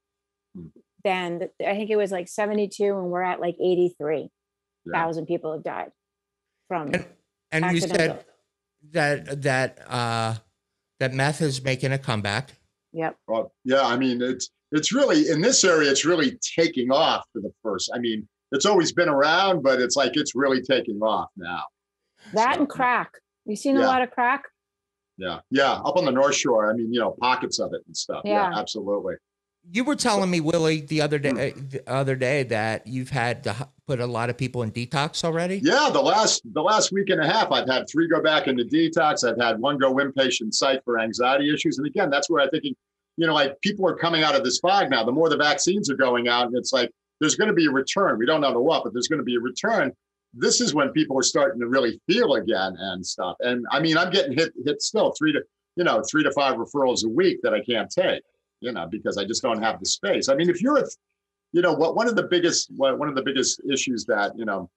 Hmm. 0.55 0.67
than 1.05 1.39
the, 1.41 1.51
I 1.69 1.75
think 1.77 1.91
it 1.91 1.97
was 1.97 2.13
like 2.13 2.29
seventy-two, 2.29 2.97
and 2.99 3.11
we're 3.11 3.23
at 3.23 3.41
like 3.41 3.57
eighty-three 3.61 4.31
Yeah. 4.87 5.13
people 5.27 5.53
have 5.53 5.63
died 5.63 5.93
from 6.69 6.89
And 6.95 7.07
and 7.53 7.65
you 7.77 7.83
accidental. 7.83 8.17
said 8.17 8.25
that 8.93 9.43
that 9.43 9.79
uh, 9.89 10.35
that 10.99 11.13
meth 11.13 11.41
is 11.41 11.63
making 11.63 11.93
a 11.93 11.99
comeback. 11.99 12.53
Yep. 12.93 13.17
Well, 13.29 13.53
yeah, 13.65 13.83
I 13.83 13.97
mean, 13.97 14.21
it's 14.23 14.51
it's 14.73 14.93
really 14.93 15.29
in 15.29 15.41
this 15.41 15.65
area, 15.65 15.91
it's 15.91 16.05
really 16.05 16.39
taking 16.57 16.91
off 16.91 17.25
for 17.33 17.41
the 17.41 17.53
first. 17.63 17.91
I 17.95 17.99
mean, 17.99 18.29
it's 18.53 18.67
always 18.67 18.93
been 18.93 19.09
around, 19.09 19.63
but 19.63 19.81
it's 19.81 19.97
like 19.97 20.13
it's 20.15 20.35
really 20.35 20.63
taking 20.63 21.01
off 21.01 21.29
now. 21.37 21.63
That 22.35 22.55
So, 22.55 22.61
and 22.61 22.69
crack. 22.69 23.13
You 23.47 23.57
seen 23.57 23.77
a 23.77 23.81
lot 23.81 24.03
of 24.03 24.11
crack? 24.11 24.45
Yeah, 25.17 25.41
yeah, 25.51 25.73
up 25.73 25.97
on 25.97 26.05
the 26.05 26.13
North 26.13 26.35
Shore. 26.35 26.71
I 26.71 26.75
mean, 26.75 26.93
you 26.93 27.01
know, 27.01 27.15
pockets 27.21 27.59
of 27.59 27.73
it 27.75 27.83
and 27.87 27.97
stuff. 27.97 28.23
Yeah, 28.25 28.51
Yeah. 28.51 28.59
absolutely. 28.59 29.15
You 29.69 29.85
were 29.85 29.97
telling 29.97 30.31
me, 30.31 30.41
Willy, 30.41 30.81
the 30.81 31.01
other 31.01 31.19
day, 31.19 31.53
mm. 31.53 31.71
the 31.71 31.91
other 31.91 32.17
day 32.17 32.43
that 32.45 32.87
you've 32.87 33.11
had 33.11 33.45
to 33.45 33.69
put 33.87 34.01
a 34.01 34.07
lot 34.07 34.31
of 34.31 34.39
people 34.39 34.63
in 34.63 34.71
detox 34.71 35.25
already. 35.25 35.61
Yeah, 35.63 35.91
the 35.93 36.01
last 36.01 36.43
the 36.53 36.63
last 36.63 36.93
week 36.93 37.11
and 37.11 37.21
a 37.21 37.27
half, 37.27 37.51
I've 37.51 37.69
had 37.69 37.89
three 37.89 38.09
go 38.09 38.23
back 38.23 38.47
into 38.47 38.65
detox. 38.65 39.29
I've 39.29 39.41
had 39.41 39.61
one 39.61 39.79
go 39.79 39.95
inpatient 39.95 40.55
site 40.55 40.83
for 40.85 40.99
anxiety 40.99 41.53
issues, 41.53 41.79
and 41.79 41.87
again, 41.87 42.11
that's 42.11 42.31
where 42.31 42.41
I 42.41 42.49
think, 42.49 42.65
you 42.65 43.27
know, 43.27 43.35
like 43.35 43.61
people 43.61 43.87
are 43.89 43.97
coming 43.97 44.23
out 44.23 44.35
of 44.35 44.45
this 44.45 44.59
fog 44.59 44.91
now. 44.91 45.05
The 45.05 45.13
more 45.13 45.29
the 45.29 45.37
vaccines 45.37 45.91
are 45.91 45.97
going 45.97 46.29
out, 46.29 46.47
and 46.47 46.57
it's 46.57 46.73
like 46.73 46.91
there's 47.21 47.37
going 47.37 47.49
to 47.49 47.55
be 47.55 47.67
a 47.67 47.71
return. 47.71 48.19
We 48.19 48.27
don't 48.27 48.41
know 48.41 48.53
to 48.53 48.61
what, 48.61 48.85
but 48.85 48.93
there's 48.93 49.09
going 49.09 49.19
to 49.19 49.25
be 49.25 49.37
a 49.37 49.41
return. 49.41 49.93
This 50.33 50.61
is 50.61 50.75
when 50.75 50.91
people 50.91 51.19
are 51.19 51.25
starting 51.25 51.61
to 51.61 51.67
really 51.67 52.01
feel 52.07 52.35
again 52.35 52.77
and 52.79 53.05
stuff. 53.05 53.37
And 53.41 53.67
I 53.71 53.81
mean, 53.81 53.99
I'm 53.99 54.11
getting 54.11 54.33
hit 54.33 54.53
hit 54.65 54.83
still 54.83 55.13
three 55.19 55.33
to 55.33 55.43
you 55.77 55.85
know 55.85 56.03
three 56.09 56.23
to 56.23 56.33
five 56.33 56.57
referrals 56.57 57.05
a 57.05 57.09
week 57.09 57.41
that 57.43 57.55
I 57.55 57.61
can't 57.61 57.91
take, 57.91 58.23
you 58.61 58.73
know, 58.73 58.87
because 58.87 59.17
I 59.19 59.25
just 59.25 59.43
don't 59.43 59.63
have 59.63 59.81
the 59.81 59.87
space. 59.87 60.29
I 60.29 60.35
mean, 60.35 60.51
if 60.51 60.63
you're 60.63 60.79
a 60.79 60.85
you 61.53 61.63
know 61.63 61.73
what 61.73 61.97
one 61.97 62.07
of 62.09 62.17
the 62.17 62.23
biggest 62.23 62.71
one 62.77 62.99
one 62.99 63.09
of 63.09 63.15
the 63.15 63.23
biggest 63.23 63.61
issues 63.71 64.05
that 64.07 64.37
you 64.39 64.45
know 64.45 64.71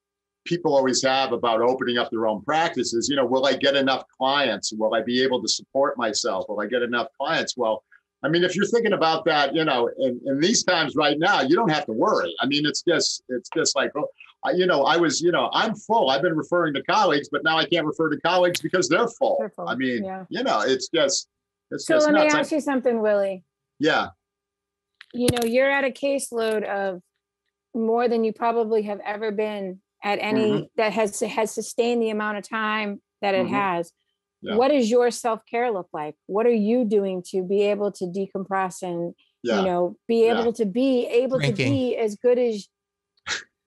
people 0.44 0.74
always 0.74 1.02
have 1.02 1.32
about 1.32 1.60
opening 1.62 1.98
up 1.98 2.10
their 2.10 2.26
own 2.26 2.42
practices 2.42 3.08
you 3.08 3.16
know 3.16 3.24
will 3.24 3.46
i 3.46 3.54
get 3.54 3.76
enough 3.76 4.02
clients 4.18 4.72
will 4.72 4.92
i 4.94 5.00
be 5.00 5.22
able 5.22 5.40
to 5.40 5.48
support 5.48 5.96
myself 5.96 6.44
will 6.48 6.60
i 6.60 6.66
get 6.66 6.82
enough 6.82 7.06
clients 7.16 7.56
well 7.56 7.84
i 8.24 8.28
mean 8.28 8.42
if 8.42 8.56
you're 8.56 8.66
thinking 8.66 8.92
about 8.92 9.24
that 9.24 9.54
you 9.54 9.64
know 9.64 9.88
in, 9.98 10.20
in 10.26 10.40
these 10.40 10.64
times 10.64 10.96
right 10.96 11.18
now 11.18 11.40
you 11.40 11.54
don't 11.54 11.70
have 11.70 11.86
to 11.86 11.92
worry 11.92 12.34
i 12.40 12.46
mean 12.46 12.66
it's 12.66 12.82
just 12.82 13.22
it's 13.28 13.48
just 13.56 13.76
like 13.76 13.92
oh, 13.96 14.08
I, 14.44 14.50
you 14.50 14.66
know 14.66 14.82
i 14.82 14.96
was 14.96 15.22
you 15.22 15.30
know 15.30 15.48
i'm 15.52 15.76
full 15.76 16.10
i've 16.10 16.22
been 16.22 16.36
referring 16.36 16.74
to 16.74 16.82
colleagues 16.82 17.28
but 17.30 17.44
now 17.44 17.56
i 17.56 17.64
can't 17.64 17.86
refer 17.86 18.10
to 18.10 18.20
colleagues 18.20 18.60
because 18.60 18.88
they're 18.88 19.06
full, 19.06 19.36
They're 19.38 19.48
full, 19.48 19.68
i 19.68 19.76
mean 19.76 20.02
yeah. 20.04 20.24
you 20.28 20.42
know 20.42 20.60
it's 20.62 20.88
just 20.88 21.28
it's 21.70 21.86
So 21.86 21.94
just 21.94 22.06
let 22.06 22.14
me 22.14 22.20
nuts. 22.22 22.34
I- 22.34 22.40
ask 22.40 22.52
you 22.52 22.60
something, 22.60 23.00
Willy. 23.00 23.44
Yeah 23.84 24.08
You 25.12 25.28
know, 25.32 25.44
you're 25.46 25.70
at 25.70 25.84
a 25.84 25.90
caseload 25.90 26.64
of 26.64 27.00
more 27.74 28.08
than 28.08 28.24
you 28.24 28.32
probably 28.32 28.82
have 28.90 29.00
ever 29.14 29.30
been 29.30 29.80
at 30.02 30.18
any 30.20 30.48
Mm-hmm. 30.50 30.64
that 30.76 30.92
has 30.92 31.20
has 31.20 31.48
sustained 31.52 32.02
the 32.02 32.10
amount 32.10 32.38
of 32.38 32.48
time 32.48 33.00
that 33.22 33.34
it 33.34 33.46
Mhm. 33.46 33.50
has. 33.50 33.92
Yeah. 34.42 34.56
What 34.56 34.68
does 34.68 34.90
your 34.90 35.10
self-care 35.10 35.70
look 35.76 35.88
like? 36.00 36.14
What 36.26 36.46
are 36.46 36.58
you 36.70 36.84
doing 36.96 37.22
to 37.30 37.42
be 37.42 37.62
able 37.72 37.90
to 37.98 38.04
decompress 38.18 38.82
and 38.82 39.14
yeah 39.42 39.58
you 39.60 39.64
know 39.68 39.82
be 40.08 40.18
Yeah. 40.24 40.40
able 40.40 40.52
to 40.60 40.66
be 40.80 40.90
able 41.22 41.38
Drinking. 41.38 41.66
to 41.66 41.70
be 41.78 41.96
as 42.04 42.12
good 42.24 42.38
as 42.48 42.54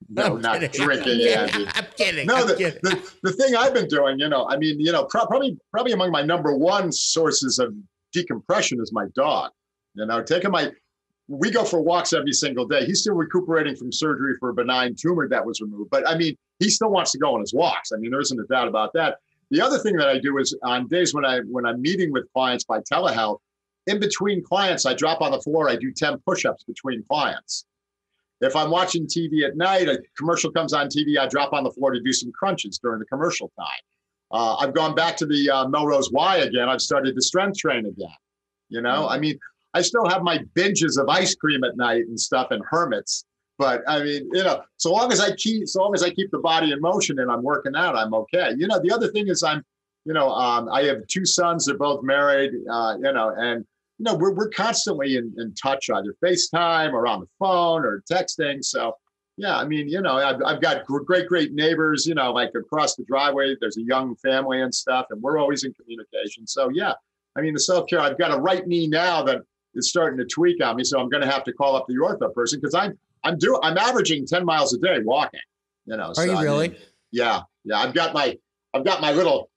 no 0.10 0.24
I'm 0.36 0.42
not 0.42 0.60
kidding. 0.62 0.82
drinking 0.86 1.20
Yeah, 1.20 1.50
Andy. 1.54 1.68
I'm 1.78 1.88
kidding. 2.02 2.26
No, 2.32 2.36
I'm 2.42 2.48
the, 2.48 2.56
kidding. 2.62 2.80
the, 2.88 2.94
the 3.24 3.34
thing 3.40 3.56
I've 3.62 3.74
been 3.80 3.88
doing, 3.98 4.20
you 4.24 4.30
know, 4.34 4.44
I 4.54 4.56
mean, 4.58 4.76
you 4.80 4.92
know, 4.96 5.04
pro- 5.12 5.26
probably 5.32 5.52
probably 5.74 5.94
among 5.94 6.12
my 6.12 6.24
number 6.34 6.52
one 6.56 6.92
sources 6.92 7.54
of 7.64 7.70
decompression 8.14 8.76
is 8.84 8.92
my 9.00 9.06
dog. 9.16 9.50
You 9.98 10.06
know, 10.06 10.22
taking 10.22 10.52
my 10.52 10.72
we 11.28 11.52
go 11.52 11.66
for 11.66 11.82
walks 11.82 12.14
every 12.14 12.32
single 12.32 12.66
day. 12.66 12.86
He's 12.86 13.02
still 13.02 13.16
recuperating 13.16 13.76
from 13.76 13.92
surgery 13.92 14.36
for 14.40 14.50
a 14.50 14.54
benign 14.54 14.96
tumor 14.96 15.28
that 15.28 15.46
was 15.46 15.60
removed, 15.60 15.90
but 15.90 16.08
I 16.08 16.18
mean, 16.18 16.38
he 16.60 16.70
still 16.70 16.90
wants 16.90 17.12
to 17.12 17.18
go 17.18 17.34
on 17.34 17.42
his 17.42 17.54
walks. 17.54 17.92
I 17.92 17.98
mean, 17.98 18.12
there 18.12 18.22
isn't 18.22 18.40
a 18.40 18.46
doubt 18.46 18.70
about 18.70 18.94
that. 18.94 19.18
The 19.50 19.60
other 19.60 19.78
thing 19.78 19.98
that 19.98 20.08
I 20.08 20.20
do 20.20 20.38
is 20.38 20.56
on 20.64 20.88
days 20.88 21.14
when 21.14 21.26
I 21.26 21.40
when 21.40 21.66
I'm 21.66 21.82
meeting 21.82 22.12
with 22.12 22.32
clients 22.32 22.64
by 22.64 22.80
telehealth, 22.80 23.40
in 23.88 24.00
between 24.00 24.44
clients, 24.44 24.86
I 24.86 24.94
drop 24.94 25.22
on 25.22 25.32
the 25.32 25.42
floor. 25.42 25.70
I 25.70 25.76
do 25.76 25.92
ten 25.92 26.18
push-ups 26.20 26.64
between 26.64 27.04
clients. 27.10 27.66
If 28.40 28.56
I'm 28.56 28.70
watching 28.70 29.08
TV 29.08 29.48
at 29.48 29.58
night, 29.58 29.90
a 29.90 30.00
commercial 30.16 30.52
comes 30.52 30.72
on 30.72 30.88
TV, 30.90 31.18
I 31.18 31.28
drop 31.28 31.54
on 31.54 31.64
the 31.64 31.72
floor 31.72 31.92
to 31.92 32.00
do 32.00 32.14
some 32.14 32.32
crunches 32.32 32.78
during 32.78 33.00
the 33.00 33.06
commercial 33.06 33.52
time. 33.58 33.82
Uh, 34.30 34.58
I've 34.58 34.76
gone 34.76 34.94
back 34.94 35.18
to 35.18 35.26
the 35.26 35.50
uh, 35.50 35.68
Melrose 35.68 36.12
Y 36.12 36.38
again. 36.38 36.70
I've 36.70 36.82
started 36.82 37.16
the 37.16 37.22
strength 37.22 37.58
train 37.58 37.88
again. 37.88 38.16
You 38.70 38.82
know, 38.82 39.08
I 39.08 39.18
mean, 39.18 39.40
I 39.74 39.82
still 39.82 40.08
have 40.08 40.24
my 40.24 40.40
binges 40.56 41.00
of 41.00 41.10
ice 41.10 41.36
cream 41.36 41.64
at 41.64 41.78
night 41.78 42.06
and 42.08 42.20
stuff 42.20 42.48
and 42.52 42.64
hermits. 42.70 43.26
But 43.58 43.84
I 43.88 44.04
mean, 44.04 44.30
you 44.34 44.44
know, 44.44 44.62
so 44.78 44.92
long 44.92 45.12
as 45.12 45.20
I 45.20 45.36
keep, 45.36 45.68
so 45.68 45.82
long 45.82 45.94
as 45.94 46.04
I 46.04 46.12
keep 46.12 46.30
the 46.32 46.40
body 46.40 46.72
in 46.72 46.80
motion 46.80 47.20
and 47.20 47.32
I'm 47.32 47.42
working 47.42 47.76
out, 47.76 47.96
I'm 47.96 48.14
okay. 48.14 48.54
You 48.58 48.68
know, 48.68 48.80
the 48.80 48.92
other 48.92 49.08
thing 49.08 49.28
is 49.28 49.44
I'm, 49.44 49.64
you 50.06 50.14
know, 50.14 50.30
um, 50.30 50.70
I 50.70 50.84
have 50.84 51.06
two 51.08 51.26
sons. 51.26 51.66
They're 51.66 51.78
both 51.78 52.04
married. 52.04 52.54
Uh, 52.72 52.96
you 52.98 53.12
know, 53.12 53.34
and 53.38 53.66
you 53.98 54.04
know, 54.04 54.16
we're 54.16 54.34
we're 54.34 54.50
constantly 54.50 55.18
in, 55.18 55.34
in 55.38 55.54
touch, 55.56 55.90
either 55.90 56.16
FaceTime 56.24 56.94
or 56.94 57.08
on 57.08 57.22
the 57.22 57.28
phone 57.40 57.84
or 57.84 58.04
texting. 58.10 58.64
So 58.64 58.96
yeah, 59.38 59.56
I 59.56 59.66
mean, 59.66 59.88
you 59.88 60.02
know, 60.02 60.18
I've, 60.18 60.42
I've 60.44 60.62
got 60.62 60.86
great, 60.86 61.28
great 61.28 61.54
neighbors, 61.54 62.08
you 62.08 62.16
know, 62.16 62.34
like 62.34 62.54
across 62.56 62.96
the 62.96 63.06
driveway, 63.06 63.56
there's 63.60 63.78
a 63.78 63.84
young 63.84 64.16
family 64.16 64.62
and 64.62 64.74
stuff, 64.74 65.06
and 65.12 65.22
we're 65.22 65.38
always 65.38 65.64
in 65.64 65.74
communication. 65.74 66.48
So, 66.48 66.70
yeah, 66.70 66.94
I 67.36 67.42
mean, 67.42 67.54
the 67.54 67.60
self 67.60 67.88
care, 67.88 68.00
I've 68.00 68.18
got 68.18 68.34
a 68.34 68.42
right 68.42 68.66
knee 68.66 68.88
now 68.88 69.22
that 69.24 69.42
is 69.78 69.90
starting 69.90 70.18
to 70.20 70.26
tweak 70.26 70.64
on 70.64 70.76
me. 70.76 70.84
So 70.84 71.00
I'm 71.00 71.10
going 71.10 71.24
to 71.24 71.30
have 71.30 71.44
to 71.46 71.54
call 71.54 71.76
up 71.76 71.86
the 71.88 71.96
ortho 71.96 72.34
person 72.34 72.60
because 72.60 72.76
I'm, 72.76 72.98
I'm 73.24 73.38
doing, 73.38 73.60
I'm 73.64 73.78
averaging 73.78 74.26
10 74.26 74.46
miles 74.46 74.74
a 74.74 74.80
day 74.80 75.00
walking, 75.04 75.40
you 75.86 75.98
know. 75.98 76.10
Are 76.10 76.16
so, 76.16 76.24
you 76.24 76.32
I 76.32 76.44
really? 76.44 76.70
mean, 76.70 76.78
yeah. 77.12 77.42
Yeah. 77.64 77.80
I've 77.80 77.94
got 77.94 78.14
my, 78.14 78.38
I've 78.74 78.84
got 78.84 79.02
my 79.02 79.12
little, 79.12 79.50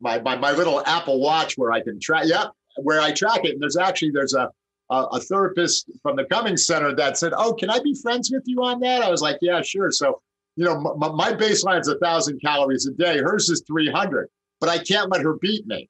my, 0.00 0.20
my, 0.20 0.36
my 0.36 0.52
little 0.52 0.84
Apple 0.86 1.20
watch 1.20 1.56
where 1.56 1.72
I 1.72 1.80
can 1.80 2.00
track, 2.00 2.24
yeah, 2.26 2.46
where 2.76 3.00
I 3.00 3.12
track 3.12 3.44
it. 3.44 3.52
And 3.52 3.62
there's 3.62 3.76
actually, 3.76 4.10
there's 4.10 4.34
a, 4.34 4.50
a, 4.90 5.04
a 5.12 5.20
therapist 5.20 5.90
from 6.02 6.16
the 6.16 6.24
Cummings 6.24 6.66
Center 6.66 6.94
that 6.94 7.18
said, 7.18 7.32
"Oh, 7.36 7.52
can 7.52 7.70
I 7.70 7.80
be 7.80 7.94
friends 7.94 8.30
with 8.30 8.42
you 8.46 8.62
on 8.62 8.80
that?" 8.80 9.02
I 9.02 9.10
was 9.10 9.22
like, 9.22 9.38
"Yeah, 9.40 9.62
sure." 9.62 9.90
So, 9.90 10.20
you 10.56 10.64
know, 10.64 10.78
my, 10.96 11.08
my 11.10 11.32
baseline 11.32 11.80
is 11.80 11.88
a 11.88 11.98
thousand 11.98 12.40
calories 12.40 12.86
a 12.86 12.92
day. 12.92 13.18
Hers 13.18 13.48
is 13.48 13.62
three 13.66 13.90
hundred, 13.90 14.28
but 14.60 14.68
I 14.68 14.78
can't 14.78 15.10
let 15.10 15.22
her 15.22 15.34
beat 15.34 15.66
me. 15.66 15.88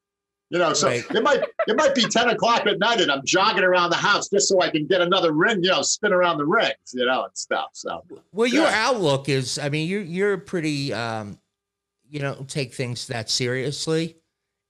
You 0.55 0.61
know, 0.61 0.73
so 0.73 0.87
Right. 0.87 1.05
it 1.13 1.21
might 1.25 1.43
it 1.67 1.77
might 1.77 1.97
be 1.97 2.03
ten 2.03 2.29
o'clock 2.31 2.65
at 2.69 2.79
night, 2.79 3.01
and 3.01 3.11
I'm 3.11 3.23
jogging 3.25 3.65
around 3.65 3.91
the 3.91 3.97
house 3.97 4.29
just 4.29 4.49
so 4.49 4.61
I 4.61 4.71
can 4.71 4.87
get 4.87 5.01
another 5.01 5.33
ring. 5.33 5.65
You 5.65 5.71
know, 5.71 5.83
spin 5.83 6.13
around 6.13 6.39
the 6.39 6.47
rings. 6.47 6.93
You 6.93 7.05
know, 7.07 7.25
and 7.25 7.37
stuff. 7.37 7.71
So, 7.73 8.05
Well, 8.31 8.47
your 8.47 8.63
Yeah. 8.63 8.87
outlook 8.89 9.29
is, 9.29 9.59
I 9.59 9.69
mean, 9.69 9.89
you're 9.89 10.03
you're 10.03 10.39
pretty, 10.39 10.93
um, 10.93 11.41
you 12.09 12.21
know, 12.21 12.45
take 12.47 12.73
things 12.73 13.09
that 13.09 13.29
seriously. 13.31 14.17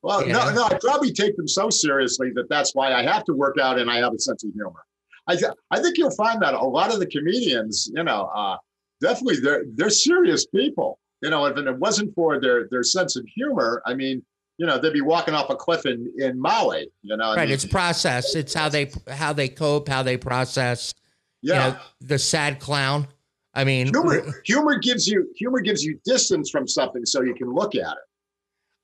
well, 0.01 0.27
no, 0.27 0.55
no, 0.55 0.65
I 0.65 0.79
probably 0.81 1.13
take 1.13 1.37
them 1.37 1.47
so 1.49 1.69
seriously 1.69 2.31
that 2.35 2.49
that's 2.49 2.75
why 2.75 2.95
I 2.95 3.03
have 3.03 3.25
to 3.27 3.35
work 3.35 3.59
out, 3.61 3.79
and 3.79 3.91
I 3.91 3.97
have 3.99 4.15
a 4.15 4.19
sense 4.19 4.43
of 4.43 4.53
humor. 4.55 4.87
I 5.27 5.37
th- 5.37 5.53
I 5.71 5.83
think 5.83 5.99
you'll 5.99 6.17
find 6.17 6.41
that 6.41 6.55
a 6.55 6.65
lot 6.65 6.95
of 6.95 6.99
the 6.99 7.07
comedians, 7.07 7.91
you 7.95 8.05
know, 8.05 8.31
uh, 8.35 8.57
definitely 9.03 9.41
they're 9.41 9.65
they're 9.75 9.91
serious 9.91 10.47
people. 10.47 10.99
You 11.21 11.29
know, 11.29 11.45
if 11.45 11.59
it 11.59 11.77
wasn't 11.77 12.15
for 12.15 12.41
their 12.41 12.69
their 12.71 12.83
sense 12.83 13.17
of 13.17 13.27
humor, 13.37 13.83
I 13.85 13.93
mean, 13.93 14.25
you 14.59 14.67
know, 14.67 14.79
they'd 14.79 14.93
be 14.93 15.01
walking 15.01 15.35
off 15.35 15.51
a 15.51 15.57
cliff 15.57 15.85
in 15.87 16.13
in 16.19 16.41
Maui. 16.41 16.89
You 17.03 17.17
know, 17.17 17.25
I 17.31 17.37
Right. 17.37 17.45
mean, 17.49 17.55
It's 17.55 17.65
process. 17.65 18.35
It's 18.35 18.55
how 18.55 18.69
they 18.69 18.91
how 19.11 19.33
they 19.33 19.49
cope, 19.49 19.89
how 19.89 20.03
they 20.03 20.17
process. 20.17 20.95
yeah. 21.43 21.67
You 21.69 21.73
know, 21.73 21.79
the 22.01 22.19
sad 22.19 22.61
clown. 22.61 23.09
I 23.55 23.65
mean, 23.65 23.87
humor 23.89 24.23
humor 24.45 24.79
gives 24.79 25.07
you 25.07 25.29
humor 25.37 25.61
gives 25.61 25.85
you 25.85 25.99
distance 26.05 26.51
from 26.51 26.67
something, 26.67 27.05
so 27.07 27.23
you 27.23 27.35
can 27.35 27.53
look 27.53 27.75
at 27.75 27.93
it. 27.93 28.05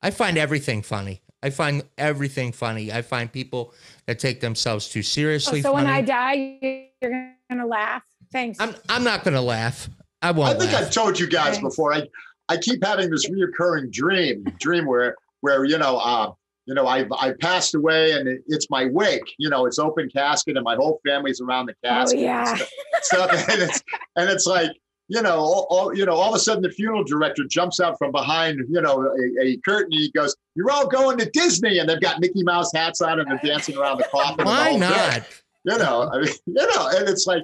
I 0.02 0.10
find 0.10 0.38
everything 0.38 0.82
funny. 0.82 1.22
I 1.42 1.50
find 1.50 1.82
everything 1.98 2.52
funny. 2.52 2.92
I 2.92 3.02
find 3.02 3.32
people 3.32 3.72
that 4.06 4.18
take 4.18 4.40
themselves 4.40 4.88
too 4.88 5.00
Oh, 5.00 5.02
seriously. 5.02 5.62
so 5.62 5.72
when 5.72 5.86
I 5.86 6.02
die, 6.02 6.58
you're 7.02 7.34
gonna 7.50 7.66
laugh. 7.66 8.02
Thanks. 8.32 8.60
I'm 8.60 8.74
I'm 8.88 9.02
not 9.04 9.24
gonna 9.24 9.42
laugh. 9.42 9.88
I 10.22 10.28
I 10.28 10.30
won't 10.32 10.54
I 10.54 10.58
think 10.58 10.72
laugh. 10.72 10.82
I've 10.84 10.90
told 10.92 11.18
you 11.18 11.26
guys 11.28 11.56
Thanks. 11.56 11.62
before. 11.62 11.92
I 11.94 12.06
I 12.48 12.56
keep 12.58 12.84
having 12.84 13.10
this 13.10 13.28
reoccurring 13.30 13.90
dream, 13.90 14.44
dream 14.58 14.84
where 14.86 15.16
where 15.40 15.64
you 15.64 15.78
know, 15.78 15.96
uh, 15.98 16.32
you 16.66 16.74
know, 16.74 16.86
I 16.86 17.06
I 17.18 17.32
passed 17.40 17.74
away 17.74 18.12
and 18.12 18.28
it, 18.28 18.42
it's 18.48 18.68
my 18.70 18.86
wake. 18.86 19.34
You 19.38 19.50
know, 19.50 19.66
it's 19.66 19.78
open 19.78 20.08
casket 20.10 20.56
and 20.56 20.64
my 20.64 20.74
whole 20.76 21.00
family's 21.06 21.40
around 21.40 21.66
the 21.66 21.74
oh 21.84 21.88
casket. 21.88 22.18
and 22.18 22.24
yeah. 22.26 22.54
stuff, 22.54 22.68
stuff, 23.02 23.48
and 23.50 23.62
it's 23.62 23.82
and 24.16 24.30
it's 24.30 24.46
like. 24.46 24.70
You 25.12 25.20
know, 25.22 25.38
all, 25.40 25.66
all 25.70 25.92
you 25.96 26.06
know. 26.06 26.12
All 26.12 26.28
of 26.28 26.36
a 26.36 26.38
sudden, 26.38 26.62
the 26.62 26.70
funeral 26.70 27.02
director 27.02 27.42
jumps 27.50 27.80
out 27.80 27.98
from 27.98 28.12
behind, 28.12 28.60
you 28.70 28.80
know, 28.80 29.02
a, 29.40 29.44
a 29.44 29.56
curtain. 29.66 29.90
He 29.90 30.08
goes, 30.12 30.36
"You're 30.54 30.70
all 30.70 30.86
going 30.86 31.18
to 31.18 31.28
Disney," 31.30 31.80
and 31.80 31.88
they've 31.88 32.00
got 32.00 32.20
Mickey 32.20 32.44
Mouse 32.44 32.70
hats 32.72 33.00
on 33.00 33.18
and 33.18 33.28
they're 33.28 33.40
dancing 33.42 33.76
around 33.76 33.96
the 33.98 34.04
coffin. 34.04 34.38
and 34.38 34.38
the 34.38 34.44
Why 34.44 34.62
whole 34.70 34.78
thing 34.78 34.88
not? 34.88 35.26
you 35.64 35.78
know 35.78 36.08
i 36.12 36.18
mean 36.20 36.28
you 36.46 36.54
know 36.54 36.88
and 36.96 37.08
it's 37.08 37.26
like 37.26 37.42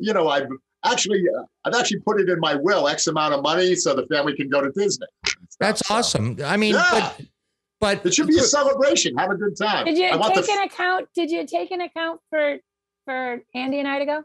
you 0.00 0.12
know 0.12 0.26
i've 0.28 0.48
actually 0.84 1.22
uh, 1.38 1.44
i've 1.64 1.74
actually 1.80 2.00
put 2.00 2.20
it 2.20 2.28
in 2.28 2.40
my 2.40 2.56
will 2.56 2.88
x 2.88 3.06
amount 3.06 3.32
of 3.32 3.42
money 3.44 3.76
so 3.76 3.94
the 3.94 4.06
family 4.08 4.34
can 4.34 4.48
go 4.48 4.60
to 4.60 4.72
disney. 4.72 5.06
That's 5.60 5.86
So, 5.86 5.94
awesome. 5.94 6.36
I 6.44 6.56
mean, 6.56 6.74
Yeah. 6.74 7.12
but 7.16 7.26
but 7.84 8.06
it 8.06 8.14
should 8.14 8.26
be 8.26 8.38
a 8.38 8.42
celebration 8.42 9.14
have 9.18 9.30
a 9.30 9.34
good 9.36 9.56
time 9.56 9.84
Did 9.84 9.98
you 9.98 10.06
i 10.06 10.28
take 10.32 10.46
the 10.46 10.52
an 10.52 10.62
account? 10.62 11.08
Did 11.14 11.30
you 11.30 11.46
take 11.46 11.70
an 11.70 11.82
account 11.82 12.18
for 12.30 12.56
for 13.04 13.40
Andy 13.54 13.78
and 13.80 13.86
I 13.88 13.98
to 13.98 14.06
go? 14.06 14.24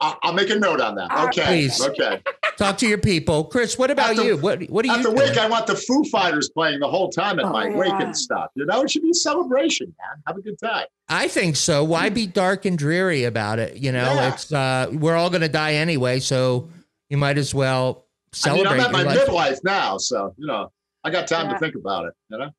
I'll, 0.00 0.18
I'll 0.22 0.32
make 0.32 0.50
a 0.50 0.54
note 0.58 0.80
on 0.80 0.94
that 0.96 1.10
okay 1.28 1.44
Please. 1.46 1.80
okay 1.80 2.20
talk 2.56 2.78
to 2.78 2.86
your 2.88 2.98
people. 2.98 3.42
Kris, 3.44 3.76
what 3.76 3.90
about 3.90 4.14
the- 4.16 4.24
you? 4.24 4.36
What 4.36 4.62
what 4.70 4.84
are 4.86 4.90
at 4.92 4.96
you 4.98 5.02
the 5.04 5.10
doing? 5.10 5.28
wake 5.28 5.38
i 5.38 5.48
want 5.48 5.66
the 5.66 5.74
foo 5.76 6.02
fighters 6.10 6.48
playing 6.48 6.80
the 6.80 6.88
whole 6.88 7.08
time 7.10 7.38
at 7.38 7.44
Oh, 7.44 7.50
my 7.50 7.68
wake 7.70 7.88
yeah. 7.88 8.02
and 8.02 8.16
stuff 8.16 8.50
you 8.56 8.64
know 8.66 8.82
it 8.82 8.90
should 8.90 9.02
be 9.02 9.10
a 9.10 9.14
celebration 9.14 9.86
man 9.98 10.22
have 10.26 10.36
a 10.36 10.40
good 10.42 10.58
time 10.58 10.86
I 11.08 11.28
think 11.28 11.54
so. 11.56 11.84
Why 11.84 12.08
be 12.08 12.26
dark 12.26 12.64
and 12.64 12.78
dreary 12.78 13.24
about 13.24 13.58
it? 13.58 13.76
You 13.76 13.92
know, 13.92 14.04
Yeah. 14.14 14.32
it's 14.32 14.50
uh 14.52 14.88
we're 14.92 15.16
all 15.16 15.28
gonna 15.30 15.50
die 15.50 15.74
anyway, 15.74 16.18
so 16.20 16.70
you 17.10 17.16
might 17.18 17.36
as 17.38 17.54
well 17.54 18.06
i 18.44 18.52
mean 18.54 18.64
celebrate. 18.64 18.72
i'm 18.72 18.80
at 18.80 18.92
my 18.92 19.02
life. 19.02 19.18
midlife 19.28 19.58
now 19.64 19.96
so 19.98 20.34
you 20.38 20.46
know 20.46 20.70
i 21.04 21.10
got 21.10 21.26
time 21.28 21.46
Yeah. 21.46 21.52
to 21.54 21.58
think 21.58 21.74
about 21.74 22.06
it 22.06 22.14
you 22.30 22.38
know 22.38 22.50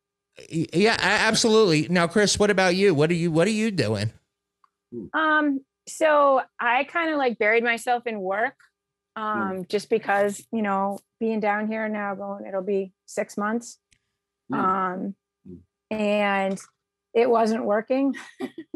Yeah, 0.73 0.97
absolutely. 0.99 1.87
Now, 1.89 2.07
Kris, 2.07 2.37
what 2.37 2.49
about 2.49 2.75
you? 2.75 2.93
What 2.93 3.09
are 3.09 3.13
you 3.13 3.31
what 3.31 3.47
are 3.47 3.51
you 3.51 3.71
doing? 3.71 4.11
Um, 5.13 5.61
so 5.87 6.41
I 6.59 6.83
kind 6.83 7.09
of 7.11 7.17
like 7.17 7.37
buried 7.39 7.63
myself 7.63 8.05
in 8.05 8.19
work. 8.19 8.55
Um, 9.15 9.65
just 9.69 9.89
because, 9.89 10.45
you 10.51 10.61
know, 10.61 10.99
being 11.21 11.39
down 11.39 11.67
here 11.69 11.87
now 11.87 12.15
going, 12.15 12.45
it'll 12.45 12.61
be 12.61 12.91
six 13.05 13.37
months. 13.37 13.79
Mm. 14.51 14.57
Um, 14.59 15.15
Mm. 15.47 15.59
and 15.91 16.59
it 17.13 17.29
wasn't 17.29 17.63
working. 17.63 18.13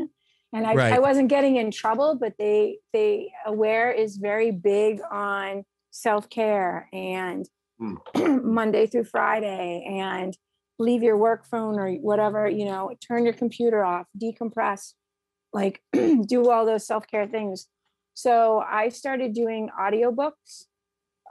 and 0.53 0.65
I, 0.65 0.95
I 0.95 0.99
wasn't 0.99 1.27
getting 1.27 1.57
in 1.57 1.71
trouble, 1.71 2.15
but 2.15 2.35
they 2.39 2.77
they 2.93 3.33
aware 3.45 3.91
is 3.91 4.15
very 4.15 4.51
big 4.51 5.01
on 5.11 5.65
self-care 5.91 6.87
and 6.93 7.45
Monday 8.15 8.87
through 8.87 9.05
Friday 9.05 9.85
and 9.87 10.37
leave 10.77 11.03
your 11.03 11.17
work 11.17 11.45
phone 11.45 11.77
or 11.79 11.91
whatever, 11.93 12.47
you 12.47 12.65
know, 12.65 12.91
turn 13.05 13.23
your 13.25 13.33
computer 13.33 13.83
off, 13.83 14.07
decompress, 14.21 14.93
like 15.53 15.81
do 16.25 16.49
all 16.49 16.65
those 16.65 16.85
self-care 16.87 17.27
things. 17.27 17.67
So 18.13 18.59
I 18.59 18.89
started 18.89 19.33
doing 19.33 19.69
audiobooks. 19.79 20.65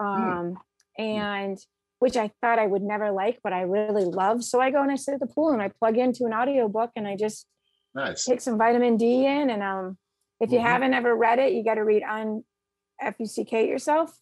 Um 0.00 0.58
and 0.98 1.58
which 2.00 2.16
I 2.16 2.30
thought 2.40 2.58
I 2.60 2.66
would 2.66 2.82
never 2.82 3.10
like, 3.10 3.40
but 3.42 3.52
I 3.52 3.62
really 3.62 4.04
love. 4.04 4.44
So 4.44 4.60
I 4.60 4.70
go 4.70 4.82
and 4.82 4.90
I 4.90 4.94
sit 4.94 5.14
at 5.14 5.20
the 5.20 5.26
pool 5.26 5.50
and 5.50 5.60
I 5.60 5.68
plug 5.68 5.96
into 5.98 6.26
an 6.26 6.32
audiobook 6.32 6.90
and 6.94 7.08
I 7.08 7.16
just 7.16 7.46
nice 7.94 8.24
take 8.24 8.40
some 8.40 8.56
vitamin 8.58 8.96
D 8.96 9.26
in. 9.26 9.50
And 9.50 9.62
um, 9.62 9.98
if 10.40 10.52
you 10.52 10.58
Mhm. 10.58 10.64
haven't 10.64 10.94
ever 10.94 11.14
read 11.16 11.40
it, 11.40 11.52
you 11.54 11.64
got 11.64 11.74
to 11.74 11.84
read 11.84 12.04
on 12.04 12.44
F-U-C-K 13.00 13.68
yourself. 13.68 14.16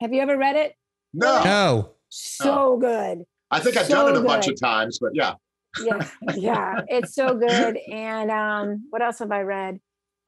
Have 0.00 0.14
you 0.14 0.22
ever 0.22 0.38
read 0.38 0.56
it? 0.56 0.74
No 1.12 1.44
No. 1.44 1.90
So 2.08 2.76
good. 2.78 3.24
i 3.50 3.60
think 3.60 3.76
i've 3.76 3.86
So 3.86 3.94
done 3.94 4.14
it 4.14 4.18
a 4.18 4.22
bunch 4.24 4.48
of 4.48 4.58
times 4.60 4.98
but 5.00 5.10
yeah 5.14 5.34
Yeah, 5.80 6.04
yeah, 6.34 6.80
it's 6.88 7.14
so 7.14 7.34
good. 7.34 7.78
And 7.92 8.28
um, 8.28 8.86
what 8.90 9.02
else 9.02 9.20
have 9.20 9.30
I 9.30 9.42
read? 9.42 9.78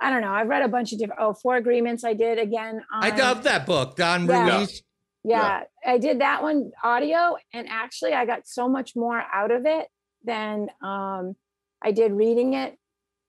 I 0.00 0.08
don't 0.10 0.20
know. 0.22 0.30
I've 0.32 0.46
read 0.48 0.62
a 0.62 0.68
bunch 0.68 0.92
of 0.92 1.00
different. 1.00 1.20
Oh, 1.20 1.34
Four 1.34 1.56
Agreements. 1.56 2.04
I 2.04 2.14
did 2.14 2.38
again. 2.38 2.80
On, 2.94 3.02
I 3.04 3.10
love 3.16 3.42
that 3.42 3.66
book, 3.66 3.96
Don 3.96 4.26
Yeah. 4.28 4.58
Ruiz. 4.58 4.82
Yeah, 5.24 5.64
I 5.84 5.98
did 5.98 6.20
that 6.20 6.42
one 6.44 6.70
audio, 6.84 7.36
and 7.52 7.66
actually, 7.68 8.12
I 8.12 8.24
got 8.24 8.46
so 8.46 8.68
much 8.68 8.94
more 8.94 9.20
out 9.32 9.50
of 9.50 9.66
it 9.66 9.88
than 10.24 10.68
um, 10.82 11.34
I 11.82 11.90
did 11.92 12.12
reading 12.12 12.54
it. 12.54 12.76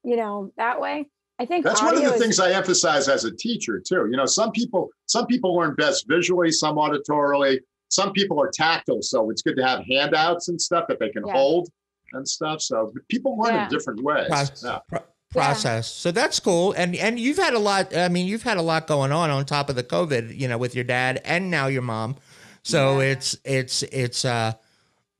You 0.04 0.16
know, 0.18 0.52
that 0.58 0.80
way. 0.80 1.10
I 1.44 1.46
think 1.46 1.66
That's 1.66 1.82
one 1.82 1.92
of 1.94 1.98
audio 1.98 2.10
the 2.12 2.16
is- 2.16 2.22
things 2.22 2.40
I 2.40 2.52
emphasize 2.52 3.10
as 3.10 3.26
a 3.26 3.32
teacher 3.36 3.82
too. 3.86 4.08
You 4.10 4.16
know, 4.16 4.26
some 4.26 4.52
people 4.52 4.90
some 5.08 5.26
people 5.28 5.54
learn 5.56 5.76
best 5.76 6.06
visually, 6.08 6.52
some 6.52 6.78
auditorily, 6.78 7.60
some 7.90 8.14
people 8.14 8.42
are 8.42 8.50
tactile. 8.54 9.02
So 9.02 9.30
it's 9.30 9.42
good 9.42 9.58
to 9.58 9.66
have 9.68 9.84
handouts 9.90 10.48
and 10.48 10.60
stuff 10.62 10.86
that 10.88 11.00
they 11.00 11.10
can 11.10 11.24
Yeah. 11.28 11.34
hold 11.34 11.68
and 12.14 12.26
stuff. 12.26 12.62
So 12.62 12.94
people 13.10 13.38
learn 13.38 13.56
Yeah. 13.56 13.64
in 13.66 13.70
different 13.70 14.02
ways. 14.02 14.28
Pro- 14.30 14.70
Yeah. 14.70 14.80
pro- 14.88 15.04
process. 15.32 15.92
So 15.92 16.12
that's 16.12 16.40
cool. 16.40 16.72
And 16.74 16.96
and 16.96 17.20
you've 17.20 17.38
had 17.38 17.54
a 17.56 17.60
lot. 17.60 17.94
I 17.96 18.08
mean, 18.08 18.26
you've 18.28 18.44
had 18.44 18.58
a 18.58 18.62
lot 18.62 18.88
going 18.88 19.12
on 19.12 19.30
on 19.30 19.44
top 19.46 19.70
of 19.70 19.76
the 19.76 19.84
COVID. 19.84 20.40
You 20.40 20.48
know, 20.48 20.58
with 20.58 20.76
your 20.76 20.86
dad 20.86 21.20
and 21.26 21.52
now 21.52 21.68
your 21.68 21.82
mom. 21.82 22.16
So 22.64 23.00
Yeah. 23.02 23.08
it's 23.12 23.36
it's 23.44 23.84
it's 23.84 24.24
uh, 24.24 24.54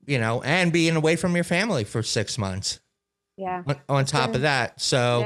you 0.06 0.18
know, 0.18 0.40
and 0.42 0.72
being 0.72 0.96
away 0.96 1.16
from 1.16 1.34
your 1.34 1.44
family 1.44 1.84
for 1.84 2.02
six 2.02 2.38
months 2.38 2.78
Yeah, 3.36 3.62
on, 3.66 3.76
on 3.88 4.04
top 4.06 4.28
been- 4.28 4.36
of 4.36 4.42
that. 4.42 4.80
So 4.80 5.20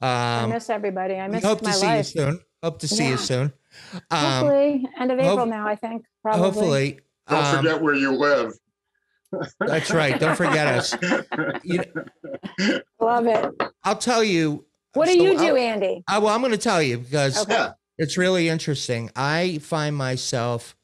yeah. 0.00 0.40
I 0.40 0.44
um, 0.44 0.50
miss 0.50 0.70
everybody. 0.70 1.14
I 1.14 1.26
we 1.26 1.34
miss 1.34 1.44
hope 1.44 1.62
my 1.62 1.70
to 1.70 1.76
see 1.76 1.86
life. 1.86 2.14
you 2.14 2.20
soon. 2.22 2.40
Hope 2.62 2.78
to 2.80 2.88
see 2.88 3.08
you 3.08 3.16
soon. 3.16 3.52
Um, 4.10 4.18
Hopefully, 4.18 4.88
end 4.98 5.12
of 5.12 5.18
April 5.18 5.38
hope- 5.38 5.48
now. 5.48 5.66
I 5.68 5.76
think 5.76 6.04
probably. 6.22 6.42
hopefully. 6.42 7.00
Don't 7.28 7.44
um, 7.44 7.56
forget 7.56 7.82
where 7.82 7.94
you 7.94 8.12
live. 8.16 8.52
That's 9.60 9.90
right. 9.90 10.18
Don't 10.18 10.36
forget 10.36 10.66
us. 10.66 10.96
You 11.62 11.84
Love 13.00 13.26
it. 13.26 13.62
I'll 13.84 13.96
tell 13.96 14.24
you. 14.24 14.64
What 14.94 15.06
do 15.06 15.12
so 15.12 15.22
you 15.22 15.38
do, 15.38 15.48
I'll- 15.48 15.56
Andy? 15.56 16.02
I, 16.08 16.18
well, 16.18 16.34
I'm 16.34 16.40
going 16.40 16.52
to 16.52 16.58
tell 16.58 16.82
you 16.82 16.98
because 16.98 17.42
Okay. 17.42 17.68
It's 17.98 18.16
really 18.16 18.48
interesting. 18.48 19.10
I 19.16 19.58
find 19.58 19.94
myself 19.96 20.76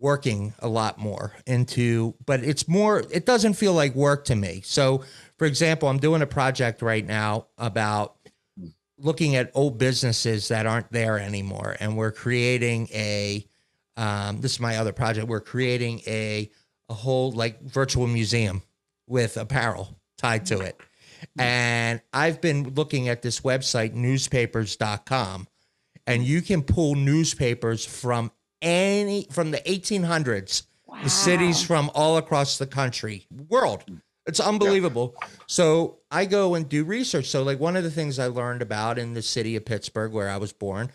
working 0.00 0.54
a 0.58 0.68
lot 0.68 0.98
more 0.98 1.32
into, 1.46 2.14
but 2.24 2.42
it's 2.42 2.66
more, 2.66 3.04
it 3.10 3.26
doesn't 3.26 3.52
feel 3.54 3.74
like 3.74 3.94
work 3.94 4.24
to 4.26 4.34
me. 4.34 4.62
So, 4.64 5.04
for 5.38 5.46
example, 5.46 5.88
I'm 5.88 5.98
doing 5.98 6.22
a 6.22 6.26
project 6.26 6.82
right 6.82 7.04
now 7.04 7.46
about 7.58 8.16
looking 8.98 9.36
at 9.36 9.50
old 9.54 9.78
businesses 9.78 10.48
that 10.48 10.66
aren't 10.66 10.90
there 10.90 11.18
anymore. 11.18 11.76
And 11.78 11.96
we're 11.96 12.12
creating 12.12 12.88
a, 12.92 13.46
um, 13.96 14.40
this 14.40 14.52
is 14.52 14.60
my 14.60 14.78
other 14.78 14.92
project. 14.92 15.28
We're 15.28 15.40
creating 15.40 16.00
a, 16.06 16.50
a 16.88 16.94
whole 16.94 17.32
like 17.32 17.60
virtual 17.62 18.06
museum 18.06 18.62
with 19.06 19.36
apparel 19.36 19.98
tied 20.16 20.46
to 20.46 20.60
it. 20.60 20.80
And 21.38 22.00
I've 22.12 22.40
been 22.40 22.74
looking 22.74 23.08
at 23.08 23.22
this 23.22 23.40
website, 23.40 23.94
newspapers.com, 23.94 25.48
and 26.06 26.22
you 26.22 26.42
can 26.42 26.62
pull 26.62 26.94
newspapers 26.94 27.84
from 27.84 28.30
any 28.62 29.26
from 29.30 29.50
the 29.50 29.58
1800s 29.58 30.62
the 31.02 31.10
cities 31.10 31.62
from 31.62 31.90
all 31.94 32.16
across 32.16 32.56
the 32.56 32.66
country 32.66 33.26
world 33.48 33.84
it's 34.26 34.40
unbelievable. 34.40 35.14
So 35.46 35.98
i 36.10 36.24
go 36.24 36.54
and 36.54 36.68
do 36.68 36.84
research. 36.84 37.26
So 37.26 37.42
like 37.42 37.60
one 37.60 37.76
of 37.76 37.84
the 37.84 37.90
things 37.90 38.18
i 38.18 38.26
learned 38.26 38.62
about 38.62 38.98
in 38.98 39.14
the 39.14 39.22
city 39.22 39.56
of 39.56 39.64
pittsburgh 39.64 40.12
where 40.12 40.28
i 40.28 40.36
was 40.36 40.52
born 40.52 40.90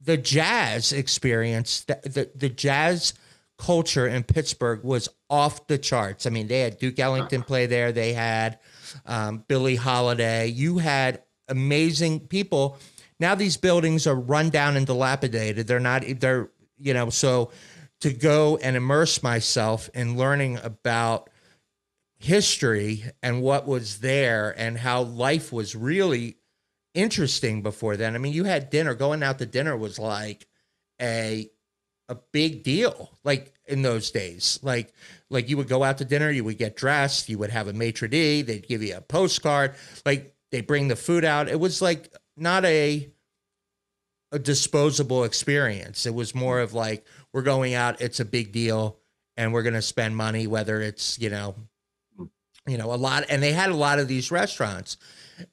the 0.00 0.16
jazz 0.16 0.92
experience 0.92 1.84
the, 1.84 2.00
the, 2.04 2.30
the 2.34 2.48
jazz 2.48 3.14
culture 3.58 4.06
in 4.06 4.22
pittsburgh 4.22 4.82
was 4.82 5.08
off 5.28 5.66
the 5.66 5.78
charts. 5.78 6.26
I 6.26 6.30
mean 6.30 6.46
they 6.48 6.60
had 6.60 6.78
duke 6.78 6.98
ellington 6.98 7.42
play 7.42 7.66
there. 7.66 7.92
They 7.92 8.12
had 8.12 8.58
um, 9.06 9.44
billie 9.48 9.76
holiday. 9.76 10.46
You 10.46 10.78
had 10.78 11.22
amazing 11.48 12.20
people. 12.20 12.78
Now 13.18 13.34
these 13.34 13.56
buildings 13.56 14.06
are 14.06 14.14
run 14.14 14.48
down 14.48 14.76
and 14.76 14.86
dilapidated. 14.86 15.66
They're 15.66 15.80
not 15.80 16.04
they're 16.18 16.50
you 16.78 16.94
know 16.94 17.10
so 17.10 17.50
to 18.00 18.12
go 18.12 18.56
and 18.56 18.76
immerse 18.76 19.22
myself 19.22 19.90
in 19.94 20.16
learning 20.16 20.58
about 20.62 21.28
history 22.20 23.02
and 23.22 23.42
what 23.42 23.66
was 23.66 24.00
there 24.00 24.54
and 24.56 24.76
how 24.76 25.02
life 25.02 25.52
was 25.52 25.74
really 25.74 26.36
interesting 26.94 27.62
before 27.62 27.96
then. 27.96 28.14
I 28.14 28.18
mean, 28.18 28.34
you 28.34 28.44
had 28.44 28.68
dinner, 28.70 28.94
going 28.94 29.22
out 29.22 29.38
to 29.38 29.46
dinner 29.46 29.76
was 29.76 29.98
like 29.98 30.46
a 31.00 31.50
a 32.10 32.16
big 32.32 32.64
deal 32.64 33.10
like 33.24 33.54
in 33.66 33.82
those 33.82 34.10
days. 34.10 34.58
Like 34.62 34.92
like 35.30 35.48
you 35.48 35.56
would 35.56 35.68
go 35.68 35.82
out 35.82 35.98
to 35.98 36.04
dinner, 36.04 36.30
you 36.30 36.44
would 36.44 36.58
get 36.58 36.76
dressed, 36.76 37.28
you 37.30 37.38
would 37.38 37.50
have 37.50 37.68
a 37.68 37.72
maitre 37.72 38.08
d', 38.08 38.42
they'd 38.42 38.68
give 38.68 38.82
you 38.82 38.96
a 38.96 39.00
postcard, 39.00 39.74
like 40.04 40.34
they 40.52 40.60
bring 40.60 40.88
the 40.88 40.96
food 40.96 41.24
out. 41.24 41.48
It 41.48 41.58
was 41.58 41.80
like 41.80 42.14
not 42.36 42.66
a 42.66 43.10
a 44.32 44.38
disposable 44.38 45.24
experience. 45.24 46.04
It 46.04 46.14
was 46.14 46.34
more 46.34 46.60
of 46.60 46.74
like 46.74 47.06
we're 47.32 47.42
going 47.42 47.72
out, 47.72 48.02
it's 48.02 48.20
a 48.20 48.26
big 48.26 48.52
deal, 48.52 48.98
and 49.38 49.54
we're 49.54 49.62
gonna 49.62 49.80
spend 49.80 50.16
money, 50.16 50.46
whether 50.46 50.82
it's, 50.82 51.18
you 51.18 51.30
know, 51.30 51.54
you 52.70 52.78
know, 52.78 52.92
a 52.92 52.96
lot 52.96 53.24
and 53.28 53.42
they 53.42 53.52
had 53.52 53.70
a 53.70 53.76
lot 53.76 53.98
of 53.98 54.08
these 54.08 54.30
restaurants. 54.30 54.96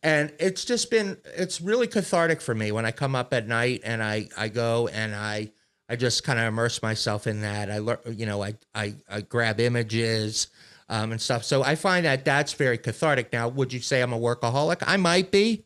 And 0.04 0.34
it's 0.40 0.66
just 0.66 0.92
been 0.92 1.18
it's 1.26 1.62
really 1.62 1.88
cathartic 1.88 2.42
for 2.42 2.54
me 2.54 2.72
when 2.72 2.86
I 2.86 2.92
come 2.92 3.16
up 3.16 3.34
at 3.34 3.48
night 3.48 3.82
and 3.84 4.04
I 4.04 4.28
I 4.38 4.50
go 4.50 4.88
and 4.88 5.16
I 5.16 5.52
I 5.90 5.96
just 5.96 6.24
kind 6.24 6.40
of 6.40 6.46
immerse 6.46 6.82
myself 6.82 7.28
in 7.28 7.42
that. 7.42 7.72
I 7.72 7.80
learn, 7.80 8.00
you 8.08 8.26
know, 8.26 8.44
I 8.44 8.56
I 8.76 8.96
I 9.10 9.22
grab 9.22 9.60
images 9.60 10.48
um, 10.90 11.12
and 11.12 11.22
stuff. 11.22 11.44
So 11.44 11.64
I 11.64 11.76
find 11.76 12.06
that 12.06 12.26
that's 12.26 12.54
very 12.54 12.78
cathartic. 12.78 13.32
Now, 13.34 13.48
would 13.48 13.74
you 13.74 13.80
say 13.80 14.02
I'm 14.02 14.14
a 14.14 14.20
workaholic? 14.20 14.84
I 14.86 14.98
might 14.98 15.32
be, 15.32 15.66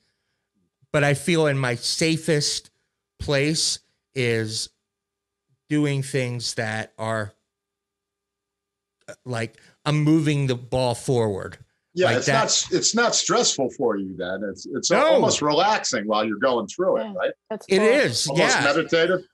but 0.92 1.04
I 1.04 1.14
feel 1.14 1.48
in 1.48 1.58
my 1.58 1.76
safest 1.76 2.70
place 3.20 3.80
is 4.14 4.70
doing 5.70 6.04
things 6.04 6.56
that 6.56 6.94
are 6.98 7.34
uh, 9.08 9.14
like 9.26 9.58
I'm 9.86 10.04
moving 10.04 10.48
the 10.48 10.56
ball 10.56 10.96
forward. 10.96 11.58
Yeah, 11.94 12.08
Like 12.08 12.18
it's 12.18 12.26
that- 12.28 12.34
not 12.34 12.78
it's 12.78 12.96
not 12.96 13.16
stressful 13.16 13.72
for 13.72 13.98
you 13.98 14.16
then. 14.18 14.44
It's 14.50 14.66
it's 14.66 14.92
No. 14.92 15.06
almost 15.08 15.42
relaxing 15.42 16.08
while 16.08 16.26
you're 16.26 16.38
going 16.40 16.68
through 16.68 16.98
it, 16.98 17.04
Yeah. 17.06 17.14
right? 17.16 17.32
That's 17.50 17.66
cool. 17.68 17.80
is, 17.80 18.28
Almost 18.28 18.56
yeah, 18.56 18.64
meditative. 18.64 19.28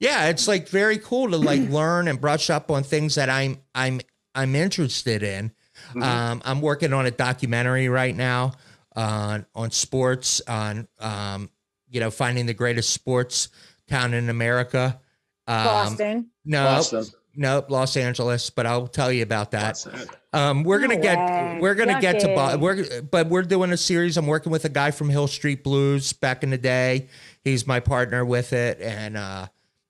yeah. 0.00 0.26
It's 0.28 0.48
like 0.48 0.68
very 0.68 0.98
cool 0.98 1.30
to 1.30 1.36
like 1.36 1.60
learn 1.70 2.08
and 2.08 2.20
brush 2.20 2.50
up 2.50 2.70
on 2.70 2.82
things 2.82 3.14
that 3.14 3.30
I'm 3.30 3.58
I'm 3.74 4.00
I'm 4.34 4.56
interested 4.56 5.22
in. 5.22 5.52
Mhm. 5.94 6.02
Um, 6.02 6.42
I'm 6.44 6.60
working 6.60 6.92
on 6.92 7.06
a 7.06 7.10
documentary 7.12 7.88
right 7.88 8.16
now 8.16 8.52
on 8.96 9.46
on 9.54 9.70
sports, 9.70 10.40
on 10.48 10.88
um, 10.98 11.50
you 11.88 12.00
know, 12.00 12.10
finding 12.10 12.46
the 12.46 12.54
greatest 12.54 12.90
sports 12.90 13.48
town 13.88 14.12
in 14.14 14.28
America. 14.28 14.98
Um, 15.46 15.64
Boston. 15.64 16.30
No, 16.44 16.64
Boston. 16.64 17.04
No, 17.34 17.64
Los 17.68 17.96
Angeles. 17.96 18.50
But 18.50 18.66
I'll 18.66 18.86
tell 18.86 19.10
you 19.10 19.22
about 19.22 19.50
that. 19.52 19.84
Um, 20.32 20.64
we're 20.64 20.80
gonna 20.80 21.00
get 21.00 21.60
we're 21.60 21.74
gonna 21.74 22.00
get 22.00 22.20
to 22.20 22.28
Bo- 22.28 22.58
we're 22.58 23.02
but 23.02 23.28
we're 23.28 23.42
doing 23.42 23.72
a 23.72 23.76
series. 23.76 24.16
I'm 24.16 24.26
working 24.26 24.52
with 24.52 24.64
a 24.64 24.68
guy 24.68 24.90
from 24.90 25.08
Hill 25.08 25.28
Street 25.28 25.62
Blues 25.64 26.12
back 26.12 26.42
in 26.42 26.50
the 26.50 26.58
day. 26.58 27.08
He's 27.44 27.66
my 27.66 27.80
partner 27.80 28.24
with 28.24 28.52
it, 28.52 28.80
and 28.80 29.16
uh, 29.16 29.46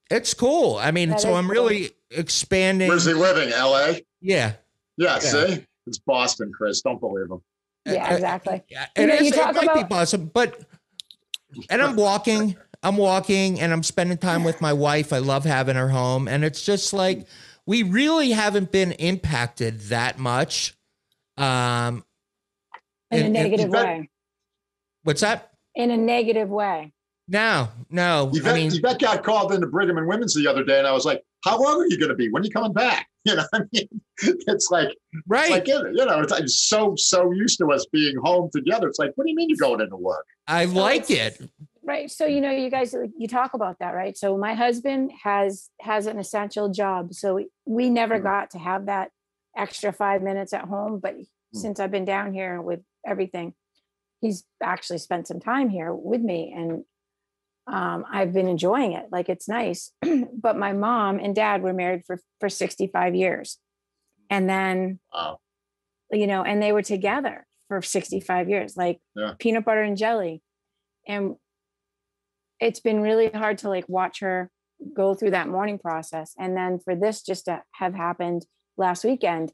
it's 0.09 0.33
cool. 0.33 0.77
I 0.77 0.91
mean, 0.91 1.09
That 1.09 1.21
so 1.21 1.33
I'm 1.35 1.45
cool. 1.45 1.53
really 1.53 1.91
expanding. 2.11 2.87
Where's 2.87 3.05
he 3.05 3.13
living? 3.13 3.51
L.A. 3.53 4.03
Yeah, 4.21 4.53
Yeah, 4.97 5.15
Yeah. 5.15 5.19
see, 5.19 5.65
it's 5.87 5.99
Boston, 5.99 6.51
Kris. 6.55 6.81
Don't 6.81 6.99
believe 6.99 7.29
him. 7.29 7.41
Yeah, 7.85 8.09
Uh, 8.09 8.13
exactly. 8.15 8.63
Yeah, 8.69 8.85
You 8.97 9.03
it 9.03 9.07
know, 9.07 9.13
you 9.15 9.19
is. 9.27 9.31
It 9.33 9.35
talk 9.35 9.55
might 9.55 9.61
be 9.73 9.79
about- 9.81 9.89
possible, 9.89 10.29
but 10.33 10.59
and 11.69 11.81
I'm 11.81 11.95
walking. 11.95 12.55
I'm 12.83 12.97
walking, 12.97 13.59
and 13.61 13.71
I'm 13.71 13.83
spending 13.83 14.17
time 14.17 14.43
with 14.43 14.59
my 14.61 14.73
wife. 14.73 15.13
I 15.13 15.19
love 15.19 15.45
having 15.45 15.75
her 15.75 15.89
home, 15.89 16.27
and 16.27 16.43
it's 16.43 16.63
just 16.63 16.93
like 16.93 17.25
we 17.65 17.83
really 17.83 18.31
haven't 18.31 18.71
been 18.71 18.91
impacted 18.93 19.79
that 19.83 20.19
much. 20.19 20.75
Um, 21.37 22.03
In 23.11 23.17
a 23.17 23.17
and- 23.17 23.23
and- 23.25 23.33
negative 23.33 23.71
bet- 23.71 23.85
way. 23.85 24.09
what's 25.03 25.21
that? 25.21 25.51
In 25.75 25.89
a 25.91 25.97
negative 25.97 26.49
way. 26.49 26.91
No, 27.29 27.69
no. 27.89 28.31
I 28.43 28.53
mean, 28.53 28.69
Yvette 28.73 28.99
got 28.99 29.23
called 29.23 29.53
into 29.53 29.65
Brigham 29.67 29.97
and 29.97 30.07
Women's 30.07 30.33
the 30.35 30.45
other 30.45 30.63
day, 30.65 30.77
and 30.77 30.85
I 30.85 30.91
was 30.91 31.05
like, 31.05 31.23
"How 31.45 31.57
long 31.57 31.81
are 31.81 31.87
you 31.87 31.97
going 31.97 32.09
to 32.09 32.15
be? 32.15 32.29
When 32.29 32.43
are 32.43 32.45
you 32.45 32.51
coming 32.51 32.73
back?" 32.73 33.07
You 33.25 33.37
know, 33.37 33.45
I 33.53 33.59
mean, 33.71 33.87
it's 34.21 34.69
like, 34.69 34.89
it's 34.89 35.23
right? 35.27 35.49
like 35.49 35.65
you 35.65 35.81
know, 35.81 36.19
it's 36.19 36.31
like 36.33 36.43
so 36.47 36.93
so 36.97 37.31
used 37.31 37.57
to 37.59 37.71
us 37.71 37.85
being 37.93 38.17
home 38.21 38.49
together. 38.53 38.89
It's 38.89 38.99
like, 38.99 39.13
what 39.15 39.23
do 39.23 39.29
you 39.29 39.35
mean 39.37 39.47
you're 39.49 39.57
going 39.57 39.79
into 39.79 39.95
work? 39.95 40.25
I 40.45 40.65
like 40.65 41.09
it. 41.09 41.39
Right. 41.85 42.09
So 42.09 42.25
you 42.25 42.39
know, 42.39 42.49
you 42.51 42.69
guys 42.69 42.95
you 43.17 43.27
talk 43.27 43.53
about 43.53 43.79
that, 43.79 43.93
right? 43.93 44.17
So 44.17 44.37
my 44.37 44.53
husband 44.53 45.11
has 45.23 45.69
has 45.81 46.05
an 46.05 46.17
essential 46.17 46.69
job. 46.69 47.13
So 47.13 47.41
we, 47.65 47.89
never 47.89 48.19
Mhm. 48.19 48.23
got 48.23 48.51
to 48.51 48.59
have 48.59 48.85
that 48.85 49.11
extra 49.55 49.91
five 49.91 50.21
minutes 50.21 50.53
at 50.53 50.65
home. 50.65 50.99
But 50.99 51.15
since 51.53 51.79
I've 51.79 51.91
been 51.91 52.05
down 52.05 52.33
here 52.33 52.61
with 52.61 52.81
everything, 53.05 53.53
he's 54.21 54.45
actually 54.61 54.99
spent 54.99 55.27
some 55.27 55.39
time 55.39 55.69
here 55.69 55.93
with 55.93 56.21
me 56.21 56.53
and 56.55 56.85
um, 57.67 58.05
I've 58.11 58.33
been 58.33 58.47
enjoying 58.47 58.93
it. 58.93 59.07
Like 59.11 59.29
it's 59.29 59.47
nice. 59.47 59.91
but 60.33 60.57
my 60.57 60.73
mom 60.73 61.19
and 61.19 61.35
dad 61.35 61.61
were 61.63 61.73
married 61.73 62.05
for 62.05 62.19
for 62.39 62.49
65 62.49 63.13
years. 63.15 63.57
And 64.29 64.49
then 64.49 64.99
Wow. 65.13 65.39
you 66.11 66.27
know, 66.27 66.43
and 66.43 66.61
they 66.61 66.71
were 66.71 66.81
together 66.81 67.45
for 67.67 67.81
65 67.81 68.49
years, 68.49 68.77
like 68.77 68.99
Yeah. 69.15 69.33
peanut 69.37 69.65
butter 69.65 69.81
and 69.81 69.97
jelly. 69.97 70.41
And 71.07 71.35
it's 72.63 72.79
been 72.79 73.01
really 73.01 73.29
hard 73.29 73.57
to 73.59 73.69
like 73.69 73.87
watch 73.89 74.21
her 74.21 74.49
go 74.93 75.13
through 75.13 75.31
that 75.31 75.49
mourning 75.49 75.77
process. 75.77 76.33
And 76.39 76.55
then 76.55 76.79
for 76.79 76.95
this 76.95 77.21
just 77.21 77.45
to 77.45 77.61
have 77.73 77.93
happened 77.93 78.45
last 78.77 79.03
weekend, 79.03 79.51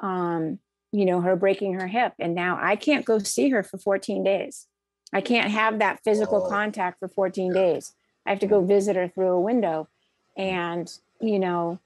um, 0.00 0.58
you 0.90 1.04
know, 1.04 1.20
her 1.20 1.36
breaking 1.36 1.74
her 1.74 1.86
hip. 1.86 2.14
And 2.18 2.34
now 2.34 2.58
I 2.60 2.74
can't 2.76 3.04
go 3.04 3.18
see 3.18 3.50
her 3.50 3.62
for 3.62 3.78
14 3.78 4.24
days. 4.24 4.66
I 5.12 5.20
can't 5.20 5.50
have 5.50 5.78
that 5.78 6.00
physical 6.04 6.44
Oh. 6.44 6.48
contact 6.48 6.98
for 6.98 7.08
14 7.08 7.52
days. 7.52 7.94
I 8.26 8.30
have 8.30 8.40
to 8.40 8.46
go 8.46 8.60
visit 8.60 8.96
her 8.96 9.08
through 9.08 9.28
a 9.32 9.40
window. 9.40 9.88
And, 10.36 10.90
you 11.20 11.38
know, 11.38 11.78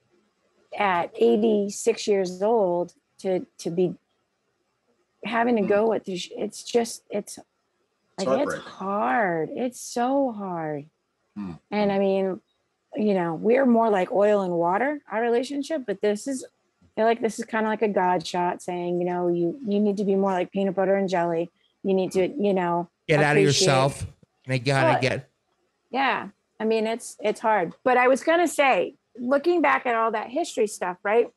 at 0.78 1.10
86 1.14 2.06
years 2.06 2.42
old 2.42 2.94
to 3.18 3.46
to 3.58 3.70
be 3.70 3.94
having 5.24 5.56
to 5.56 5.62
go 5.62 5.88
with 5.88 6.04
this 6.04 6.28
it's 6.36 6.62
just 6.62 7.02
it's 7.10 7.38
like 8.18 8.28
it's 8.48 8.54
hard 8.54 9.48
it's 9.52 9.80
so 9.80 10.32
hard 10.32 10.86
Hmm. 11.36 11.52
and 11.70 11.92
i 11.92 11.98
mean 11.98 12.40
you 12.96 13.12
know 13.12 13.34
we're 13.34 13.66
more 13.66 13.90
like 13.90 14.10
oil 14.10 14.40
and 14.40 14.54
water 14.54 15.00
our 15.10 15.20
relationship 15.20 15.82
but 15.86 16.00
this 16.00 16.26
is 16.26 16.44
i 16.82 16.86
feel 16.96 17.04
like 17.04 17.20
this 17.20 17.38
is 17.38 17.44
kind 17.44 17.66
of 17.66 17.70
like 17.70 17.82
a 17.82 17.88
god 17.88 18.26
shot 18.26 18.62
saying 18.62 18.98
you 19.00 19.06
know 19.06 19.28
you 19.28 19.58
you 19.66 19.78
need 19.78 19.98
to 19.98 20.04
be 20.04 20.14
more 20.14 20.32
like 20.32 20.50
peanut 20.50 20.74
butter 20.74 20.94
and 20.94 21.10
jelly 21.10 21.50
you 21.82 21.92
need 21.92 22.10
to 22.12 22.26
you 22.42 22.54
know 22.54 22.88
Get 23.06 23.20
out 23.20 23.36
of 23.36 23.42
appreciate- 23.42 23.66
yourself. 23.66 24.06
They 24.46 24.58
gotta 24.60 24.92
Well, 24.92 25.00
get. 25.02 25.28
yeah 25.90 26.28
i 26.58 26.64
mean 26.64 26.86
it's 26.86 27.16
it's 27.20 27.40
hard 27.40 27.74
but 27.84 27.98
i 27.98 28.08
was 28.08 28.22
going 28.24 28.38
to 28.40 28.48
say 28.48 28.94
looking 29.18 29.60
back 29.60 29.84
at 29.86 29.94
all 29.94 30.10
that 30.12 30.28
history 30.30 30.66
stuff 30.66 30.96
right 31.02 31.28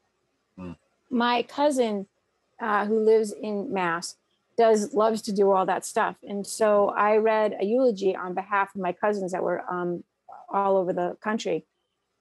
Hmm. 0.58 0.74
my 1.10 1.44
cousin 1.44 2.08
uh, 2.62 2.86
who 2.86 3.00
lives 3.00 3.32
in 3.34 3.72
mass 3.74 4.16
does 4.60 4.94
loves 4.94 5.22
to 5.22 5.32
do 5.32 5.52
all 5.52 5.66
that 5.66 5.86
stuff 5.86 6.16
and 6.28 6.46
so 6.46 6.90
i 6.90 7.18
read 7.18 7.56
a 7.60 7.66
eulogy 7.66 8.16
on 8.16 8.34
behalf 8.34 8.76
of 8.76 8.82
my 8.82 8.92
cousins 8.92 9.32
that 9.32 9.42
were 9.42 9.64
um, 9.72 10.04
all 10.52 10.78
over 10.78 10.94
the 10.94 11.18
country. 11.22 11.66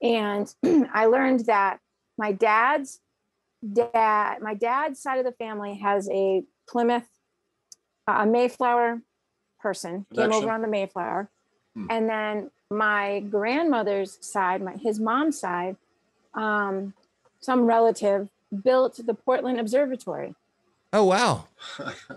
And 0.02 0.52
I 0.92 1.06
learned 1.06 1.46
that 1.46 1.80
my 2.16 2.32
dad's 2.32 3.00
dad, 3.72 4.40
my 4.40 4.54
dad's 4.54 5.00
side 5.00 5.18
of 5.18 5.24
the 5.24 5.32
family 5.32 5.76
has 5.76 6.08
a 6.10 6.44
Plymouth, 6.68 7.08
a 8.06 8.26
Mayflower 8.26 9.00
person 9.60 10.06
came 10.14 10.32
over 10.32 10.50
on 10.50 10.62
the 10.62 10.68
Mayflower. 10.68 11.30
Hmm. 11.74 11.86
And 11.90 12.08
then 12.08 12.50
my 12.70 13.20
grandmother's 13.20 14.18
side, 14.20 14.62
my 14.62 14.76
his 14.76 15.00
mom's 15.00 15.38
side, 15.38 15.76
um, 16.34 16.94
some 17.40 17.64
relative 17.64 18.28
built 18.62 19.00
the 19.04 19.14
Portland 19.14 19.58
Observatory. 19.58 20.34
Oh 20.92 21.04
wow. 21.04 21.46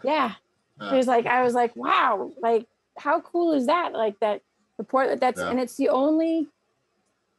Yeah. 0.04 0.34
It 0.82 0.96
was 0.96 1.06
like 1.06 1.28
I 1.28 1.44
was 1.44 1.54
like, 1.54 1.76
wow, 1.76 2.32
like 2.42 2.66
how 2.98 3.20
cool 3.22 3.54
is 3.54 3.68
that? 3.68 3.94
Like 3.94 4.20
that 4.20 4.42
the 4.78 4.84
port 4.84 5.20
that's 5.20 5.40
Yeah. 5.40 5.50
and 5.52 5.60
it's 5.60 5.78
the 5.78 5.90
only 5.90 6.48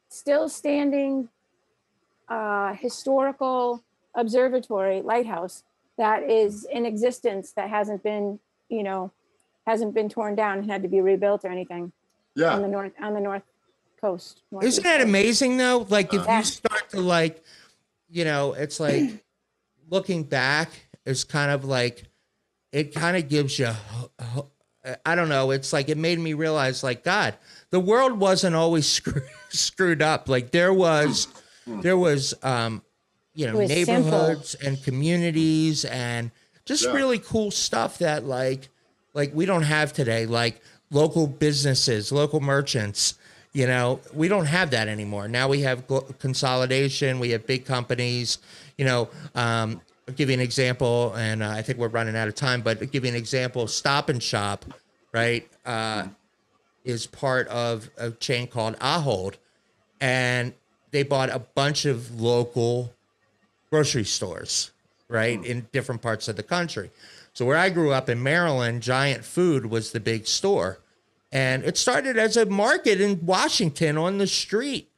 still 0.07 0.47
standing 0.47 1.27
uh 2.29 2.73
historical 2.75 3.83
observatory 4.15 5.01
lighthouse 5.01 5.63
that 5.97 6.23
is 6.23 6.63
in 6.71 6.85
existence 6.85 7.51
that 7.57 7.69
hasn't 7.69 8.01
been, 8.01 8.39
you 8.69 8.81
know, 8.81 9.11
hasn't 9.67 9.93
been 9.93 10.07
torn 10.07 10.35
down 10.35 10.59
and 10.59 10.71
had 10.71 10.81
to 10.83 10.87
be 10.87 11.01
rebuilt 11.01 11.43
or 11.43 11.49
anything 11.49 11.91
Yeah. 12.35 12.53
on 12.55 12.61
the 12.61 12.69
north 12.69 12.93
on 13.01 13.13
the 13.13 13.19
north 13.19 13.43
coast. 13.99 14.41
Isn't 14.61 14.83
that 14.85 14.99
coast. 14.99 15.09
amazing 15.09 15.57
though? 15.57 15.85
Like 15.89 16.13
if 16.13 16.23
Yeah. 16.25 16.37
you 16.37 16.43
start 16.45 16.89
to 16.91 17.01
like, 17.01 17.43
you 18.09 18.23
know, 18.23 18.53
it's 18.53 18.79
like 18.79 19.21
looking 19.89 20.23
back 20.23 20.69
is 21.05 21.23
kind 21.23 21.51
of 21.51 21.65
like 21.65 22.03
it 22.71 22.93
kind 22.93 23.15
of 23.17 23.29
gives 23.29 23.59
you 23.59 23.67
ho- 23.67 24.11
ho- 24.21 24.49
I 25.05 25.15
don't 25.15 25.29
know, 25.29 25.51
it's 25.51 25.71
like 25.71 25.87
it 25.89 25.97
made 25.97 26.19
me 26.19 26.33
realize 26.33 26.83
like 26.83 27.03
god, 27.03 27.35
the 27.69 27.79
world 27.79 28.19
wasn't 28.19 28.55
always 28.55 28.87
screw, 28.97 29.21
screwed 29.49 30.01
up. 30.01 30.27
Like 30.29 30.51
there 30.51 30.73
was 30.73 31.27
there 31.67 31.97
was 31.97 32.33
um 32.43 32.81
you 33.33 33.47
know 33.47 33.59
It 33.59 33.63
was 33.63 33.71
simple. 33.73 33.95
neighborhoods 33.95 34.55
and 34.55 34.81
communities 34.83 35.85
and 35.85 36.31
just 36.65 36.83
Yeah. 36.85 36.91
really 36.93 37.19
cool 37.19 37.51
stuff 37.51 37.99
that 37.99 38.25
like 38.25 38.69
like 39.13 39.31
we 39.33 39.45
don't 39.45 39.63
have 39.63 39.93
today 39.93 40.25
like 40.25 40.61
local 40.91 41.25
businesses 41.27 42.11
local 42.11 42.39
merchants 42.41 43.15
you 43.53 43.65
know 43.65 43.99
we 44.13 44.27
don't 44.27 44.45
have 44.45 44.69
that 44.71 44.87
anymore 44.87 45.27
now 45.27 45.47
we 45.47 45.61
have 45.61 45.83
consolidation 46.19 47.19
we 47.19 47.29
have 47.31 47.45
big 47.47 47.65
companies 47.65 48.37
you 48.77 48.85
know 48.85 49.09
um 49.35 49.81
I'll 50.07 50.13
give 50.13 50.29
you 50.29 50.33
an 50.33 50.41
example 50.41 51.13
and 51.15 51.41
uh, 51.41 51.49
i 51.49 51.61
think 51.61 51.79
we're 51.79 51.87
running 51.87 52.15
out 52.15 52.27
of 52.27 52.35
time 52.35 52.61
but 52.61 52.91
give 52.91 53.05
you 53.05 53.09
an 53.09 53.15
example 53.15 53.67
stop 53.67 54.09
and 54.09 54.21
shop 54.21 54.65
right 55.13 55.49
uh 55.65 56.07
is 56.83 57.07
part 57.07 57.47
of 57.47 57.89
a 57.97 58.11
chain 58.11 58.47
called 58.47 58.75
ahold 58.79 59.37
and 60.01 60.53
they 60.91 61.03
bought 61.03 61.29
a 61.29 61.39
bunch 61.39 61.85
of 61.85 62.21
local 62.21 62.93
grocery 63.69 64.03
stores, 64.03 64.71
right, 65.07 65.43
in 65.43 65.67
different 65.71 66.01
parts 66.01 66.27
of 66.27 66.35
the 66.35 66.43
country. 66.43 66.91
So 67.33 67.45
where 67.45 67.57
I 67.57 67.69
grew 67.69 67.91
up 67.91 68.07
in 68.09 68.21
Maryland, 68.21 68.83
Giant 68.83 69.25
Food 69.25 69.65
was 69.65 69.91
the 69.91 69.99
big 69.99 70.27
store. 70.27 70.79
And 71.31 71.63
it 71.63 71.77
started 71.77 72.15
as 72.17 72.37
a 72.37 72.45
market 72.45 73.01
in 73.01 73.25
Washington 73.25 73.97
on 73.97 74.19
the 74.19 74.27
street. 74.27 74.91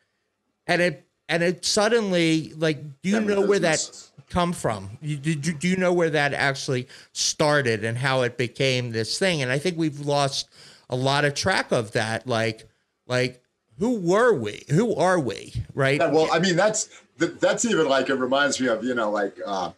And 0.68 0.82
it 0.82 1.06
and 1.30 1.41
it 1.41 1.64
suddenly 1.64 2.51
like 2.58 3.01
do 3.01 3.10
you 3.10 3.18
Every 3.18 3.36
know 3.36 3.41
where 3.41 3.60
that. 3.60 4.10
Come 4.36 4.52
from? 4.52 4.90
You, 5.02 5.16
did 5.16 5.48
you, 5.48 5.54
do 5.54 5.66
you 5.66 5.78
know 5.78 5.94
where 5.94 6.10
that 6.10 6.34
actually 6.34 6.90
started 7.14 7.86
and 7.86 7.98
how 7.98 8.24
it 8.24 8.38
became 8.38 8.92
this 8.92 9.18
thing? 9.18 9.42
And 9.42 9.50
I 9.50 9.58
think 9.58 9.78
we've 9.78 10.02
lost 10.02 10.50
a 10.90 10.96
lot 10.98 11.24
of 11.24 11.34
track 11.34 11.72
of 11.72 11.94
that. 11.94 12.28
Like, 12.28 12.68
like 13.08 13.42
who 13.80 13.98
were 13.98 14.34
we? 14.34 14.64
Who 14.70 14.94
are 14.96 15.22
we? 15.22 15.54
Right? 15.74 16.02
Yeah, 16.02 16.12
well, 16.12 16.28
I 16.34 16.40
mean, 16.40 16.58
that's 16.58 16.90
that, 17.18 17.40
that's 17.40 17.64
even 17.64 17.88
like 17.88 18.10
it 18.10 18.16
reminds 18.16 18.60
me 18.60 18.68
of 18.68 18.84
you 18.84 18.94
know 18.94 19.10
like 19.10 19.38
uh, 19.46 19.72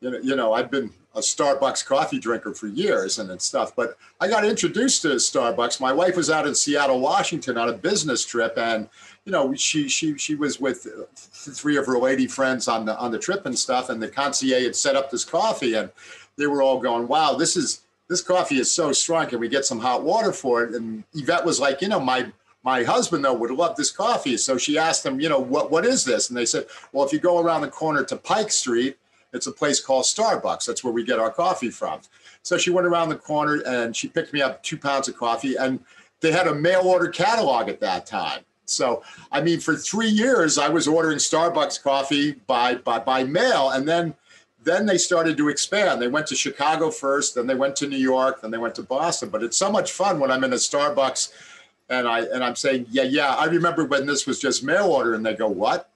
you 0.00 0.10
know 0.10 0.18
you 0.18 0.36
know 0.36 0.52
I've 0.52 0.70
been 0.70 0.90
a 1.16 1.20
Starbucks 1.20 1.84
coffee 1.84 2.18
drinker 2.18 2.52
for 2.52 2.66
years 2.66 3.18
and, 3.18 3.30
and 3.30 3.40
stuff, 3.40 3.74
but 3.74 3.96
I 4.20 4.28
got 4.28 4.44
introduced 4.44 5.00
to 5.02 5.08
Starbucks. 5.08 5.80
My 5.80 5.92
wife 5.92 6.14
was 6.14 6.28
out 6.28 6.46
in 6.46 6.54
Seattle, 6.54 7.00
Washington, 7.00 7.56
on 7.56 7.70
a 7.70 7.72
business 7.72 8.24
trip, 8.24 8.52
and 8.58 8.88
you 9.24 9.32
know 9.32 9.54
she 9.54 9.88
she 9.88 10.16
she 10.18 10.34
was 10.34 10.60
with 10.60 10.86
three 11.16 11.78
of 11.78 11.86
her 11.86 11.98
lady 11.98 12.26
friends 12.26 12.68
on 12.68 12.84
the 12.84 12.96
on 12.98 13.10
the 13.10 13.18
trip 13.18 13.46
and 13.46 13.58
stuff, 13.58 13.88
and 13.88 14.00
the 14.00 14.08
concierge 14.08 14.64
had 14.64 14.76
set 14.76 14.94
up 14.94 15.10
this 15.10 15.24
coffee, 15.24 15.74
and 15.74 15.90
they 16.36 16.46
were 16.46 16.60
all 16.62 16.78
going, 16.78 17.08
"Wow, 17.08 17.34
this 17.34 17.56
is." 17.56 17.82
This 18.08 18.22
coffee 18.22 18.60
is 18.60 18.72
so 18.72 18.92
strong. 18.92 19.26
Can 19.26 19.40
we 19.40 19.48
get 19.48 19.64
some 19.64 19.80
hot 19.80 20.04
water 20.04 20.32
for 20.32 20.62
it? 20.62 20.76
And 20.76 21.02
Yvette 21.12 21.44
was 21.44 21.58
like, 21.58 21.82
you 21.82 21.88
know, 21.88 21.98
my 21.98 22.30
my 22.62 22.84
husband 22.84 23.24
though 23.24 23.34
would 23.34 23.50
love 23.50 23.76
this 23.76 23.90
coffee 23.90 24.36
so 24.36 24.58
she 24.58 24.76
asked 24.76 25.04
them 25.04 25.20
you 25.20 25.28
know 25.28 25.38
what 25.38 25.70
what 25.70 25.86
is 25.86 26.04
this 26.04 26.28
and 26.28 26.36
they 26.36 26.44
said 26.44 26.66
well 26.92 27.06
if 27.06 27.12
you 27.12 27.20
go 27.20 27.40
around 27.40 27.60
the 27.60 27.68
corner 27.68 28.02
to 28.02 28.16
pike 28.16 28.50
street 28.50 28.96
it's 29.36 29.46
a 29.46 29.52
place 29.52 29.80
called 29.80 30.04
starbucks 30.04 30.66
that's 30.66 30.82
where 30.82 30.92
we 30.92 31.04
get 31.04 31.18
our 31.18 31.30
coffee 31.30 31.70
from 31.70 32.00
so 32.42 32.58
she 32.58 32.70
went 32.70 32.86
around 32.86 33.08
the 33.08 33.16
corner 33.16 33.62
and 33.66 33.94
she 33.94 34.08
picked 34.08 34.32
me 34.32 34.42
up 34.42 34.62
two 34.62 34.76
pounds 34.76 35.08
of 35.08 35.16
coffee 35.16 35.56
and 35.56 35.78
they 36.20 36.32
had 36.32 36.48
a 36.48 36.54
mail 36.54 36.82
order 36.82 37.08
catalog 37.08 37.68
at 37.68 37.80
that 37.80 38.06
time 38.06 38.40
so 38.64 39.02
i 39.30 39.40
mean 39.40 39.60
for 39.60 39.76
three 39.76 40.08
years 40.08 40.58
i 40.58 40.68
was 40.68 40.88
ordering 40.88 41.18
starbucks 41.18 41.82
coffee 41.82 42.32
by 42.46 42.74
by, 42.74 42.98
by 42.98 43.22
mail 43.22 43.70
and 43.70 43.86
then 43.86 44.14
then 44.66 44.84
they 44.84 44.98
started 44.98 45.36
to 45.36 45.48
expand. 45.48 46.02
They 46.02 46.08
went 46.08 46.26
to 46.26 46.34
Chicago 46.34 46.90
first, 46.90 47.36
then 47.36 47.46
they 47.46 47.54
went 47.54 47.76
to 47.76 47.86
New 47.86 47.96
York, 47.96 48.42
then 48.42 48.50
they 48.50 48.58
went 48.58 48.74
to 48.74 48.82
Boston. 48.82 49.28
But 49.28 49.44
it's 49.44 49.56
so 49.56 49.70
much 49.70 49.92
fun 49.92 50.18
when 50.18 50.28
I'm 50.32 50.42
in 50.42 50.52
a 50.52 50.56
Starbucks 50.56 51.32
and 51.88 52.08
I 52.08 52.22
and 52.22 52.42
I'm 52.42 52.56
saying, 52.56 52.86
yeah, 52.90 53.04
yeah. 53.04 53.34
I 53.34 53.44
remember 53.44 53.84
when 53.84 54.06
this 54.06 54.26
was 54.26 54.40
just 54.40 54.64
mail 54.64 54.86
order, 54.86 55.14
and 55.14 55.24
they 55.24 55.34
go, 55.34 55.48
what? 55.48 55.90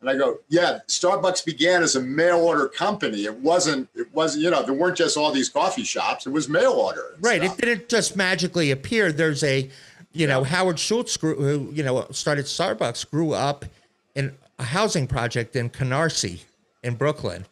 And 0.00 0.08
I 0.08 0.16
go, 0.16 0.38
yeah. 0.48 0.78
Starbucks 0.88 1.44
began 1.44 1.82
as 1.82 1.94
a 1.94 2.00
mail 2.00 2.38
order 2.38 2.68
company. 2.68 3.24
It 3.24 3.36
wasn't. 3.36 3.88
It 3.94 4.12
wasn't. 4.14 4.44
You 4.44 4.50
know, 4.50 4.62
there 4.62 4.72
weren't 4.72 4.96
just 4.96 5.16
all 5.16 5.30
these 5.30 5.50
coffee 5.50 5.84
shops. 5.84 6.26
It 6.26 6.30
was 6.30 6.48
mail 6.48 6.72
order. 6.72 7.16
Right. 7.20 7.42
stuff. 7.42 7.58
It 7.58 7.64
didn't 7.64 7.88
just 7.88 8.16
magically 8.16 8.70
appear. 8.70 9.12
There's 9.12 9.44
a, 9.44 9.68
you 10.12 10.26
know, 10.26 10.42
Howard 10.42 10.78
Schultz, 10.78 11.16
grew, 11.16 11.34
who, 11.34 11.70
you 11.72 11.82
know, 11.82 12.06
started 12.12 12.46
Starbucks, 12.46 13.10
grew 13.10 13.32
up 13.32 13.66
in 14.14 14.34
a 14.58 14.64
housing 14.64 15.06
project 15.06 15.54
in 15.54 15.68
Canarsie 15.70 16.40
in 16.82 16.94
Brooklyn. 16.94 17.46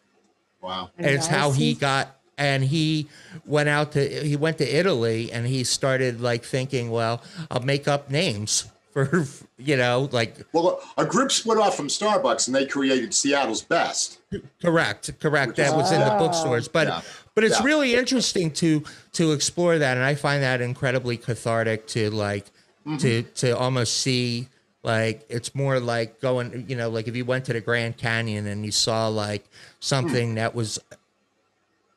Wow. 0.61 0.89
And 0.97 1.07
it's 1.07 1.27
how 1.27 1.51
he 1.51 1.73
got, 1.73 2.19
and 2.37 2.63
he 2.63 3.07
went 3.45 3.69
out 3.69 3.93
to, 3.93 4.07
he 4.07 4.35
went 4.35 4.57
to 4.57 4.65
Italy 4.65 5.31
and 5.31 5.47
he 5.47 5.63
started 5.63 6.19
like 6.19 6.43
thinking, 6.43 6.91
well, 6.91 7.21
I'll 7.49 7.61
make 7.61 7.87
up 7.87 8.09
names 8.09 8.69
for, 8.91 9.25
you 9.57 9.77
know, 9.77 10.09
like, 10.11 10.35
Well, 10.53 10.81
a 10.97 11.05
group 11.05 11.31
split 11.31 11.57
off 11.57 11.75
from 11.77 11.87
Starbucks, 11.87 12.47
and 12.47 12.55
they 12.55 12.65
created 12.65 13.13
Seattle's 13.13 13.61
Best. 13.61 14.19
correct, 14.61 15.11
correct. 15.19 15.55
That 15.57 15.75
was 15.75 15.91
in 15.91 15.99
the 15.99 16.15
bookstores. 16.17 16.67
But, 16.67 16.87
Yeah. 16.87 17.01
but 17.35 17.43
it's 17.43 17.59
Yeah. 17.59 17.65
really 17.65 17.95
interesting 17.95 18.51
to, 18.53 18.83
to 19.13 19.31
explore 19.31 19.77
that. 19.77 19.97
And 19.97 20.05
I 20.05 20.15
find 20.15 20.41
that 20.43 20.61
incredibly 20.61 21.17
cathartic 21.17 21.87
to 21.89 22.09
like, 22.09 22.45
Mm-hmm. 22.87 22.97
to 22.99 23.21
to 23.23 23.57
almost 23.57 23.97
see 23.97 24.47
like 24.83 25.25
it's 25.27 25.53
more 25.53 25.81
like 25.81 26.21
going 26.21 26.65
you 26.69 26.77
know 26.77 26.89
like 26.89 27.09
if 27.09 27.15
you 27.15 27.25
went 27.25 27.43
to 27.45 27.53
the 27.53 27.59
grand 27.59 27.97
canyon 27.97 28.47
and 28.47 28.65
you 28.65 28.71
saw 28.71 29.09
like 29.09 29.43
something 29.81 30.35
that 30.35 30.55
was 30.55 30.79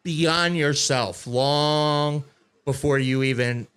beyond 0.03 0.57
yourself 0.57 1.25
long 1.27 2.25
before 2.65 2.99
you 2.99 3.23
even 3.23 3.69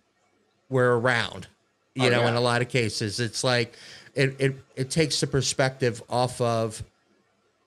were 0.69 0.99
around 0.99 1.47
you 1.95 2.07
Oh, 2.07 2.09
know 2.09 2.21
yeah. 2.21 2.29
in 2.29 2.35
a 2.35 2.41
lot 2.41 2.61
of 2.61 2.67
cases 2.69 3.19
it's 3.19 3.43
like 3.43 3.75
it 4.13 4.35
it, 4.39 4.55
it 4.75 4.89
takes 4.89 5.19
the 5.21 5.27
perspective 5.27 6.03
off 6.09 6.39
of 6.41 6.83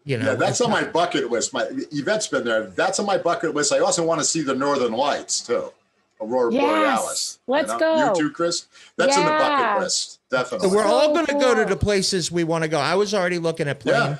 you 0.04 0.18
know 0.18 0.26
Yeah, 0.32 0.34
that's 0.34 0.60
on 0.60 0.70
not- 0.70 0.82
my 0.82 0.88
bucket 0.88 1.30
list. 1.30 1.52
My 1.52 1.64
Yvette's 1.90 2.28
been 2.28 2.44
there. 2.44 2.64
That's 2.64 2.98
on 3.00 3.06
my 3.06 3.18
bucket 3.18 3.54
list. 3.54 3.72
I 3.72 3.80
also 3.80 4.04
want 4.04 4.20
to 4.20 4.24
see 4.24 4.42
the 4.42 4.54
Northern 4.54 4.92
Lights 4.92 5.40
too, 5.46 5.72
Aurora 6.20 6.52
Yes, 6.52 6.62
Borealis. 6.62 7.38
let's 7.46 7.68
know? 7.72 7.78
go. 7.78 8.06
You 8.14 8.14
too, 8.28 8.30
Kris. 8.30 8.66
That's 8.96 9.16
in 9.16 9.24
the 9.24 9.30
bucket 9.30 9.82
list, 9.82 10.20
definitely. 10.30 10.68
So 10.70 10.74
we're 10.76 10.84
all 10.84 11.06
So 11.08 11.14
going 11.14 11.26
to 11.26 11.34
go 11.34 11.54
to 11.54 11.64
the 11.64 11.76
places 11.76 12.30
we 12.32 12.44
want 12.44 12.64
to 12.64 12.68
go. 12.68 12.78
I 12.78 12.94
was 12.94 13.12
already 13.14 13.38
looking 13.38 13.68
at 13.68 13.80
plane 13.80 13.94
Yeah. 13.96 14.16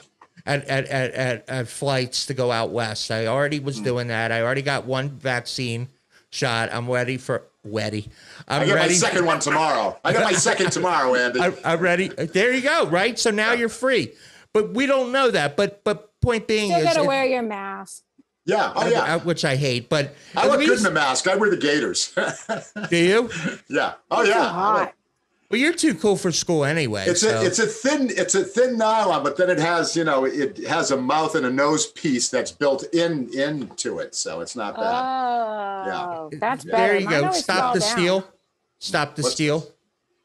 at, 0.47 0.65
at, 0.67 0.85
at, 0.87 1.11
at, 1.13 1.49
at 1.49 1.69
flights 1.69 2.27
to 2.27 2.35
go 2.35 2.51
out 2.53 2.71
west. 2.71 3.11
I 3.11 3.27
already 3.27 3.59
Hmm. 3.59 3.65
was 3.67 3.81
doing 3.81 4.09
that. 4.09 4.31
I 4.33 4.43
already 4.43 4.63
got 4.63 4.85
one 4.85 5.11
vaccine 5.11 5.89
shot. 6.31 6.69
I'm 6.73 6.91
ready 6.91 7.17
for 7.17 7.45
ready. 7.73 8.09
I'm 8.47 8.63
I 8.63 8.67
get 8.67 8.75
ready. 8.75 8.89
my 8.89 8.95
second 8.95 9.25
one 9.27 9.41
tomorrow. 9.41 9.99
I 10.05 10.13
got 10.13 10.25
my 10.25 10.33
second 10.33 10.71
tomorrow, 10.73 11.15
Andy. 11.23 11.41
I, 11.41 11.53
I'm 11.65 11.81
ready. 11.81 12.09
There 12.09 12.53
you 12.53 12.63
go. 12.63 12.87
Right. 12.87 13.19
So 13.19 13.31
now 13.31 13.53
you're 13.53 13.69
free. 13.69 14.13
But 14.53 14.73
we 14.75 14.87
don't 14.87 15.13
know 15.13 15.31
that. 15.31 15.57
But 15.57 15.85
but 15.85 16.19
point 16.21 16.47
being 16.49 16.71
Still 16.71 16.81
is, 16.81 16.85
gotta 16.85 17.03
it- 17.03 17.07
wear 17.07 17.25
your 17.27 17.43
mask. 17.43 18.03
yeah. 18.47 18.73
Oh 18.75 18.89
yeah. 18.89 19.03
I- 19.03 19.17
which 19.19 19.45
I 19.45 19.57
hate. 19.57 19.89
But 19.89 20.15
I 20.35 20.45
at 20.45 20.51
look 20.51 20.61
good 20.61 20.79
in 20.79 20.85
the 20.85 20.91
mask. 20.91 21.29
I 21.29 21.37
wear 21.37 21.51
the 21.51 21.57
gaiters. 21.57 22.15
do 22.91 22.97
you? 22.97 23.31
yeah. 23.69 23.95
Oh 24.11 24.25
So 24.25 24.31
yeah. 24.31 24.49
hot. 24.49 24.95
Well, 25.51 25.59
you're 25.59 25.73
too 25.73 25.95
cool 25.95 26.17
for 26.17 26.31
school 26.31 26.65
anyway. 26.65 27.07
It's 27.07 27.23
so. 27.23 27.41
a 27.41 27.45
it's 27.45 27.59
a 27.59 27.67
thin 27.67 28.11
it's 28.11 28.35
a 28.35 28.45
thin 28.45 28.77
nylon, 28.77 29.23
but 29.23 29.37
then 29.39 29.49
it 29.49 29.59
has 29.59 29.97
you 29.97 30.05
know 30.05 30.25
it 30.27 30.59
has 30.67 30.91
a 30.91 30.97
mouth 30.97 31.35
and 31.37 31.47
a 31.47 31.51
nose 31.51 31.87
piece 31.87 32.29
that's 32.29 32.53
built 32.53 32.85
in 32.93 33.33
into 33.33 33.99
it, 34.01 34.15
so 34.15 34.41
it's 34.41 34.55
not 34.55 34.77
bad. 34.77 34.85
Oh, 35.91 36.31
that's 36.35 36.65
Yeah. 36.67 36.71
better. 36.73 36.87
there 36.93 36.99
you 37.01 37.07
Mine 37.09 37.21
go. 37.23 37.33
Stop 37.33 37.73
the 37.75 37.81
down. 37.81 37.89
steal. 37.91 38.29
Stop 38.79 39.17
the 39.17 39.23
What? 39.23 39.33
steal. 39.33 39.67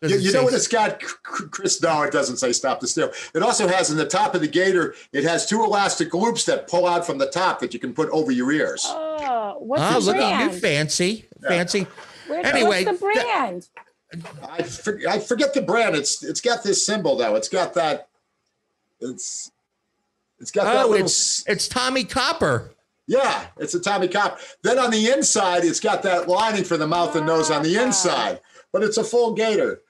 Does 0.01 0.11
You, 0.11 0.17
you 0.19 0.33
know 0.33 0.43
what 0.43 0.53
it's 0.53 0.67
got, 0.67 1.01
C- 1.01 1.07
C- 1.07 1.45
Kris? 1.49 1.81
No, 1.81 2.01
it 2.01 2.11
doesn't 2.11 2.35
say 2.35 2.51
stop 2.51 2.81
the 2.81 2.87
steal. 2.89 3.09
It 3.33 3.41
also 3.41 3.69
has 3.69 3.89
in 3.89 3.95
the 3.95 4.05
top 4.05 4.35
of 4.35 4.41
the 4.41 4.49
gaiter, 4.49 4.93
it 5.13 5.23
has 5.23 5.45
two 5.45 5.63
elastic 5.63 6.13
loops 6.13 6.43
that 6.43 6.67
pull 6.67 6.85
out 6.85 7.05
from 7.05 7.17
the 7.19 7.27
top 7.27 7.59
that 7.61 7.73
you 7.73 7.79
can 7.79 7.93
put 7.93 8.09
over 8.09 8.29
your 8.29 8.51
ears. 8.51 8.83
Oh, 8.85 9.55
what's 9.59 9.81
Oh, 9.81 10.01
the 10.01 10.05
look 10.07 10.17
at 10.17 10.41
you, 10.41 10.47
brand? 10.49 10.61
fancy, 10.61 11.25
fancy. 11.47 11.87
Where- 12.27 12.45
Anyway, 12.45 12.83
what's 12.83 12.99
the 12.99 13.05
brand? 13.05 13.67
I, 14.47 14.63
for, 14.63 14.99
I 15.09 15.19
forget 15.19 15.53
the 15.53 15.61
brand. 15.61 15.95
It's 15.95 16.23
it's 16.23 16.41
got 16.41 16.63
this 16.63 16.85
symbol 16.85 17.15
though. 17.17 17.35
It's 17.35 17.49
got 17.49 17.73
that. 17.75 18.09
It's 18.99 19.51
it's 20.39 20.51
got 20.51 20.65
that 20.65 20.85
Oh, 20.85 20.89
little. 20.89 21.05
it's 21.05 21.43
it's 21.47 21.67
Tommie 21.67 22.03
Copper. 22.05 22.71
yeah, 23.07 23.47
it's 23.57 23.73
a 23.73 23.79
Tommie 23.79 24.07
Copper. 24.07 24.37
Then 24.61 24.79
on 24.79 24.91
the 24.91 25.09
inside, 25.11 25.63
it's 25.63 25.79
got 25.79 26.03
that 26.03 26.27
lining 26.27 26.63
for 26.63 26.77
the 26.77 26.87
mouth 26.87 27.15
and 27.15 27.25
nose 27.25 27.49
on 27.51 27.63
the 27.63 27.77
Ah. 27.77 27.83
inside, 27.83 28.39
but 28.71 28.83
it's 28.83 28.97
a 28.97 29.03
full 29.03 29.33
gaiter. 29.33 29.81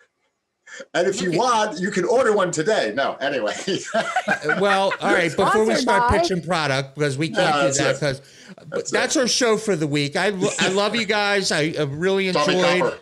And 0.95 1.07
if 1.07 1.21
you 1.21 1.31
want, 1.37 1.79
you 1.79 1.91
can 1.91 2.03
order 2.03 2.33
one 2.35 2.49
today. 2.49 2.93
No, 2.95 3.13
anyway. 3.21 3.53
Well, 4.59 4.91
all 5.01 5.13
right. 5.13 5.35
Before 5.35 5.65
we 5.65 5.75
start 5.75 6.11
pitching 6.11 6.41
product, 6.41 6.95
because 6.95 7.15
we 7.17 7.29
can't 7.29 7.73
do 7.73 7.83
that, 7.83 7.91
it. 7.91 7.93
because 7.99 8.21
That's 8.69 8.91
that's, 8.91 9.17
our 9.17 9.27
show 9.27 9.57
for 9.57 9.75
the 9.75 9.85
week. 9.87 10.15
I 10.15 10.27
I 10.59 10.69
love 10.69 10.95
you 10.95 11.05
guys. 11.05 11.51
I 11.51 11.69
uh, 11.77 11.85
really 11.87 12.31
Tommy 12.31 12.55
enjoyed. 12.55 12.99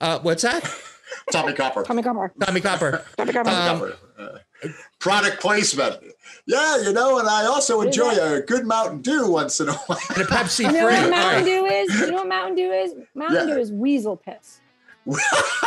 Copper. 0.00 0.18
Uh, 0.18 0.18
what's 0.22 0.42
that? 0.42 0.62
Tommie 1.32 1.54
Copper. 1.54 1.82
Tommie 1.84 2.02
Copper. 2.02 2.32
Tommie 2.40 2.60
Copper. 2.60 3.04
Tommie 3.16 3.32
Copper. 3.32 3.50
Um, 3.50 3.92
Uh, 4.18 4.38
product 4.98 5.40
placement. 5.40 5.96
Yeah, 6.46 6.78
you 6.82 6.92
know, 6.92 7.18
and 7.20 7.28
I 7.28 7.44
also 7.46 7.80
enjoy 7.82 8.10
a 8.18 8.40
good 8.40 8.66
Mountain 8.66 9.02
Dew 9.02 9.28
once 9.30 9.60
in 9.60 9.68
a 9.68 9.72
while. 9.72 9.98
And 10.10 10.22
a 10.22 10.24
Pepsi 10.26 10.64
you 10.64 10.72
know 10.72 10.86
free. 10.88 10.96
what 11.00 11.10
Mountain. 11.10 11.44
Dew 11.44 11.64
is? 11.66 12.00
You 12.00 12.06
know 12.08 12.14
what 12.16 12.28
Mountain 12.28 12.56
Dew 12.56 12.72
is? 12.72 12.94
Mountain 13.14 13.48
Yeah. 13.48 13.54
Dew 13.54 13.60
is 13.60 13.70
weasel 13.72 14.16
piss. 14.16 14.60
All 15.06 15.14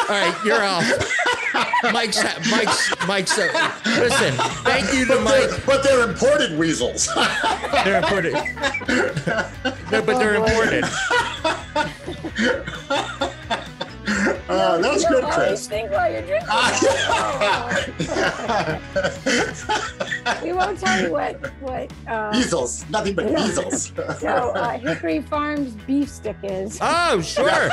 right, 0.09 0.35
you're 0.45 0.61
off. 0.61 0.83
Mike's, 1.93 2.21
Mike's, 2.51 2.93
Mike's. 3.07 3.39
Uh, 3.39 3.71
listen, 3.85 4.33
thank 4.63 4.93
you 4.93 5.05
to 5.05 5.15
But 5.15 5.23
Mike. 5.23 5.49
they're, 5.49 5.59
but 5.65 5.83
they're 5.83 6.07
imported 6.07 6.59
weasels. 6.59 7.07
They're 7.85 7.97
imported. 8.03 8.33
no, 8.33 10.01
but 10.03 10.19
they're 10.19 10.35
Oh, 10.37 10.45
boy. 10.45 10.51
imported. 10.51 10.85
Uh, 14.49 14.77
that's 14.79 15.03
You 15.03 15.09
good, 15.09 15.23
always 15.23 15.35
Kris. 15.49 15.67
Think 15.67 15.91
while 15.91 16.11
you're 16.11 16.21
drinking. 16.21 16.47
we 20.43 20.53
won't 20.53 20.79
tell 20.79 21.01
you 21.03 21.11
what 21.11 21.39
what 21.61 21.91
uh, 22.07 22.31
Weasels, 22.33 22.85
nothing 22.89 23.15
but 23.15 23.25
Yeah. 23.31 23.45
weasels. 23.45 23.91
no, 24.23 24.51
uh, 24.51 24.77
Hickory 24.79 25.21
Farms 25.21 25.73
beef 25.87 26.09
stick 26.09 26.35
is. 26.43 26.77
Oh, 26.81 27.21
sure. 27.21 27.69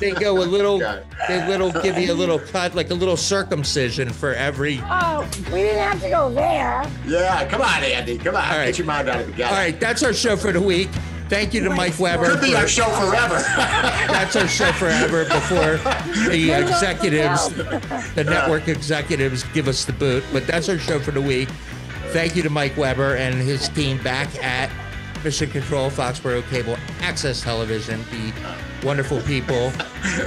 They 0.00 0.12
go 0.12 0.38
a 0.42 0.44
little. 0.46 0.78
They 1.28 1.46
little 1.46 1.70
give 1.82 1.98
you 1.98 2.12
a 2.12 2.14
little 2.14 2.38
cut, 2.38 2.74
like 2.74 2.90
a 2.90 2.94
little 2.94 3.16
circumcision 3.16 4.10
for 4.10 4.34
every. 4.34 4.80
Oh, 4.84 5.28
we 5.52 5.60
didn't 5.62 5.78
have 5.82 6.00
to 6.02 6.10
go 6.10 6.30
there. 6.32 6.84
Yeah, 7.06 7.48
come 7.48 7.60
on, 7.62 7.82
Andy. 7.84 8.18
Come 8.18 8.36
on. 8.36 8.44
All 8.44 8.58
right. 8.58 8.66
Get 8.66 8.78
your 8.78 8.86
mind 8.86 9.08
out 9.08 9.20
of 9.20 9.26
the 9.26 9.32
gutter. 9.32 9.54
All 9.54 9.60
right, 9.60 9.78
that's 9.78 10.02
our 10.02 10.12
show 10.12 10.36
for 10.36 10.52
the 10.52 10.60
week. 10.60 10.88
Thank 11.30 11.54
you 11.54 11.62
to 11.62 11.70
Mike 11.70 11.96
Weber. 12.00 12.28
Could 12.28 12.40
be 12.40 12.56
our 12.56 12.66
show 12.66 12.86
forever. 12.86 13.36
That's 13.56 14.34
our 14.34 14.48
show 14.48 14.72
forever 14.72 15.24
before 15.26 15.76
the 16.28 16.50
executives, 16.50 17.50
the 18.16 18.24
network 18.24 18.66
executives 18.66 19.44
give 19.54 19.68
us 19.68 19.84
the 19.84 19.92
boot. 19.92 20.24
But 20.32 20.48
that's 20.48 20.68
our 20.68 20.78
show 20.78 20.98
for 20.98 21.12
the 21.12 21.20
week. 21.20 21.48
Thank 22.08 22.34
you 22.34 22.42
to 22.42 22.50
Mike 22.50 22.76
Weber 22.76 23.14
and 23.14 23.36
his 23.36 23.68
team 23.68 24.02
back 24.02 24.28
at 24.42 24.70
Mission 25.24 25.50
Control, 25.50 25.90
Foxborough 25.90 26.48
Cable 26.50 26.76
Access 27.00 27.42
Television, 27.42 28.02
the 28.10 28.32
wonderful 28.86 29.20
people. 29.22 29.70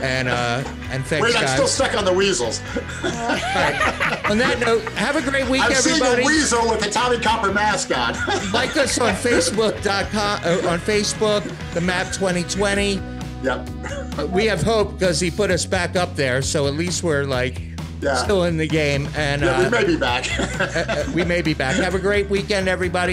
And 0.02 0.28
uh, 0.28 0.64
and 0.91 1.04
thanks, 1.06 1.26
Wait, 1.28 1.36
I'm 1.36 1.48
still 1.48 1.68
stuck 1.68 1.96
on 1.98 2.06
the 2.06 2.14
weasels. 2.14 2.62
Right. 3.04 4.22
On 4.30 4.38
that 4.38 4.60
note, 4.60 4.84
have 4.94 5.16
a 5.16 5.22
great 5.22 5.50
week, 5.50 5.62
I'm 5.64 5.74
seeing 5.74 6.02
a 6.02 6.24
weasel 6.26 6.70
with 6.70 6.82
the 6.82 6.89
Tommie 6.89 7.20
Copper 7.22 7.52
mask 7.52 7.96
on. 7.98 8.14
Like 8.54 8.78
us 8.78 9.00
on 9.00 9.14
Facebook.com, 9.16 10.41
uh, 10.44 10.70
on 10.70 10.80
Facebook, 10.80 11.44
the 11.74 11.82
Map 11.82 12.08
2020. 12.14 13.02
yep. 13.41 13.68
we 14.30 14.46
have 14.46 14.62
hope 14.62 14.94
because 15.00 15.20
he 15.20 15.32
put 15.32 15.50
us 15.50 15.66
back 15.66 15.96
up 15.96 16.16
there, 16.16 16.41
so 16.44 16.68
at 16.68 16.74
least 16.76 17.02
we're 17.04 17.24
like 17.24 17.62
Yeah. 18.02 18.16
still 18.16 18.44
in 18.44 18.58
the 18.58 18.68
game, 18.68 19.08
and 19.16 19.41
Yeah, 19.41 19.60
we 19.60 19.66
uh, 19.66 19.70
may 19.72 19.84
be 19.86 19.98
back. 19.98 20.26
we 21.16 21.24
may 21.26 21.41
be 21.41 21.54
back. 21.54 21.76
Have 21.78 21.96
a 21.96 22.00
great 22.00 22.30
weekend, 22.30 22.68
everybody. 22.68 23.12